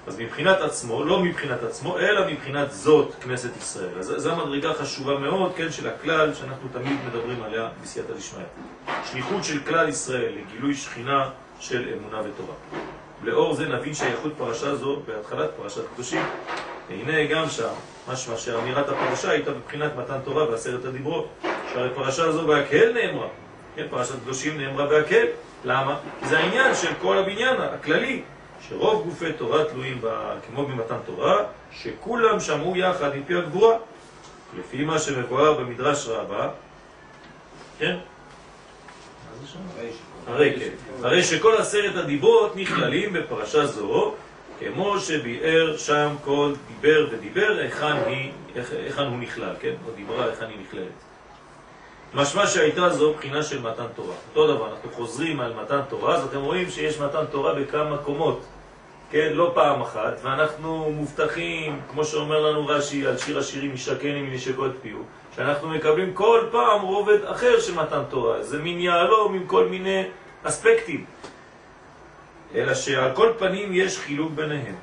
אז 0.08 0.20
מבחינת 0.20 0.62
עצמו, 0.62 1.04
לא 1.04 1.20
מבחינת 1.24 1.64
עצמו, 1.64 2.00
אלא 2.00 2.32
מבחינת 2.32 2.72
זאת 2.72 3.12
כנסת 3.22 3.58
ישראל. 3.58 4.00
אז 4.00 4.14
זו 4.18 4.32
המדרגה 4.32 4.74
חשובה 4.74 5.20
מאוד, 5.20 5.54
כן, 5.56 5.72
של 5.72 5.88
הכלל 5.88 6.34
שאנחנו 6.34 6.70
תמיד 6.74 6.98
מדברים 7.08 7.44
עליה 7.44 7.70
בסייעתא 7.84 8.14
דשמיא. 8.14 8.44
שליחות 9.12 9.44
של 9.44 9.60
כלל 9.60 9.90
ישראל 9.90 10.34
לגילוי 10.38 10.76
שכינה 10.76 11.30
של 11.60 11.90
אמונה 11.98 12.20
ותורה. 12.20 12.54
לאור 13.24 13.54
זה 13.54 13.66
נבין 13.68 13.94
שייכות 13.94 14.34
פרשה 14.38 14.76
זו 14.76 15.00
בהתחלת 15.06 15.50
פרשת 15.58 15.82
קדושים. 15.94 16.22
והנה 16.90 17.26
גם 17.26 17.50
שם, 17.50 17.74
משמע 18.08 18.38
שאמירת 18.38 18.90
הפרשה 18.90 19.32
הייתה 19.32 19.52
מבחינת 19.52 19.92
מתן 19.96 20.18
תורה 20.24 20.46
בעשרת 20.46 20.86
הדיברות. 20.86 21.28
שהרי 21.74 21.90
פרשה 21.96 22.32
זו 22.32 22.48
בהקהל 22.48 22.94
נאמרה. 22.94 23.28
כן, 23.76 23.86
פרשת 23.90 24.16
קדושים 24.24 24.58
נאמרה 24.58 24.86
בהקהל. 24.86 25.28
למה? 25.66 25.98
כי 26.20 26.28
זה 26.28 26.40
העניין 26.40 26.76
של 26.76 26.94
כל 27.02 27.18
הבניין 27.18 27.56
הכללי, 27.62 28.22
שרוב 28.70 29.04
גופי 29.04 29.34
תורה 29.34 29.64
תלויים 29.66 30.02
בה, 30.02 30.36
כמו 30.48 30.66
במתן 30.66 30.98
תורה, 31.06 31.44
שכולם 31.72 32.40
שמעו 32.40 32.78
יחד 32.78 33.16
מפי 33.16 33.36
הגבורה. 33.36 33.78
לפי 34.60 34.84
מה 34.84 35.00
שמבואר 35.00 35.54
במדרש 35.54 36.08
רבה, 36.08 36.50
כן? 37.80 37.98
הרי 40.28 40.60
כן. 40.60 40.70
הרי 41.04 41.24
שכל 41.24 41.56
עשרת 41.58 41.96
הדיברות 41.96 42.56
נכללים 42.56 43.14
בפרשה 43.14 43.66
זו, 43.66 44.16
כמו 44.60 45.00
שביאר 45.00 45.78
שם 45.78 46.16
כל 46.26 46.54
דיבר 46.68 47.08
ודיבר, 47.12 47.58
היכן 47.58 49.06
הוא 49.06 49.20
נכלל, 49.20 49.56
כן? 49.60 49.74
או 49.88 49.92
דיברה, 49.92 50.26
היכן 50.26 50.46
היא 50.46 50.58
נכללת. 50.68 50.88
משמע 52.14 52.48
שהייתה 52.48 52.90
זו 52.90 53.14
בחינה 53.14 53.44
של 53.44 53.62
מתן 53.62 53.86
תורה. 53.96 54.16
אותו 54.30 54.56
דבר, 54.56 54.70
אנחנו 54.70 54.92
חוזרים 54.92 55.40
על 55.40 55.54
מתן 55.54 55.80
תורה, 55.90 56.16
אז 56.16 56.26
אתם 56.26 56.42
רואים 56.42 56.70
שיש 56.70 57.00
מתן 57.00 57.26
תורה 57.32 57.54
בכמה 57.54 57.98
קומות, 57.98 58.42
כן? 59.12 59.30
לא 59.34 59.52
פעם 59.56 59.82
אחת, 59.82 60.20
ואנחנו 60.24 60.92
מובטחים, 60.92 61.82
כמו 61.92 62.06
שאומר 62.06 62.40
לנו 62.40 62.68
רש"י, 62.68 63.08
על 63.08 63.18
שיר 63.18 63.40
השירים 63.40 63.74
משקני 63.74 64.22
מנשקות 64.22 64.72
פיו, 64.82 64.98
שאנחנו 65.36 65.70
מקבלים 65.70 66.14
כל 66.14 66.42
פעם 66.52 66.82
רובד 66.82 67.26
אחר 67.26 67.60
של 67.60 67.74
מתן 67.74 68.02
תורה, 68.10 68.44
זה 68.44 68.58
מין 68.58 68.80
יעלום 68.80 69.34
עם 69.34 69.48
כל 69.48 69.68
מיני 69.68 70.04
אספקטים. 70.44 71.06
אלא 72.56 72.74
שעל 72.74 73.12
כל 73.16 73.32
פנים 73.38 73.70
יש 73.74 74.00
חילוק 74.00 74.32
ביניהם. 74.32 74.76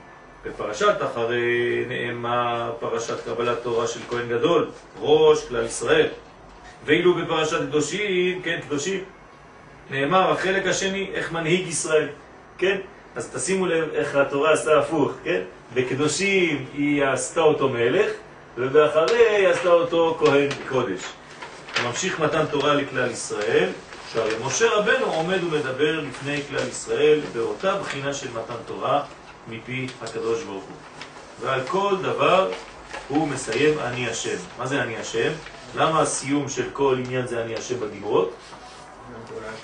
בפרשת 0.45 0.95
אחרי 1.03 1.85
נאמה 1.89 2.70
פרשת 2.81 3.25
קבלת 3.25 3.62
תורה 3.62 3.87
של 3.87 4.01
כהן 4.11 4.29
גדול, 4.29 4.70
ראש 5.01 5.49
כלל 5.49 5.64
ישראל. 5.64 6.09
ואילו 6.85 7.14
בפרשת 7.14 7.61
קדושים, 7.61 8.43
כן, 8.43 8.61
קדושים, 8.66 9.05
נאמר 9.91 10.31
החלק 10.31 10.66
השני, 10.66 11.11
איך 11.14 11.33
מנהיג 11.33 11.68
ישראל, 11.68 12.09
כן? 12.59 12.81
אז 13.17 13.31
תשימו 13.35 13.67
לב 13.67 13.89
איך 13.95 14.17
התורה 14.17 14.53
עשתה 14.53 14.79
הפוך, 14.79 15.12
כן? 15.25 15.41
בקדושים 15.75 16.67
היא 16.75 17.05
עשתה 17.05 17.41
אותו 17.41 17.69
מלך, 17.69 18.11
ובאחרי 18.57 19.29
היא 19.29 19.49
עשתה 19.49 19.69
אותו 19.69 20.17
כהן 20.21 20.49
קודש. 20.69 21.01
ממשיך 21.85 22.21
מתן 22.21 22.47
תורה 22.47 22.75
לכלל 22.75 23.11
ישראל, 23.11 23.69
שהרי 24.12 24.35
משה 24.47 24.71
רבנו 24.71 25.07
עומד 25.07 25.45
ומדבר 25.45 26.01
לפני 26.01 26.43
כלל 26.49 26.69
ישראל 26.69 27.21
באותה 27.33 27.77
בחינה 27.77 28.15
של 28.15 28.29
מתן 28.31 28.62
תורה 28.67 29.03
מפי 29.49 29.87
הקדוש 30.03 30.43
ברוך 30.43 30.65
הוא. 30.65 30.77
ועל 31.41 31.61
כל 31.69 31.95
דבר 32.03 32.51
הוא 33.09 33.29
מסיים 33.29 33.79
אני 33.79 34.09
השם. 34.09 34.37
מה 34.59 34.67
זה 34.67 34.83
אני 34.83 34.97
השם? 34.97 35.31
למה 35.77 36.01
הסיום 36.01 36.49
של 36.49 36.71
כל 36.73 36.97
עניין 37.05 37.27
זה 37.27 37.43
אני 37.43 37.55
השם 37.55 37.81
בדיברות? 37.81 38.35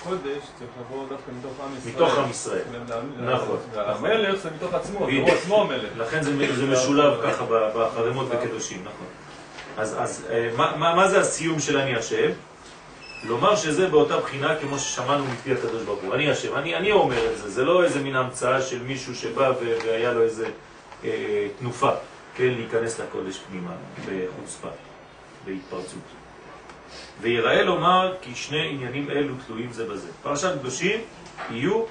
הקודש 0.01 0.43
צריך 0.59 0.69
לבוא 0.79 1.09
דווקא 1.09 1.31
מתוך 1.39 1.53
עם 1.59 1.77
ישראל. 1.77 1.93
מתוך 1.95 2.17
עם 2.17 2.29
ישראל. 2.29 2.63
נכון. 3.19 3.57
המלך 3.75 4.35
זה 4.35 4.49
מתוך 4.55 4.73
עצמו, 4.73 5.05
בדיוק. 5.05 5.27
הוא 5.27 5.37
עצמו 5.37 5.61
המלך. 5.61 5.89
לכן 5.97 6.21
זה, 6.23 6.55
זה 6.55 6.65
משולב 6.65 7.21
ככה 7.23 7.45
בחרמות 7.49 8.27
וקדושים, 8.29 8.81
נכון. 8.81 9.07
אז, 9.77 10.25
אה, 10.29 10.49
מה, 10.77 11.07
זה 11.09 11.19
הסיום 11.19 11.59
של 11.59 11.77
אני 11.77 11.95
השם? 11.95 12.29
לומר 13.23 13.55
שזה 13.55 13.87
באותה 13.87 14.17
בחינה 14.17 14.55
כמו 14.55 14.79
ששמענו 14.79 15.25
מפי 15.25 15.53
הקדוש 15.53 15.83
ברוך 15.83 16.01
הוא. 16.03 16.15
אני 16.15 16.31
השם, 16.31 16.55
אני, 16.55 16.75
אני 16.75 16.91
אומר 16.91 17.31
את 17.31 17.37
זה, 17.37 17.49
זה 17.49 17.65
לא 17.65 17.83
איזה 17.83 17.99
מין 17.99 18.15
המצאה 18.15 18.61
של 18.61 18.83
מישהו 18.83 19.15
שבא 19.15 19.51
והיה 19.59 20.13
לו 20.13 20.21
איזה 20.21 20.49
אה, 21.03 21.47
תנופה, 21.59 21.91
כן, 22.35 22.47
להיכנס 22.47 22.99
לקודש 22.99 23.39
פנימה 23.49 23.71
בחוצפה, 24.05 24.67
בהתפרצות. 25.45 26.20
ויראה 27.21 27.61
לומר 27.61 28.13
כי 28.21 28.35
שני 28.35 28.69
עניינים 28.69 29.09
אלו 29.09 29.33
תלויים 29.47 29.71
זה 29.71 29.85
בזה. 29.87 30.09
פרשת 30.23 30.59
קדושים 30.59 30.99
יהיו 31.51 31.83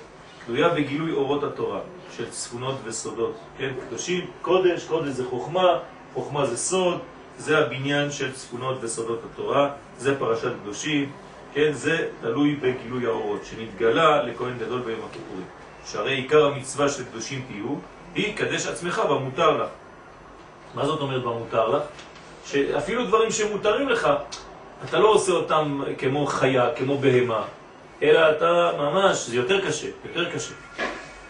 תלויה 0.47 0.69
בגילוי 0.69 1.13
אורות 1.13 1.45
התורה 1.45 1.81
של 2.17 2.31
צפונות 2.31 2.75
וסודות. 2.85 3.37
כן, 3.59 3.71
קדושים, 3.87 4.31
קודש, 4.43 4.85
קודש 4.85 5.09
זה 5.09 5.25
חוכמה, 5.31 5.79
חוכמה 6.15 6.47
זה 6.47 6.57
סוד, 6.57 6.99
זה 7.39 7.59
הבניין 7.59 8.11
של 8.11 8.33
צפונות 8.33 8.79
וסודות 8.81 9.21
התורה, 9.33 9.71
זה 9.99 10.19
פרשת 10.19 10.53
קדושים, 10.63 11.13
כן, 11.55 11.73
זה 11.73 12.09
תלוי 12.21 12.57
בגילוי 12.57 13.07
האורות, 13.07 13.45
שנתגלה 13.45 14.23
לכהן 14.23 14.59
גדול 14.59 14.81
ביום 14.81 15.01
הכיפורים. 15.11 15.47
שהרי 15.87 16.15
עיקר 16.15 16.47
המצווה 16.47 16.89
של 16.89 17.05
קדושים 17.05 17.45
תהיו, 17.49 17.75
היא 18.15 18.37
קדש 18.37 18.67
עצמך 18.67 18.99
במותר 18.99 19.51
לך. 19.51 19.69
מה 20.75 20.87
זאת 20.87 21.01
אומרת 21.01 21.23
במותר 21.23 21.69
לך? 21.69 21.83
שאפילו 22.47 23.07
דברים 23.07 23.31
שמותרים 23.31 23.89
לך, 23.89 24.09
אתה 24.89 24.99
לא 24.99 25.09
עושה 25.09 25.33
אותם 25.33 25.81
כמו 25.99 26.27
חיה, 26.27 26.69
כמו 26.77 26.99
בהמה, 26.99 27.43
אלא 28.03 28.31
אתה 28.31 28.71
ממש, 28.79 29.17
זה 29.17 29.37
יותר 29.37 29.67
קשה, 29.67 29.87
יותר 30.05 30.31
קשה. 30.31 30.55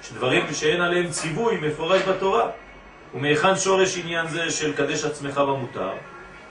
יש 0.02 0.12
דברים 0.12 0.54
שאין 0.54 0.80
עליהם 0.80 1.10
ציווי 1.10 1.56
מפורש 1.56 2.02
בתורה. 2.02 2.46
ומהיכן 3.14 3.56
שורש 3.56 3.98
עניין 3.98 4.28
זה 4.28 4.50
של 4.50 4.72
קדש 4.76 5.04
עצמך 5.04 5.38
במותר? 5.38 5.88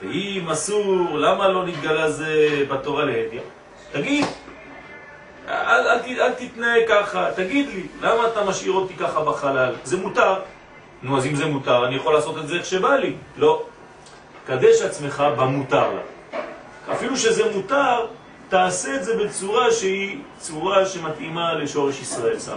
ואם 0.02 0.48
אסור, 0.52 0.84
למה 1.18 1.48
לא 1.48 1.66
נתגלה 1.66 2.10
זה 2.10 2.34
בתורה 2.68 3.04
להדיא? 3.04 3.40
תגיד, 3.92 4.24
אל, 5.48 5.52
אל, 5.88 5.98
ת- 5.98 6.18
אל 6.18 6.32
תתנהג 6.32 6.82
ככה, 6.88 7.28
תגיד 7.36 7.68
לי, 7.68 7.82
למה 8.02 8.26
אתה 8.26 8.44
משאיר 8.44 8.72
אותי 8.72 8.94
ככה 8.94 9.24
בחלל? 9.24 9.74
זה 9.84 9.96
מותר. 9.96 10.34
נו, 11.02 11.16
אז 11.18 11.26
אם 11.26 11.34
זה 11.34 11.46
מותר, 11.46 11.86
אני 11.86 11.94
יכול 11.96 12.14
לעשות 12.14 12.38
את 12.38 12.48
זה 12.48 12.54
איך 12.56 12.64
שבא 12.64 12.94
לי. 12.96 13.12
לא. 13.36 13.62
קדש 14.46 14.82
עצמך 14.82 15.24
במותר 15.36 15.90
לה. 15.92 16.00
אפילו 16.92 17.16
שזה 17.16 17.52
מותר, 17.52 18.06
תעשה 18.48 18.96
את 18.96 19.04
זה 19.04 19.16
בצורה 19.24 19.72
שהיא 19.72 20.18
צורה 20.38 20.86
שמתאימה 20.86 21.54
לשורש 21.54 22.00
ישראל 22.00 22.38
סבא. 22.38 22.56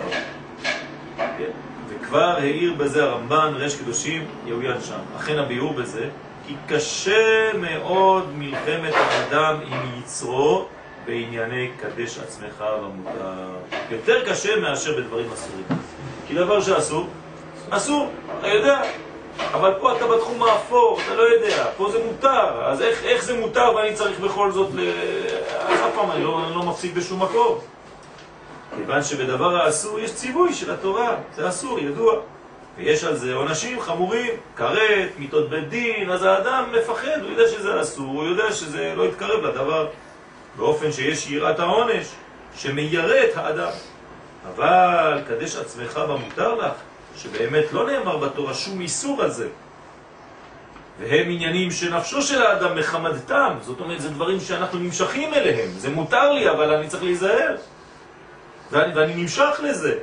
כן? 1.18 1.52
וכבר 1.90 2.36
העיר 2.38 2.74
בזה 2.74 3.04
הרמב"ן, 3.04 3.54
רש 3.56 3.76
קדושים, 3.76 4.26
יאוין 4.46 4.82
שם. 4.82 5.00
אכן 5.18 5.40
הביאור 5.40 5.74
בזה, 5.74 6.10
כי 6.48 6.54
קשה 6.68 7.52
מאוד 7.54 8.30
מלחמת 8.38 8.94
האדם 8.94 9.60
עם 9.68 9.80
יצרו 10.00 10.66
בענייני 11.06 11.72
קדש 11.82 12.18
עצמך 12.18 12.64
במותר. 12.82 13.50
יותר 13.92 14.30
קשה 14.30 14.60
מאשר 14.60 14.98
בדברים 14.98 15.32
אסורים. 15.34 15.66
כי 16.28 16.34
דבר 16.34 16.62
שאסור, 16.62 17.08
אסור, 17.70 18.10
אתה 18.40 18.48
יודע. 18.48 18.82
אבל 19.40 19.74
פה 19.80 19.98
אתה 19.98 20.08
בתחום 20.08 20.44
האפור, 20.44 21.00
אתה 21.06 21.16
לא 21.16 21.22
יודע, 21.22 21.66
פה 21.78 21.92
זה 21.92 22.04
מותר, 22.06 22.66
אז 22.66 22.82
איך, 22.82 23.04
איך 23.04 23.24
זה 23.24 23.40
מותר 23.40 23.76
ואני 23.76 23.94
צריך 23.94 24.20
בכל 24.20 24.52
זאת 24.52 24.70
ל... 24.74 24.90
אף 25.58 25.96
פעם 25.96 26.12
אני 26.12 26.24
לא, 26.24 26.42
אני 26.46 26.56
לא 26.56 26.64
מפסיק 26.64 26.94
בשום 26.94 27.24
מקום. 27.24 27.60
כיוון 28.76 29.04
שבדבר 29.04 29.56
האסור 29.56 30.00
יש 30.00 30.16
ציווי 30.16 30.54
של 30.54 30.74
התורה, 30.74 31.16
זה 31.36 31.50
אסור, 31.50 31.80
ידוע. 31.80 32.16
ויש 32.78 33.04
על 33.04 33.16
זה 33.16 33.34
עונשים 33.34 33.82
חמורים, 33.82 34.32
כרת, 34.56 35.10
מיתות 35.18 35.50
בית 35.50 35.70
דין, 35.70 36.10
אז 36.10 36.24
האדם 36.24 36.64
מפחד, 36.72 37.20
הוא 37.22 37.30
יודע 37.30 37.48
שזה 37.48 37.82
אסור, 37.82 38.06
הוא 38.06 38.24
יודע 38.24 38.52
שזה 38.52 38.94
לא 38.96 39.04
יתקרב 39.04 39.46
לדבר, 39.46 39.88
באופן 40.58 40.92
שיש 40.92 41.30
יראת 41.30 41.60
העונש, 41.60 42.08
שמיירא 42.56 43.24
את 43.24 43.38
האדם. 43.38 43.72
אבל 44.56 45.22
קדש 45.28 45.56
עצמך 45.56 45.98
במותר 45.98 46.56
לך, 46.56 46.74
שבאמת 47.18 47.74
לא 47.74 47.88
נאמר 47.92 48.18
בתורה 48.18 48.54
שום 48.54 48.82
איסור 48.82 49.22
על 49.22 49.32
זה. 49.32 49.48
והם 51.00 51.30
עניינים 51.30 51.72
שנפשו 51.72 52.22
של 52.22 52.42
האדם 52.42 52.78
מחמדתם, 52.78 53.54
זאת 53.62 53.80
אומרת, 53.80 54.02
זה 54.02 54.10
דברים 54.10 54.40
שאנחנו 54.40 54.80
נמשכים 54.80 55.34
אליהם, 55.34 55.70
זה 55.78 55.90
מותר 55.90 56.32
לי, 56.34 56.50
אבל 56.50 56.74
אני 56.74 56.88
צריך 56.88 57.04
להיזהר. 57.04 57.56
ואני, 58.72 58.94
ואני 58.96 59.16
נמשך 59.16 59.60
לזה. 59.64 59.98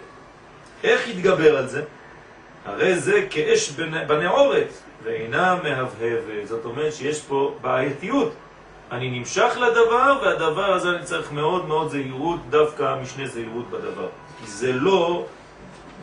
איך 0.85 1.09
יתגבר 1.09 1.57
על 1.59 1.67
זה? 1.69 1.83
הרי 2.67 2.99
זה 2.99 3.27
כאש 3.31 3.71
בנ- 3.71 4.05
בנעורת, 4.07 4.69
ואינה 5.03 5.55
מהבהבת. 5.63 6.47
זאת 6.47 6.65
אומרת 6.65 6.93
שיש 6.95 7.21
פה 7.21 7.55
בעייתיות. 7.61 8.33
אני 8.93 9.19
נמשך 9.19 9.59
לדבר, 9.61 10.19
והדבר 10.23 10.73
הזה 10.73 10.91
אני 10.91 11.05
צריך 11.05 11.33
מאוד 11.33 11.67
מאוד 11.67 11.91
זהירות, 11.91 12.41
דווקא 12.51 12.97
משנה 13.03 13.27
זהירות 13.27 13.71
בדבר. 13.71 14.09
כי 14.41 14.51
זה 14.51 14.73
לא 14.73 15.25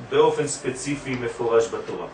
באופן 0.09 0.47
ספציפי 0.47 1.15
מפורש 1.15 1.67
בתורה. 1.67 2.07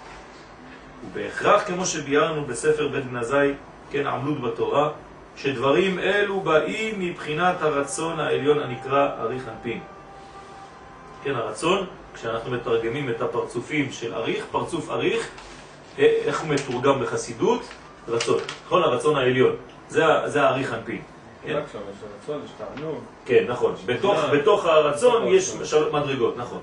ובהכרח, 1.05 1.63
כמו 1.67 1.85
שביארנו 1.85 2.45
בספר 2.45 2.87
בית 2.87 3.11
גנזי, 3.11 3.53
כן, 3.91 4.07
עמלות 4.07 4.41
בתורה, 4.41 4.89
שדברים 5.35 5.99
אלו 5.99 6.41
באים 6.41 6.99
מבחינת 6.99 7.61
הרצון 7.61 8.19
העליון 8.19 8.59
הנקרא 8.59 9.09
אריך 9.19 9.43
אנפין. 9.47 9.79
כן, 11.23 11.35
הרצון, 11.35 11.85
כשאנחנו 12.13 12.51
מתרגמים 12.51 13.09
את 13.09 13.21
הפרצופים 13.21 13.91
של 13.91 14.13
אריך, 14.13 14.45
פרצוף 14.51 14.89
אריך, 14.89 15.29
אה, 15.99 16.21
איך 16.25 16.41
הוא 16.41 16.49
מתורגם 16.49 17.01
בחסידות? 17.01 17.61
רצון, 18.07 18.39
נכון? 18.65 18.83
הרצון 18.83 19.15
העליון. 19.15 19.55
זה, 19.89 20.41
האריך 20.43 20.73
אנפין. 20.73 21.01
כן. 21.43 21.49
יש 21.49 21.75
רצון, 22.23 22.41
יש 22.45 22.51
תענוג. 22.57 22.99
כן, 23.25 23.45
נכון. 23.47 23.75
בתוך. 23.85 24.17
בתוך 24.31 24.65
הרצון 24.65 25.21
בתוך 25.21 25.33
יש 25.33 25.49
הרצון. 25.49 25.65
שלוש 25.65 25.93
מדרגות, 25.93 26.37
נכון. 26.37 26.59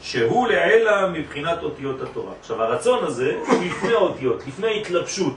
שהוא 0.00 0.48
לעילה 0.48 1.08
מבחינת 1.08 1.62
אותיות 1.62 2.02
התורה. 2.02 2.32
עכשיו, 2.40 2.62
הרצון 2.62 3.04
הזה 3.04 3.38
הוא 3.46 3.64
לפני 3.64 3.92
האותיות, 3.92 4.46
לפני 4.46 4.80
התלבשות. 4.80 5.36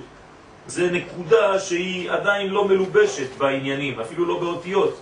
זה 0.68 0.92
נקודה 0.92 1.60
שהיא 1.60 2.12
עדיין 2.12 2.50
לא 2.50 2.68
מלובשת 2.68 3.38
בעניינים, 3.38 4.00
אפילו 4.00 4.26
לא 4.26 4.40
באותיות. 4.40 5.02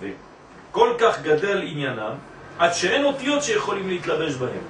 וכל 0.00 0.90
כך 0.98 1.22
גדל 1.22 1.62
עניינם, 1.62 2.12
עד 2.58 2.72
שאין 2.72 3.04
אותיות 3.04 3.42
שיכולים 3.42 3.88
להתלבש 3.88 4.34
בהם. 4.34 4.62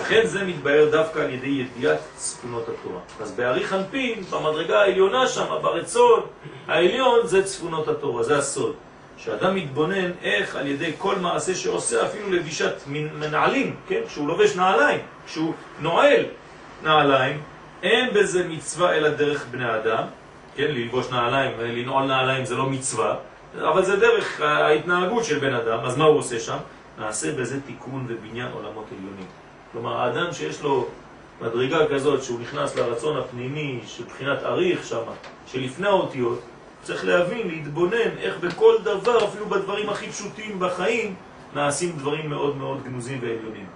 לכן 0.00 0.26
זה 0.26 0.44
מתבהר 0.44 0.90
דווקא 0.90 1.18
על 1.18 1.30
ידי 1.30 1.46
ידיעת 1.46 1.98
צפונות 2.16 2.68
התורה. 2.68 3.00
אז 3.20 3.32
באריך 3.32 3.72
אנפין, 3.72 4.24
במדרגה 4.30 4.80
העליונה 4.80 5.26
שם, 5.26 5.46
ברצון 5.62 6.20
העליון, 6.68 7.26
זה 7.26 7.42
צפונות 7.42 7.88
התורה, 7.88 8.22
זה 8.22 8.38
הסוד. 8.38 8.74
שאדם 9.16 9.54
מתבונן 9.54 10.10
איך 10.22 10.56
על 10.56 10.66
ידי 10.66 10.92
כל 10.98 11.16
מעשה 11.16 11.54
שעושה, 11.54 12.06
אפילו 12.06 12.30
לבישת 12.32 12.72
מנ- 12.86 13.12
מנעלים, 13.20 13.76
כן? 13.88 14.00
כשהוא 14.06 14.28
לובש 14.28 14.56
נעליים, 14.56 15.00
כשהוא 15.26 15.54
נועל 15.80 16.24
נעליים, 16.82 17.40
אין 17.82 18.14
בזה 18.14 18.48
מצווה 18.48 18.94
אלא 18.94 19.08
דרך 19.08 19.46
בני 19.50 19.74
אדם, 19.74 20.02
כן? 20.56 20.66
ללבוש 20.68 21.10
נעליים, 21.10 21.52
לנעול 21.60 22.04
נעליים 22.04 22.44
זה 22.44 22.54
לא 22.54 22.66
מצווה, 22.66 23.14
אבל 23.60 23.84
זה 23.84 23.96
דרך 23.96 24.40
ההתנהגות 24.40 25.24
של 25.24 25.38
בן 25.38 25.54
אדם, 25.54 25.78
אז 25.84 25.96
מה 25.96 26.04
הוא 26.04 26.18
עושה 26.18 26.40
שם? 26.40 26.56
נעשה 26.98 27.32
בזה 27.32 27.60
תיקון 27.60 28.04
ובניין 28.08 28.48
עולמות 28.52 28.84
עליונים. 28.92 29.26
כלומר, 29.72 29.96
האדם 30.00 30.32
שיש 30.32 30.62
לו 30.62 30.86
מדרגה 31.40 31.78
כזאת, 31.94 32.22
שהוא 32.22 32.40
נכנס 32.40 32.76
לרצון 32.76 33.16
הפנימי 33.16 33.80
של 33.86 34.04
בחינת 34.04 34.42
אריך 34.42 34.86
שם, 34.86 35.02
שלפני 35.46 35.86
האותיות, 35.88 36.40
צריך 36.86 37.04
להבין, 37.04 37.48
להתבונן, 37.48 38.18
איך 38.18 38.38
בכל 38.40 38.74
דבר, 38.82 39.24
אפילו 39.24 39.46
בדברים 39.46 39.88
הכי 39.88 40.08
פשוטים 40.08 40.60
בחיים, 40.60 41.14
נעשים 41.54 41.92
דברים 41.96 42.30
מאוד 42.30 42.56
מאוד 42.56 42.84
גנוזים 42.84 43.18
ועליונים. 43.22 43.66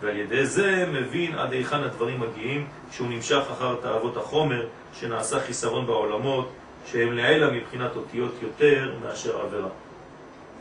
ועל 0.00 0.16
ידי 0.16 0.46
זה 0.46 0.86
מבין 0.92 1.34
עד 1.34 1.52
היכן 1.52 1.80
הדברים 1.80 2.20
מגיעים, 2.20 2.66
שהוא 2.92 3.08
נמשך 3.08 3.42
אחר 3.52 3.74
תאוות 3.82 4.16
החומר, 4.16 4.66
שנעשה 5.00 5.40
חיסרון 5.40 5.86
בעולמות, 5.86 6.48
שהם 6.86 7.12
לעילה 7.12 7.50
מבחינת 7.50 7.96
אותיות 7.96 8.32
יותר 8.42 8.94
מאשר 9.02 9.40
עבירה. 9.40 9.68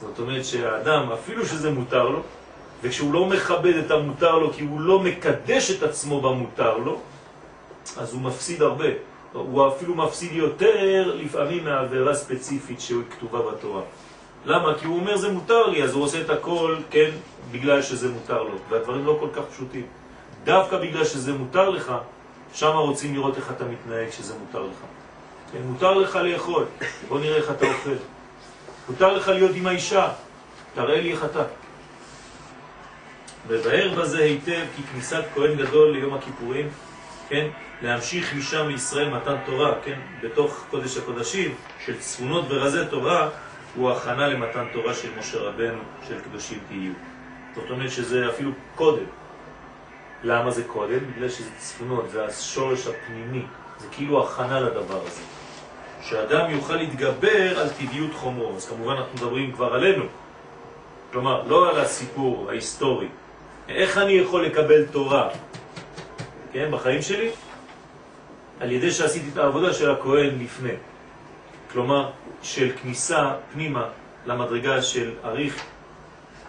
זאת 0.02 0.20
אומרת 0.20 0.46
שהאדם, 0.46 1.12
אפילו 1.12 1.46
שזה 1.46 1.72
מותר 1.72 2.10
לו, 2.10 2.22
וכשהוא 2.82 3.14
לא 3.14 3.26
מכבד 3.26 3.76
את 3.76 3.92
המותר 3.92 4.38
לו 4.38 4.54
כי 4.54 4.64
הוא 4.64 4.82
לא 4.82 5.00
מקדש 5.00 5.72
את 5.72 5.84
עצמו 5.84 6.22
במותר 6.22 6.78
לו, 6.78 7.00
אז 7.98 8.14
הוא 8.14 8.22
מפסיד 8.22 8.62
הרבה. 8.62 9.11
הוא 9.34 9.68
אפילו 9.68 9.96
מפסיד 9.96 10.32
יותר 10.32 11.16
לפעמים 11.16 11.64
מהעבירה 11.64 12.16
ספציפית 12.16 12.80
כתובה 13.10 13.52
בתורה. 13.52 13.82
למה? 14.46 14.80
כי 14.80 14.86
הוא 14.86 15.00
אומר 15.00 15.18
זה 15.18 15.32
מותר 15.32 15.68
לי, 15.68 15.84
אז 15.84 15.94
הוא 15.94 16.04
עושה 16.04 16.22
את 16.22 16.30
הכל, 16.30 16.78
כן, 16.90 17.10
בגלל 17.52 17.82
שזה 17.82 18.10
מותר 18.10 18.44
לו. 18.44 18.56
והדברים 18.70 19.06
לא 19.06 19.18
כל 19.20 19.28
כך 19.34 19.42
פשוטים. 19.54 19.86
דווקא 20.44 20.78
בגלל 20.78 21.06
שזה 21.06 21.34
מותר 21.34 21.70
לך, 21.70 21.94
שם 22.54 22.72
רוצים 22.76 23.16
לראות 23.16 23.38
איך 23.38 23.52
אתה 23.52 23.66
מתנהג 23.66 24.10
כשזה 24.10 24.34
מותר 24.40 24.62
לך. 24.62 24.78
כן, 25.52 25.60
מותר 25.64 25.94
לך 25.94 26.16
לאכול, 26.16 26.66
בוא 27.08 27.20
נראה 27.20 27.38
איך 27.38 27.52
אתה 27.52 27.66
אוכל. 27.68 27.96
מותר 28.90 29.14
לך 29.14 29.28
להיות 29.28 29.52
עם 29.56 29.68
האישה, 29.68 30.10
תראה 30.76 31.02
לי 31.02 31.12
איך 31.12 31.26
אתה. 31.26 31.44
ובהר 33.48 34.02
בזה 34.02 34.24
היטב 34.24 34.66
כי 34.76 34.84
כניסת 34.84 35.24
כהן 35.36 35.56
גדול 35.56 35.92
ליום 35.92 36.14
הכיפורים, 36.14 36.70
כן, 37.30 37.48
להמשיך 37.82 38.36
משם 38.36 38.68
לישראל 38.68 39.10
מתן 39.10 39.36
תורה, 39.46 39.74
כן, 39.86 40.00
בתוך 40.24 40.66
קודש 40.70 40.98
הקודשים 40.98 41.56
של 41.86 42.00
צפונות 42.00 42.46
ורזי 42.50 42.80
תורה, 42.90 43.30
הוא 43.76 43.92
הכנה 43.92 44.28
למתן 44.28 44.66
תורה 44.74 44.94
של 44.94 45.10
משה 45.20 45.40
רבנו, 45.40 45.82
של 46.08 46.20
קדושים 46.20 46.60
תהיו. 46.68 46.92
זאת 47.56 47.70
אומרת 47.70 47.92
שזה 47.92 48.30
אפילו 48.30 48.52
קודם. 48.76 49.06
למה 50.24 50.52
זה 50.52 50.64
קודם? 50.64 51.00
בגלל 51.16 51.30
שזה 51.30 51.50
צפונות, 51.58 52.10
זה 52.12 52.26
השורש 52.26 52.88
הפנימי, 52.88 53.46
זה 53.80 53.88
כאילו 53.92 54.24
הכנה 54.24 54.60
לדבר 54.60 55.02
הזה. 55.08 55.22
שאדם 56.02 56.50
יוכל 56.50 56.76
להתגבר 56.76 57.60
על 57.60 57.70
טבעיות 57.70 58.14
חומרו. 58.14 58.56
אז 58.56 58.70
כמובן 58.70 58.94
אנחנו 58.94 59.14
מדברים 59.14 59.52
כבר 59.52 59.74
עלינו. 59.74 60.04
כלומר, 61.12 61.44
לא 61.48 61.70
על 61.70 61.80
הסיפור 61.80 62.50
ההיסטורי. 62.50 63.08
איך 63.70 63.98
אני 63.98 64.12
יכול 64.12 64.46
לקבל 64.46 64.86
תורה, 64.86 65.30
כן, 66.54 66.72
בחיים 66.72 67.02
שלי? 67.02 67.30
על 68.62 68.72
ידי 68.72 68.92
שעשיתי 68.92 69.26
את 69.34 69.38
העבודה 69.38 69.74
של 69.74 69.92
הכהן 69.92 70.40
לפני. 70.44 70.74
כלומר, 71.72 72.10
של 72.44 72.72
כניסה 72.82 73.34
פנימה 73.54 73.88
למדרגה 74.26 74.82
של 74.82 75.12
אריך, 75.26 75.64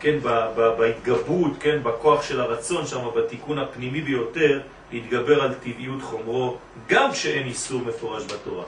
כן, 0.01 0.19
בהתגברות, 0.57 1.53
כן, 1.61 1.79
בכוח 1.83 2.23
של 2.23 2.41
הרצון 2.41 2.87
שם, 2.87 3.01
בתיקון 3.17 3.59
הפנימי 3.59 4.01
ביותר, 4.01 4.61
להתגבר 4.93 5.43
על 5.43 5.55
טבעיות 5.55 6.03
חומרו, 6.03 6.57
גם 6.89 7.13
כשאין 7.13 7.47
איסור 7.47 7.81
מפורש 7.81 8.25
בתורה. 8.25 8.65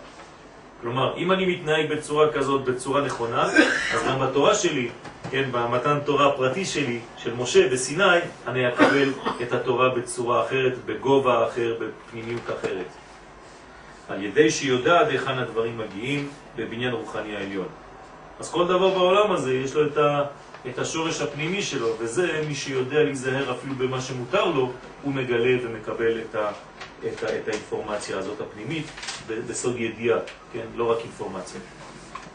כלומר, 0.83 1.17
אם 1.17 1.33
אני 1.33 1.47
מתנהג 1.47 1.93
בצורה 1.93 2.33
כזאת, 2.33 2.65
בצורה 2.65 3.01
נכונה, 3.01 3.43
אז 3.43 4.03
גם 4.07 4.21
בתורה 4.21 4.55
שלי, 4.55 4.89
כן, 5.31 5.49
במתן 5.53 5.99
תורה 6.05 6.29
הפרטי 6.29 6.65
שלי, 6.65 7.01
של 7.17 7.35
משה 7.35 7.69
בסיני, 7.69 8.19
אני 8.47 8.69
אקבל 8.69 9.13
את 9.43 9.53
התורה 9.53 9.89
בצורה 9.89 10.47
אחרת, 10.47 10.73
בגובה 10.87 11.49
אחר, 11.49 11.77
בפנימיות 11.81 12.51
אחרת. 12.59 13.04
על 14.09 14.23
ידי 14.23 14.51
שיודעת 14.51 15.09
היכן 15.09 15.39
הדברים 15.39 15.79
מגיעים 15.79 16.29
בבניין 16.57 16.93
רוחני 16.93 17.37
העליון. 17.37 17.69
אז 18.41 18.51
כל 18.51 18.65
דבר 18.65 18.91
בעולם 18.91 19.33
הזה 19.33 19.55
יש 19.55 19.75
לו 19.75 19.87
את, 19.87 19.97
ה, 19.97 20.23
את 20.69 20.79
השורש 20.79 21.21
הפנימי 21.21 21.63
שלו, 21.63 21.89
וזה 21.99 22.43
מי 22.49 22.55
שיודע 22.55 23.03
להיזהר 23.03 23.53
אפילו 23.53 23.75
במה 23.75 24.01
שמותר 24.01 24.45
לו, 24.45 24.73
הוא 25.03 25.15
מגלה 25.15 25.57
ומקבל 25.63 26.21
את, 26.21 26.35
ה, 26.35 26.51
את, 27.07 27.23
ה, 27.23 27.37
את 27.37 27.49
האינפורמציה 27.49 28.19
הזאת 28.19 28.41
הפנימית 28.41 28.87
בסוד 29.49 29.77
ידיעה, 29.77 30.19
כן? 30.53 30.67
לא 30.77 30.91
רק 30.91 30.99
אינפורמציה. 31.05 31.61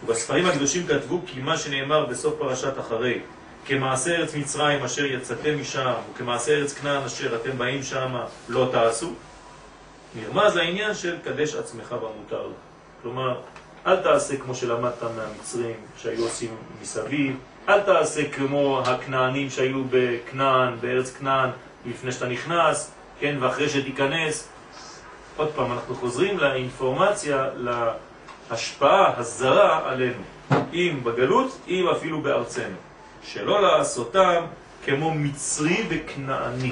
ובספרים 0.05 0.45
הקדושים 0.45 0.87
כתבו 0.87 1.21
כי 1.25 1.41
מה 1.41 1.57
שנאמר 1.57 2.05
בסוף 2.05 2.35
פרשת 2.39 2.79
אחרי, 2.79 3.19
כמעשה 3.65 4.15
ארץ 4.15 4.35
מצרים 4.35 4.83
אשר 4.83 5.05
יצאתם 5.05 5.61
משם, 5.61 5.93
וכמעשה 6.13 6.51
ארץ 6.51 6.73
כנען 6.73 7.03
אשר 7.03 7.35
אתם 7.35 7.57
באים 7.57 7.83
שם, 7.83 8.15
לא 8.49 8.69
תעשו. 8.71 9.13
נרמז 10.15 10.55
העניין 10.55 10.93
של 10.93 11.15
קדש 11.23 11.55
עצמך 11.55 11.91
במותר. 11.91 12.47
כלומר, 13.01 13.41
אל 13.87 13.95
תעשה 13.95 14.37
כמו 14.37 14.55
שלמדת 14.55 15.03
מהמצרים 15.03 15.75
שהיו 15.97 16.23
עושים 16.23 16.55
מסביב, 16.81 17.37
אל 17.69 17.81
תעשה 17.81 18.29
כמו 18.29 18.81
הכנענים 18.85 19.49
שהיו 19.49 19.83
בכנען, 19.89 20.75
בארץ 20.81 21.13
כנען, 21.17 21.49
לפני 21.85 22.11
שאתה 22.11 22.27
נכנס, 22.27 22.91
כן, 23.19 23.37
ואחרי 23.39 23.69
שתיכנס. 23.69 24.47
עוד 25.37 25.51
פעם, 25.55 25.71
אנחנו 25.71 25.95
חוזרים 25.95 26.37
לאינפורמציה, 26.37 27.45
להשפעה 27.55 29.13
הזרה 29.17 29.91
עלינו, 29.91 30.23
אם 30.73 30.99
בגלות, 31.03 31.57
אם 31.67 31.87
אפילו 31.89 32.21
בארצנו. 32.21 32.75
שלא 33.23 33.61
לעשותם 33.61 34.45
כמו 34.85 35.11
מצרי 35.11 35.85
וכנעני. 35.89 36.71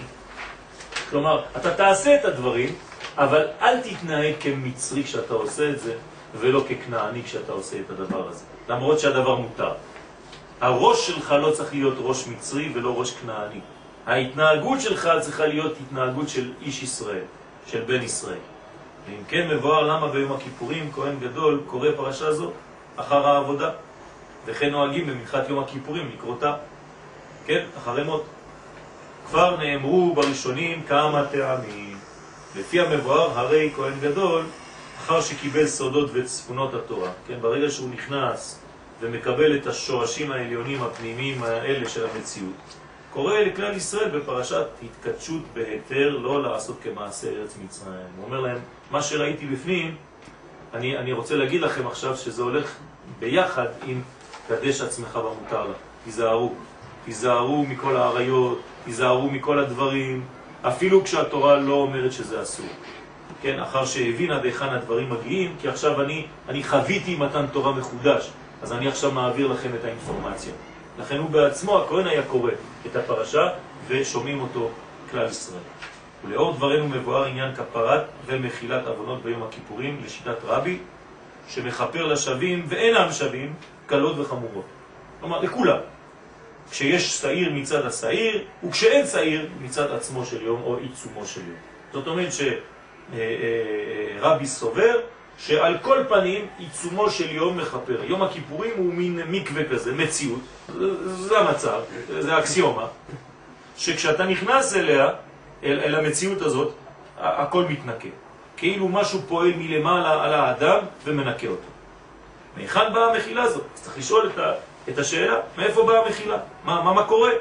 כלומר, 1.10 1.44
אתה 1.58 1.74
תעשה 1.74 2.16
את 2.16 2.26
הדברים, 2.26 2.76
אבל 3.18 3.47
אל 3.61 3.82
תתנהג 3.82 4.34
כמצרי 4.39 5.03
כשאתה 5.03 5.34
עושה 5.34 5.70
את 5.70 5.80
זה, 5.80 5.93
ולא 6.39 6.63
ככנעני 6.70 7.24
כשאתה 7.24 7.51
עושה 7.51 7.78
את 7.80 7.89
הדבר 7.89 8.30
הזה. 8.30 8.43
למרות 8.70 8.99
שהדבר 8.99 9.36
מותר. 9.36 9.72
הראש 10.61 11.07
שלך 11.07 11.32
לא 11.32 11.51
צריך 11.51 11.74
להיות 11.74 11.95
ראש 11.99 12.28
מצרי 12.28 12.72
ולא 12.74 12.99
ראש 12.99 13.13
כנעני. 13.13 13.59
ההתנהגות 14.05 14.82
שלך 14.82 15.09
צריכה 15.22 15.45
להיות 15.45 15.74
התנהגות 15.82 16.30
של 16.30 16.51
איש 16.61 16.84
ישראל, 16.84 17.24
של 17.68 17.82
בן 17.82 18.01
ישראל. 18.01 18.38
ואם 19.07 19.24
כן 19.28 19.47
מבואר 19.47 19.82
למה 19.82 20.07
ביום 20.07 20.32
הכיפורים 20.32 20.91
כהן 20.91 21.20
גדול 21.20 21.61
קורא 21.68 21.89
פרשה 21.95 22.32
זו 22.32 22.51
אחר 22.95 23.28
העבודה, 23.28 23.70
וכן 24.45 24.70
נוהגים 24.70 25.07
במנחת 25.07 25.49
יום 25.49 25.59
הכיפורים 25.59 26.11
לקרותה, 26.13 26.53
כן, 27.45 27.65
אחרי 27.78 28.03
מות. 28.03 28.24
כבר 29.28 29.57
נאמרו 29.57 30.13
בראשונים 30.15 30.84
כמה 30.88 31.26
טעמים. 31.32 31.87
לפי 32.60 32.80
המבואר, 32.80 33.39
הרי 33.39 33.72
כהן 33.76 33.99
גדול, 34.01 34.45
אחר 34.97 35.22
שקיבל 35.22 35.68
סודות 35.68 36.10
וצפונות 36.14 36.74
התורה, 36.74 37.12
כן, 37.28 37.38
ברגע 37.41 37.70
שהוא 37.70 37.89
נכנס 37.89 38.60
ומקבל 39.01 39.58
את 39.58 39.68
השורשים 39.68 40.32
העליונים 40.32 40.84
הפנימיים 40.84 41.43
האלה 41.43 41.89
של 41.89 42.05
המציאות, 42.05 42.53
קורא 43.14 43.39
לכלל 43.39 43.76
ישראל 43.76 44.20
בפרשת 44.20 44.66
התקדשות 44.84 45.41
בהיתר 45.53 46.18
לא 46.18 46.43
לעשות 46.43 46.78
כמעשה 46.84 47.28
ארץ 47.30 47.55
מצרים. 47.66 47.93
הוא 48.18 48.26
אומר 48.26 48.39
להם, 48.39 48.58
מה 48.91 49.01
שראיתי 49.01 49.45
בפנים, 49.45 49.95
אני, 50.74 50.97
אני 50.97 51.14
רוצה 51.14 51.36
להגיד 51.36 51.62
לכם 51.62 51.88
עכשיו 51.88 52.18
שזה 52.18 52.41
הולך 52.41 52.76
ביחד 53.20 53.68
עם 53.86 54.01
קדש 54.47 54.82
עצמך 54.82 55.16
במותר 55.16 55.64
לך. 55.64 55.78
תיזהרו, 56.03 56.53
תיזהרו 57.05 57.66
מכל 57.66 57.97
העריות, 57.97 58.62
תיזהרו 58.86 59.32
מכל 59.32 59.60
הדברים, 59.60 60.26
אפילו 60.62 61.03
כשהתורה 61.03 61.55
לא 61.55 61.74
אומרת 61.74 62.12
שזה 62.12 62.41
אסור. 62.41 62.66
כן, 63.41 63.60
אחר 63.60 63.86
שהבין 63.86 64.32
עד 64.32 64.45
היכן 64.45 64.70
הדברים 64.70 65.10
מגיעים, 65.10 65.55
כי 65.62 65.68
עכשיו 65.68 66.01
אני, 66.01 66.26
אני 66.49 66.64
חוויתי 66.64 67.16
מתן 67.16 67.45
תורה 67.51 67.72
מחודש, 67.72 68.32
אז 68.62 68.74
אני 68.74 68.88
עכשיו 68.88 69.12
מעביר 69.12 69.47
לכם 69.47 69.70
את 69.80 69.86
האינפורמציה. 69.86 70.53
לכן 70.99 71.18
הוא 71.18 71.30
בעצמו, 71.30 71.78
הכהן 71.78 72.08
היה 72.08 72.24
קורא 72.24 72.51
את 72.86 72.95
הפרשה 72.95 73.49
ושומעים 73.88 74.41
אותו 74.41 74.70
כלל 75.12 75.30
ישראל. 75.30 75.62
ולאור 76.26 76.53
דברנו 76.53 76.88
מבואר 76.88 77.26
עניין 77.26 77.55
כפרת 77.55 78.03
ומחילת 78.26 78.88
עוונות 78.88 79.24
ביום 79.24 79.43
הכיפורים 79.43 80.01
לשיטת 80.05 80.38
רבי, 80.45 80.78
שמחפר 81.47 82.05
לשווים 82.05 82.66
ואינם 82.68 83.12
שווים, 83.12 83.53
קלות 83.86 84.20
וחמורות. 84.20 84.66
כלומר, 85.20 85.41
לכולם. 85.41 85.78
כשיש 86.72 87.18
שעיר 87.22 87.49
מצד 87.53 87.86
השעיר, 87.86 88.43
וכשאין 88.63 89.07
שעיר 89.07 89.49
מצד 89.61 89.91
עצמו 89.91 90.26
של 90.26 90.41
יום 90.41 90.61
או 90.63 90.78
עיצומו 90.78 91.26
של 91.26 91.41
יום. 91.41 91.57
זאת 91.93 92.07
אומרת 92.07 92.30
שרבי 94.20 94.45
סובר 94.45 94.99
שעל 95.38 95.78
כל 95.82 96.03
פנים 96.09 96.45
עיצומו 96.57 97.09
של 97.09 97.32
יום 97.36 97.57
מחפר. 97.57 98.03
יום 98.03 98.22
הכיפורים 98.24 98.72
הוא 98.78 98.93
מין 98.93 99.22
מקווה 99.28 99.63
כזה, 99.70 99.93
מציאות, 99.93 100.39
זה 101.05 101.39
המצב, 101.39 101.82
זה 102.20 102.39
אקסיומה, 102.39 102.88
שכשאתה 103.78 104.26
נכנס 104.26 104.76
אליה, 104.76 105.09
אל, 105.63 105.80
אל 105.80 105.95
המציאות 105.95 106.41
הזאת, 106.41 106.74
הכל 107.18 107.63
מתנקה. 107.70 108.07
כאילו 108.57 108.88
משהו 108.88 109.20
פועל 109.28 109.53
מלמעלה 109.57 110.24
על 110.24 110.34
האדם 110.34 110.80
ומנקה 111.03 111.47
אותו. 111.47 111.68
מהיכן 112.57 112.93
באה 112.93 113.13
המחילה 113.13 113.43
הזאת? 113.43 113.63
צריך 113.74 113.97
לשאול 113.97 114.32
את, 114.36 114.39
את 114.90 114.98
השאלה, 114.98 115.40
מאיפה 115.58 115.84
באה 115.84 116.06
המחילה? 116.06 116.38
מה, 116.64 116.82
מה, 116.82 116.94
מה 116.94 117.04
קורה? 117.04 117.32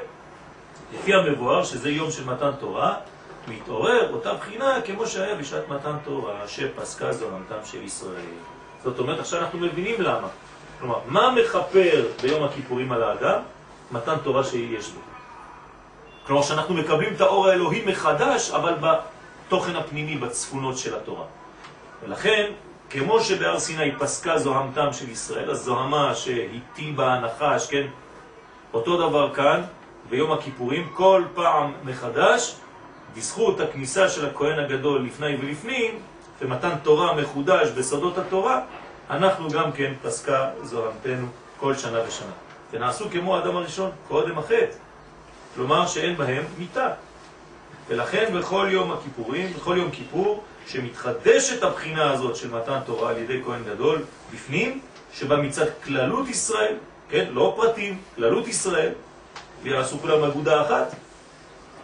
לפי 0.93 1.13
המבואר, 1.13 1.63
שזה 1.63 1.89
יום 1.89 2.11
של 2.11 2.25
מתן 2.25 2.51
תורה, 2.59 2.95
מתעורר 3.47 4.13
אותה 4.13 4.33
בחינה 4.33 4.81
כמו 4.85 5.07
שהיה 5.07 5.35
בשעת 5.35 5.67
מתן 5.69 5.95
תורה, 6.03 6.47
שפסקה 6.47 7.11
זוהמתם 7.11 7.55
של 7.65 7.83
ישראל. 7.83 8.35
זאת 8.83 8.99
אומרת, 8.99 9.19
עכשיו 9.19 9.39
אנחנו 9.39 9.59
מבינים 9.59 10.01
למה. 10.01 10.27
כלומר, 10.79 10.99
מה 11.05 11.35
מחפר 11.41 12.05
ביום 12.21 12.43
הכיפורים 12.43 12.91
על 12.91 13.03
האדם? 13.03 13.39
מתן 13.91 14.15
תורה 14.23 14.43
שיש 14.43 14.89
בו. 14.89 14.99
כלומר, 16.27 16.41
שאנחנו 16.41 16.73
מקבלים 16.73 17.13
את 17.13 17.21
האור 17.21 17.47
האלוהי 17.47 17.85
מחדש, 17.85 18.51
אבל 18.51 18.73
בתוכן 18.81 19.75
הפנימי, 19.75 20.17
בצפונות 20.17 20.77
של 20.77 20.95
התורה. 20.95 21.25
ולכן, 22.03 22.51
כמו 22.89 23.21
שבהר 23.21 23.59
סיני 23.59 23.91
פסקה 23.99 24.37
זוהמתם 24.37 24.93
של 24.93 25.09
ישראל, 25.09 25.49
הזוהמה 25.49 26.15
שהטיל 26.15 26.93
בה 26.95 27.13
הנחש, 27.13 27.67
כן? 27.69 27.87
אותו 28.73 29.09
דבר 29.09 29.33
כאן, 29.33 29.61
ביום 30.09 30.31
הכיפורים, 30.31 30.89
כל 30.93 31.23
פעם 31.33 31.73
מחדש, 31.83 32.55
בזכות 33.15 33.59
הכניסה 33.59 34.09
של 34.09 34.25
הכהן 34.25 34.59
הגדול 34.59 35.05
לפני 35.05 35.35
ולפנים, 35.41 35.99
ומתן 36.41 36.75
תורה 36.83 37.13
מחודש 37.13 37.69
בסודות 37.69 38.17
התורה, 38.17 38.61
אנחנו 39.09 39.49
גם 39.49 39.71
כן 39.71 39.93
פסקה 40.03 40.49
זוהמתנו 40.63 41.27
כל 41.59 41.75
שנה 41.75 41.99
ושנה. 42.07 42.31
ונעשו 42.71 43.09
כמו 43.11 43.35
האדם 43.35 43.55
הראשון, 43.55 43.91
קודם 44.07 44.37
החטא. 44.37 44.65
כלומר 45.55 45.87
שאין 45.87 46.17
בהם 46.17 46.43
מיטה. 46.57 46.89
ולכן 47.87 48.33
בכל 48.33 48.67
יום 48.71 48.91
הכיפורים, 48.91 49.53
בכל 49.53 49.77
יום 49.77 49.91
כיפור, 49.91 50.43
שמתחדשת 50.67 51.63
הבחינה 51.63 52.11
הזאת 52.11 52.35
של 52.35 52.51
מתן 52.51 52.79
תורה 52.85 53.09
על 53.09 53.17
ידי 53.17 53.41
כהן 53.45 53.63
גדול 53.63 54.03
בפנים, 54.33 54.79
שבה 55.13 55.37
מצד 55.37 55.65
כללות 55.83 56.27
ישראל, 56.27 56.75
כן, 57.09 57.27
לא 57.31 57.53
פרטים, 57.57 57.97
כללות 58.15 58.47
ישראל, 58.47 58.91
ויעשו 59.63 59.99
כולם 59.99 60.23
אגודה 60.23 60.61
אחת, 60.61 60.95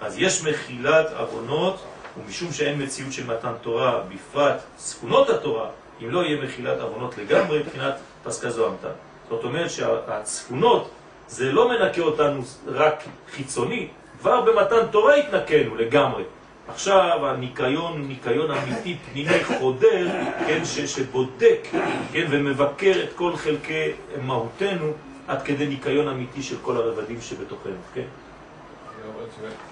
אז 0.01 0.17
יש 0.17 0.43
מחילת 0.43 1.05
עוונות, 1.17 1.83
ומשום 2.17 2.51
שאין 2.51 2.81
מציאות 2.81 3.13
של 3.13 3.27
מתן 3.27 3.53
תורה, 3.61 4.01
בפרט 4.13 4.61
ספונות 4.77 5.29
התורה, 5.29 5.69
אם 6.01 6.09
לא 6.09 6.23
יהיה 6.23 6.43
מחילת 6.43 6.79
עוונות 6.79 7.17
לגמרי, 7.17 7.59
מבחינת 7.59 7.93
פסקה 8.23 8.49
זו 8.49 8.67
המתן. 8.67 8.95
זאת 9.29 9.43
אומרת 9.43 9.71
שהצפונות 9.71 10.89
זה 11.27 11.51
לא 11.51 11.69
מנקה 11.69 12.01
אותנו 12.01 12.41
רק 12.67 13.03
חיצוני, 13.31 13.87
כבר 14.19 14.41
במתן 14.41 14.87
תורה 14.91 15.15
התנקנו 15.15 15.75
לגמרי. 15.75 16.23
עכשיו 16.67 17.27
הניקיון 17.27 17.99
הוא 17.99 18.07
ניקיון 18.07 18.51
אמיתי, 18.51 18.97
פנימי, 19.11 19.43
חודר, 19.43 20.07
כן, 20.47 20.65
ש, 20.65 20.79
שבודק, 20.79 21.67
כן, 22.11 22.25
ומבקר 22.29 23.03
את 23.03 23.13
כל 23.15 23.35
חלקי 23.35 23.91
מהותנו 24.21 24.91
עד 25.27 25.41
כדי 25.41 25.67
ניקיון 25.67 26.07
אמיתי 26.07 26.43
של 26.43 26.55
כל 26.61 26.77
הרבדים 26.77 27.21
שבתוכנו, 27.21 27.73
כן? 27.93 28.05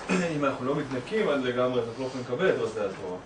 שאם 0.10 0.46
אנחנו 0.46 0.66
לא 0.66 0.76
מתנקים 0.76 1.30
עד 1.30 1.44
לגמרי, 1.44 1.82
אז 1.82 1.88
אנחנו 1.88 2.04
לא 2.04 2.08
יכולים 2.08 2.26
לקבל 2.26 2.50
את 2.50 2.56
רזי 2.60 2.80
התורה. 2.80 3.18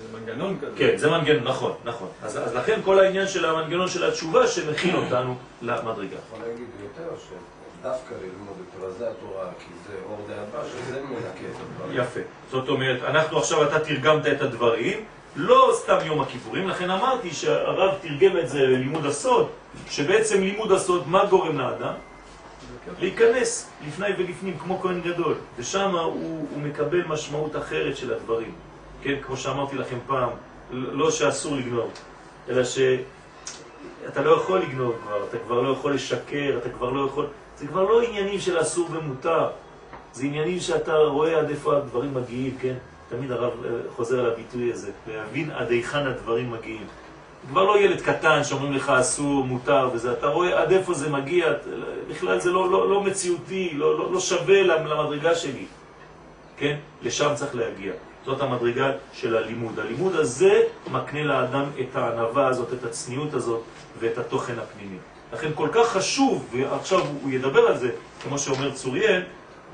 זה 0.00 0.18
מנגנון 0.18 0.58
כזה. 0.60 0.72
כן, 0.76 0.96
זה 0.96 1.10
מנגנון, 1.10 1.44
נכון, 1.44 1.72
נכון. 1.84 2.08
אז, 2.22 2.38
אז 2.38 2.54
לכן 2.54 2.80
כל 2.84 2.98
העניין 2.98 3.28
של 3.28 3.44
המנגנון 3.44 3.88
של 3.88 4.04
התשובה 4.04 4.46
שמכין 4.46 4.94
אותנו 4.94 5.34
למדרגה. 5.62 6.16
יכול 6.26 6.38
להגיד 6.46 6.66
יותר 6.82 7.14
שדווקא 7.80 8.14
ללמוד 8.14 8.56
את 8.60 8.82
רזי 8.82 9.04
התורה, 9.04 9.46
כי 9.58 9.72
זה 9.86 9.94
אור 10.06 10.26
דאבה, 10.28 10.64
שזה 10.68 11.02
מנקה 11.02 11.50
את 11.50 11.60
הדברים. 11.60 12.00
יפה. 12.00 12.20
זאת 12.50 12.68
אומרת, 12.68 13.02
אנחנו 13.02 13.38
עכשיו, 13.38 13.64
אתה 13.64 13.80
תרגמת 13.80 14.26
את 14.26 14.42
הדברים, 14.42 15.04
לא 15.36 15.70
סתם 15.74 15.96
יום 16.04 16.20
הכיפורים, 16.20 16.68
לכן 16.68 16.90
אמרתי 16.90 17.30
שהרב 17.30 17.94
תרגם 18.00 18.38
את 18.38 18.48
זה 18.48 18.58
ללימוד 18.58 19.06
הסוד, 19.06 19.48
שבעצם 19.90 20.40
לימוד 20.40 20.72
הסוד, 20.72 21.08
מה 21.08 21.24
גורם 21.24 21.58
לאדם? 21.58 21.94
להיכנס 22.98 23.70
לפני 23.86 24.08
ולפנים, 24.18 24.58
כמו 24.58 24.80
כהן 24.80 25.00
גדול, 25.00 25.34
ושם 25.58 25.90
הוא, 25.90 26.46
הוא 26.50 26.62
מקבל 26.62 27.02
משמעות 27.06 27.56
אחרת 27.56 27.96
של 27.96 28.14
הדברים. 28.14 28.52
כן, 29.02 29.14
כמו 29.22 29.36
שאמרתי 29.36 29.76
לכם 29.76 29.96
פעם, 30.06 30.30
לא 30.70 31.10
שאסור 31.10 31.56
לגנוב, 31.56 31.90
אלא 32.48 32.62
שאתה 32.64 34.22
לא 34.22 34.30
יכול 34.30 34.58
לגנוב 34.58 34.94
כבר, 35.02 35.24
אתה 35.28 35.38
כבר 35.38 35.60
לא 35.60 35.72
יכול 35.72 35.94
לשקר, 35.94 36.58
אתה 36.58 36.68
כבר 36.70 36.90
לא 36.90 37.06
יכול... 37.06 37.26
זה 37.60 37.66
כבר 37.66 37.84
לא 37.84 38.02
עניינים 38.02 38.40
של 38.40 38.60
אסור 38.60 38.88
ומותר, 38.92 39.48
זה 40.12 40.24
עניינים 40.24 40.60
שאתה 40.60 40.96
רואה 40.96 41.38
עד 41.38 41.50
איפה 41.50 41.76
הדברים 41.76 42.14
מגיעים, 42.14 42.56
כן? 42.60 42.74
תמיד 43.08 43.32
הרב 43.32 43.64
אה, 43.64 43.70
חוזר 43.96 44.20
על 44.20 44.32
הביטוי 44.32 44.72
הזה, 44.72 44.90
להבין 45.06 45.50
עד 45.50 45.70
היכן 45.70 46.06
הדברים 46.06 46.50
מגיעים. 46.50 46.86
כבר 47.48 47.64
לא 47.64 47.80
ילד 47.80 48.00
קטן 48.00 48.44
שאומרים 48.44 48.72
לך 48.72 48.90
אסור, 48.90 49.44
מותר 49.44 49.90
וזה, 49.92 50.12
אתה 50.12 50.26
רואה 50.26 50.62
עד 50.62 50.72
איפה 50.72 50.94
זה 50.94 51.10
מגיע, 51.10 51.52
בכלל 52.08 52.40
זה 52.40 52.50
לא, 52.50 52.70
לא, 52.70 52.90
לא 52.90 53.02
מציאותי, 53.02 53.70
לא, 53.74 53.98
לא, 53.98 54.12
לא 54.12 54.20
שווה 54.20 54.62
למדרגה 54.62 55.34
שלי, 55.34 55.66
כן? 56.56 56.76
לשם 57.02 57.32
צריך 57.34 57.54
להגיע. 57.54 57.92
זאת 58.24 58.40
המדרגה 58.40 58.90
של 59.12 59.36
הלימוד. 59.36 59.78
הלימוד 59.78 60.14
הזה 60.14 60.62
מקנה 60.90 61.22
לאדם 61.22 61.64
את 61.80 61.96
הענבה 61.96 62.46
הזאת, 62.46 62.72
את 62.72 62.84
הצניעות 62.84 63.34
הזאת 63.34 63.60
ואת 63.98 64.18
התוכן 64.18 64.58
הפנימי. 64.58 64.96
לכן 65.32 65.50
כל 65.54 65.68
כך 65.72 65.88
חשוב, 65.88 66.46
ועכשיו 66.52 67.00
הוא 67.22 67.30
ידבר 67.32 67.60
על 67.60 67.78
זה, 67.78 67.90
כמו 68.22 68.38
שאומר 68.38 68.70
צוריאל, 68.70 69.22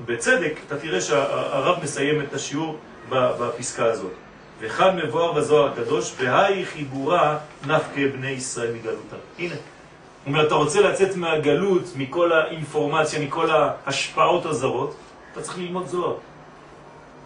בצדק, 0.05 0.53
אתה 0.67 0.77
תראה 0.77 1.01
שהרב 1.01 1.83
מסיים 1.83 2.21
את 2.21 2.33
השיעור 2.33 2.77
בפסקה 3.09 3.85
הזאת. 3.85 4.11
וכאן 4.59 4.99
מבואר 5.03 5.31
בזוהר 5.31 5.71
הקדוש, 5.71 6.13
והי 6.17 6.65
חיבורה 6.65 7.37
נפקה 7.67 8.01
בני 8.13 8.29
ישראל 8.29 8.73
מגלותם. 8.73 9.17
הנה. 9.39 9.55
הוא 9.55 10.33
אומר, 10.33 10.47
אתה 10.47 10.55
רוצה 10.55 10.81
לצאת 10.81 11.15
מהגלות, 11.15 11.83
מכל 11.97 12.31
האינפורמציה, 12.31 13.19
מכל 13.19 13.49
ההשפעות 13.51 14.45
הזרות, 14.45 14.95
אתה 15.31 15.41
צריך 15.41 15.57
ללמוד 15.57 15.87
זוהר. 15.87 16.15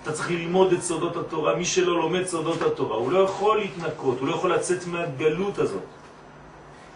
אתה 0.03 0.11
צריך 0.11 0.31
ללמוד 0.31 0.73
את 0.73 0.81
סודות 0.81 1.17
התורה. 1.17 1.55
מי 1.55 1.65
שלא 1.65 1.99
לומד 1.99 2.25
סודות 2.25 2.61
התורה, 2.61 2.95
הוא 2.95 3.11
לא 3.11 3.19
יכול 3.19 3.57
להתנקות, 3.57 4.19
הוא 4.19 4.27
לא 4.27 4.35
יכול 4.35 4.53
לצאת 4.53 4.87
מהגלות 4.87 5.59
הזאת. 5.59 5.83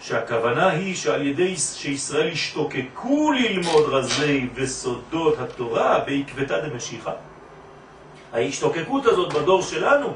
שהכוונה 0.02 0.70
היא 0.70 0.96
שעל 0.96 1.28
ידי 1.28 1.58
שישראל 1.58 2.32
השתוקקו 2.32 3.32
ללמוד 3.32 3.84
רזי 3.90 4.48
וסודות 4.56 5.40
התורה 5.40 6.00
בעקבתא 6.00 6.68
דמשיחא, 6.68 7.12
ההשתוקקות 8.34 9.06
הזאת 9.06 9.34
בדור 9.34 9.62
שלנו, 9.62 10.14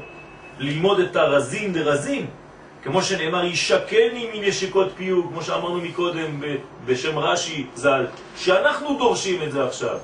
ללמוד 0.58 1.00
את 1.00 1.16
הרזים 1.16 1.72
דרזים, 1.72 2.26
כמו 2.82 3.02
שנאמר, 3.02 3.44
ישקני 3.44 4.30
מנשיקות 4.34 4.88
פיוג, 4.96 5.28
כמו 5.32 5.42
שאמרנו 5.42 5.80
מקודם 5.80 6.40
בשם 6.86 7.18
רש"י 7.18 7.66
ז"ל, 7.74 8.06
שאנחנו 8.36 8.98
דורשים 8.98 9.42
את 9.42 9.52
זה 9.52 9.64
עכשיו. 9.64 9.98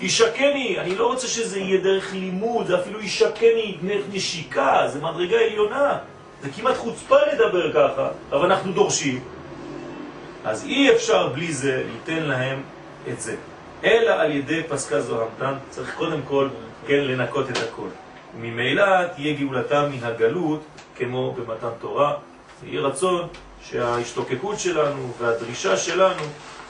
ישקני, 0.00 0.76
אני 0.78 0.96
לא 0.96 1.06
רוצה 1.06 1.26
שזה 1.26 1.58
יהיה 1.58 1.80
דרך 1.80 2.14
לימוד, 2.14 2.66
זה 2.66 2.80
אפילו 2.80 3.00
ישקני 3.00 3.76
נשיקה, 4.12 4.88
זה 4.88 5.00
מדרגה 5.00 5.36
עליונה. 5.40 5.98
זה 6.42 6.48
כמעט 6.56 6.76
חוצפה 6.76 7.16
לדבר 7.32 7.72
ככה, 7.72 8.08
אבל 8.32 8.44
אנחנו 8.52 8.72
דורשים. 8.72 9.20
אז 10.44 10.64
אי 10.64 10.92
אפשר 10.92 11.28
בלי 11.28 11.52
זה 11.52 11.82
ליתן 11.92 12.22
להם 12.22 12.62
את 13.08 13.20
זה. 13.20 13.36
אלא 13.84 14.10
על 14.10 14.32
ידי 14.32 14.62
פסקה 14.68 15.00
זו 15.00 15.22
המתן, 15.22 15.54
צריך 15.70 15.94
קודם 15.96 16.20
כל 16.28 16.48
כן 16.86 17.00
לנקות 17.04 17.50
את 17.50 17.56
הכל. 17.56 17.88
ממילא 18.40 19.06
תהיה 19.06 19.34
גאולתם 19.34 19.90
מן 19.92 20.04
הגלות 20.04 20.60
כמו 20.96 21.32
במתן 21.32 21.68
תורה. 21.80 22.14
יהיה 22.64 22.80
רצון 22.80 23.28
שההשתוקקות 23.64 24.60
שלנו 24.60 25.12
והדרישה 25.18 25.76
שלנו 25.76 26.22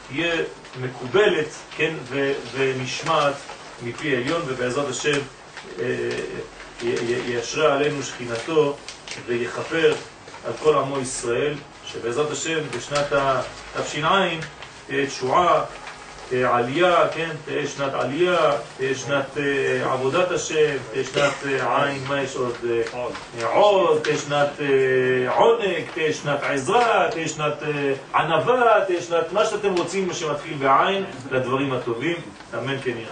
תהיה 0.08 0.34
מקובלת, 0.80 1.48
כן, 1.76 1.94
ונשמעת 2.54 3.34
מפי 3.82 4.16
עליון, 4.16 4.42
ובעזרת 4.46 4.88
השם 4.88 5.18
אה, 5.78 6.08
ישרה 7.26 7.74
עלינו 7.74 8.02
שכינתו 8.02 8.76
ויחפר 9.26 9.94
על 10.46 10.52
כל 10.62 10.74
עמו 10.74 11.00
ישראל, 11.00 11.54
שבעזרת 11.86 12.30
השם 12.30 12.58
בשנת 12.76 13.06
התש"ע 13.12 14.28
תהיה 14.86 15.06
תשועה 15.06 15.64
תהיה 16.32 16.56
עלייה, 16.56 17.08
כן, 17.14 17.30
תהיה 17.44 17.66
שנת 17.66 17.94
עלייה, 17.94 18.52
תהיה 18.76 18.94
שנת 18.94 19.38
אה, 19.38 19.92
עבודת 19.92 20.30
השם, 20.30 20.76
תהיה 20.92 21.04
שנת 21.04 21.34
אה, 21.46 21.84
עין, 21.84 22.04
מה 22.08 22.22
יש 22.22 22.36
עוד? 22.36 22.56
אה, 23.40 23.46
עוז, 23.46 24.00
תהיה 24.02 24.18
שנת 24.18 24.48
עונג, 25.36 25.84
תהיה 25.94 26.12
שנת 26.12 26.38
עזרה, 26.42 27.08
תהיה 27.10 27.28
שנת 27.28 27.62
ענבה, 28.14 28.84
תהיה 28.86 29.02
שנת 29.02 29.32
מה 29.32 29.44
שאתם 29.44 29.74
רוצים 29.74 30.12
שמתחיל 30.12 30.56
בעין 30.56 31.04
לדברים 31.30 31.72
הטובים, 31.72 32.16
אמן 32.54 32.76
כן 32.82 32.90
יהיה. 32.96 33.08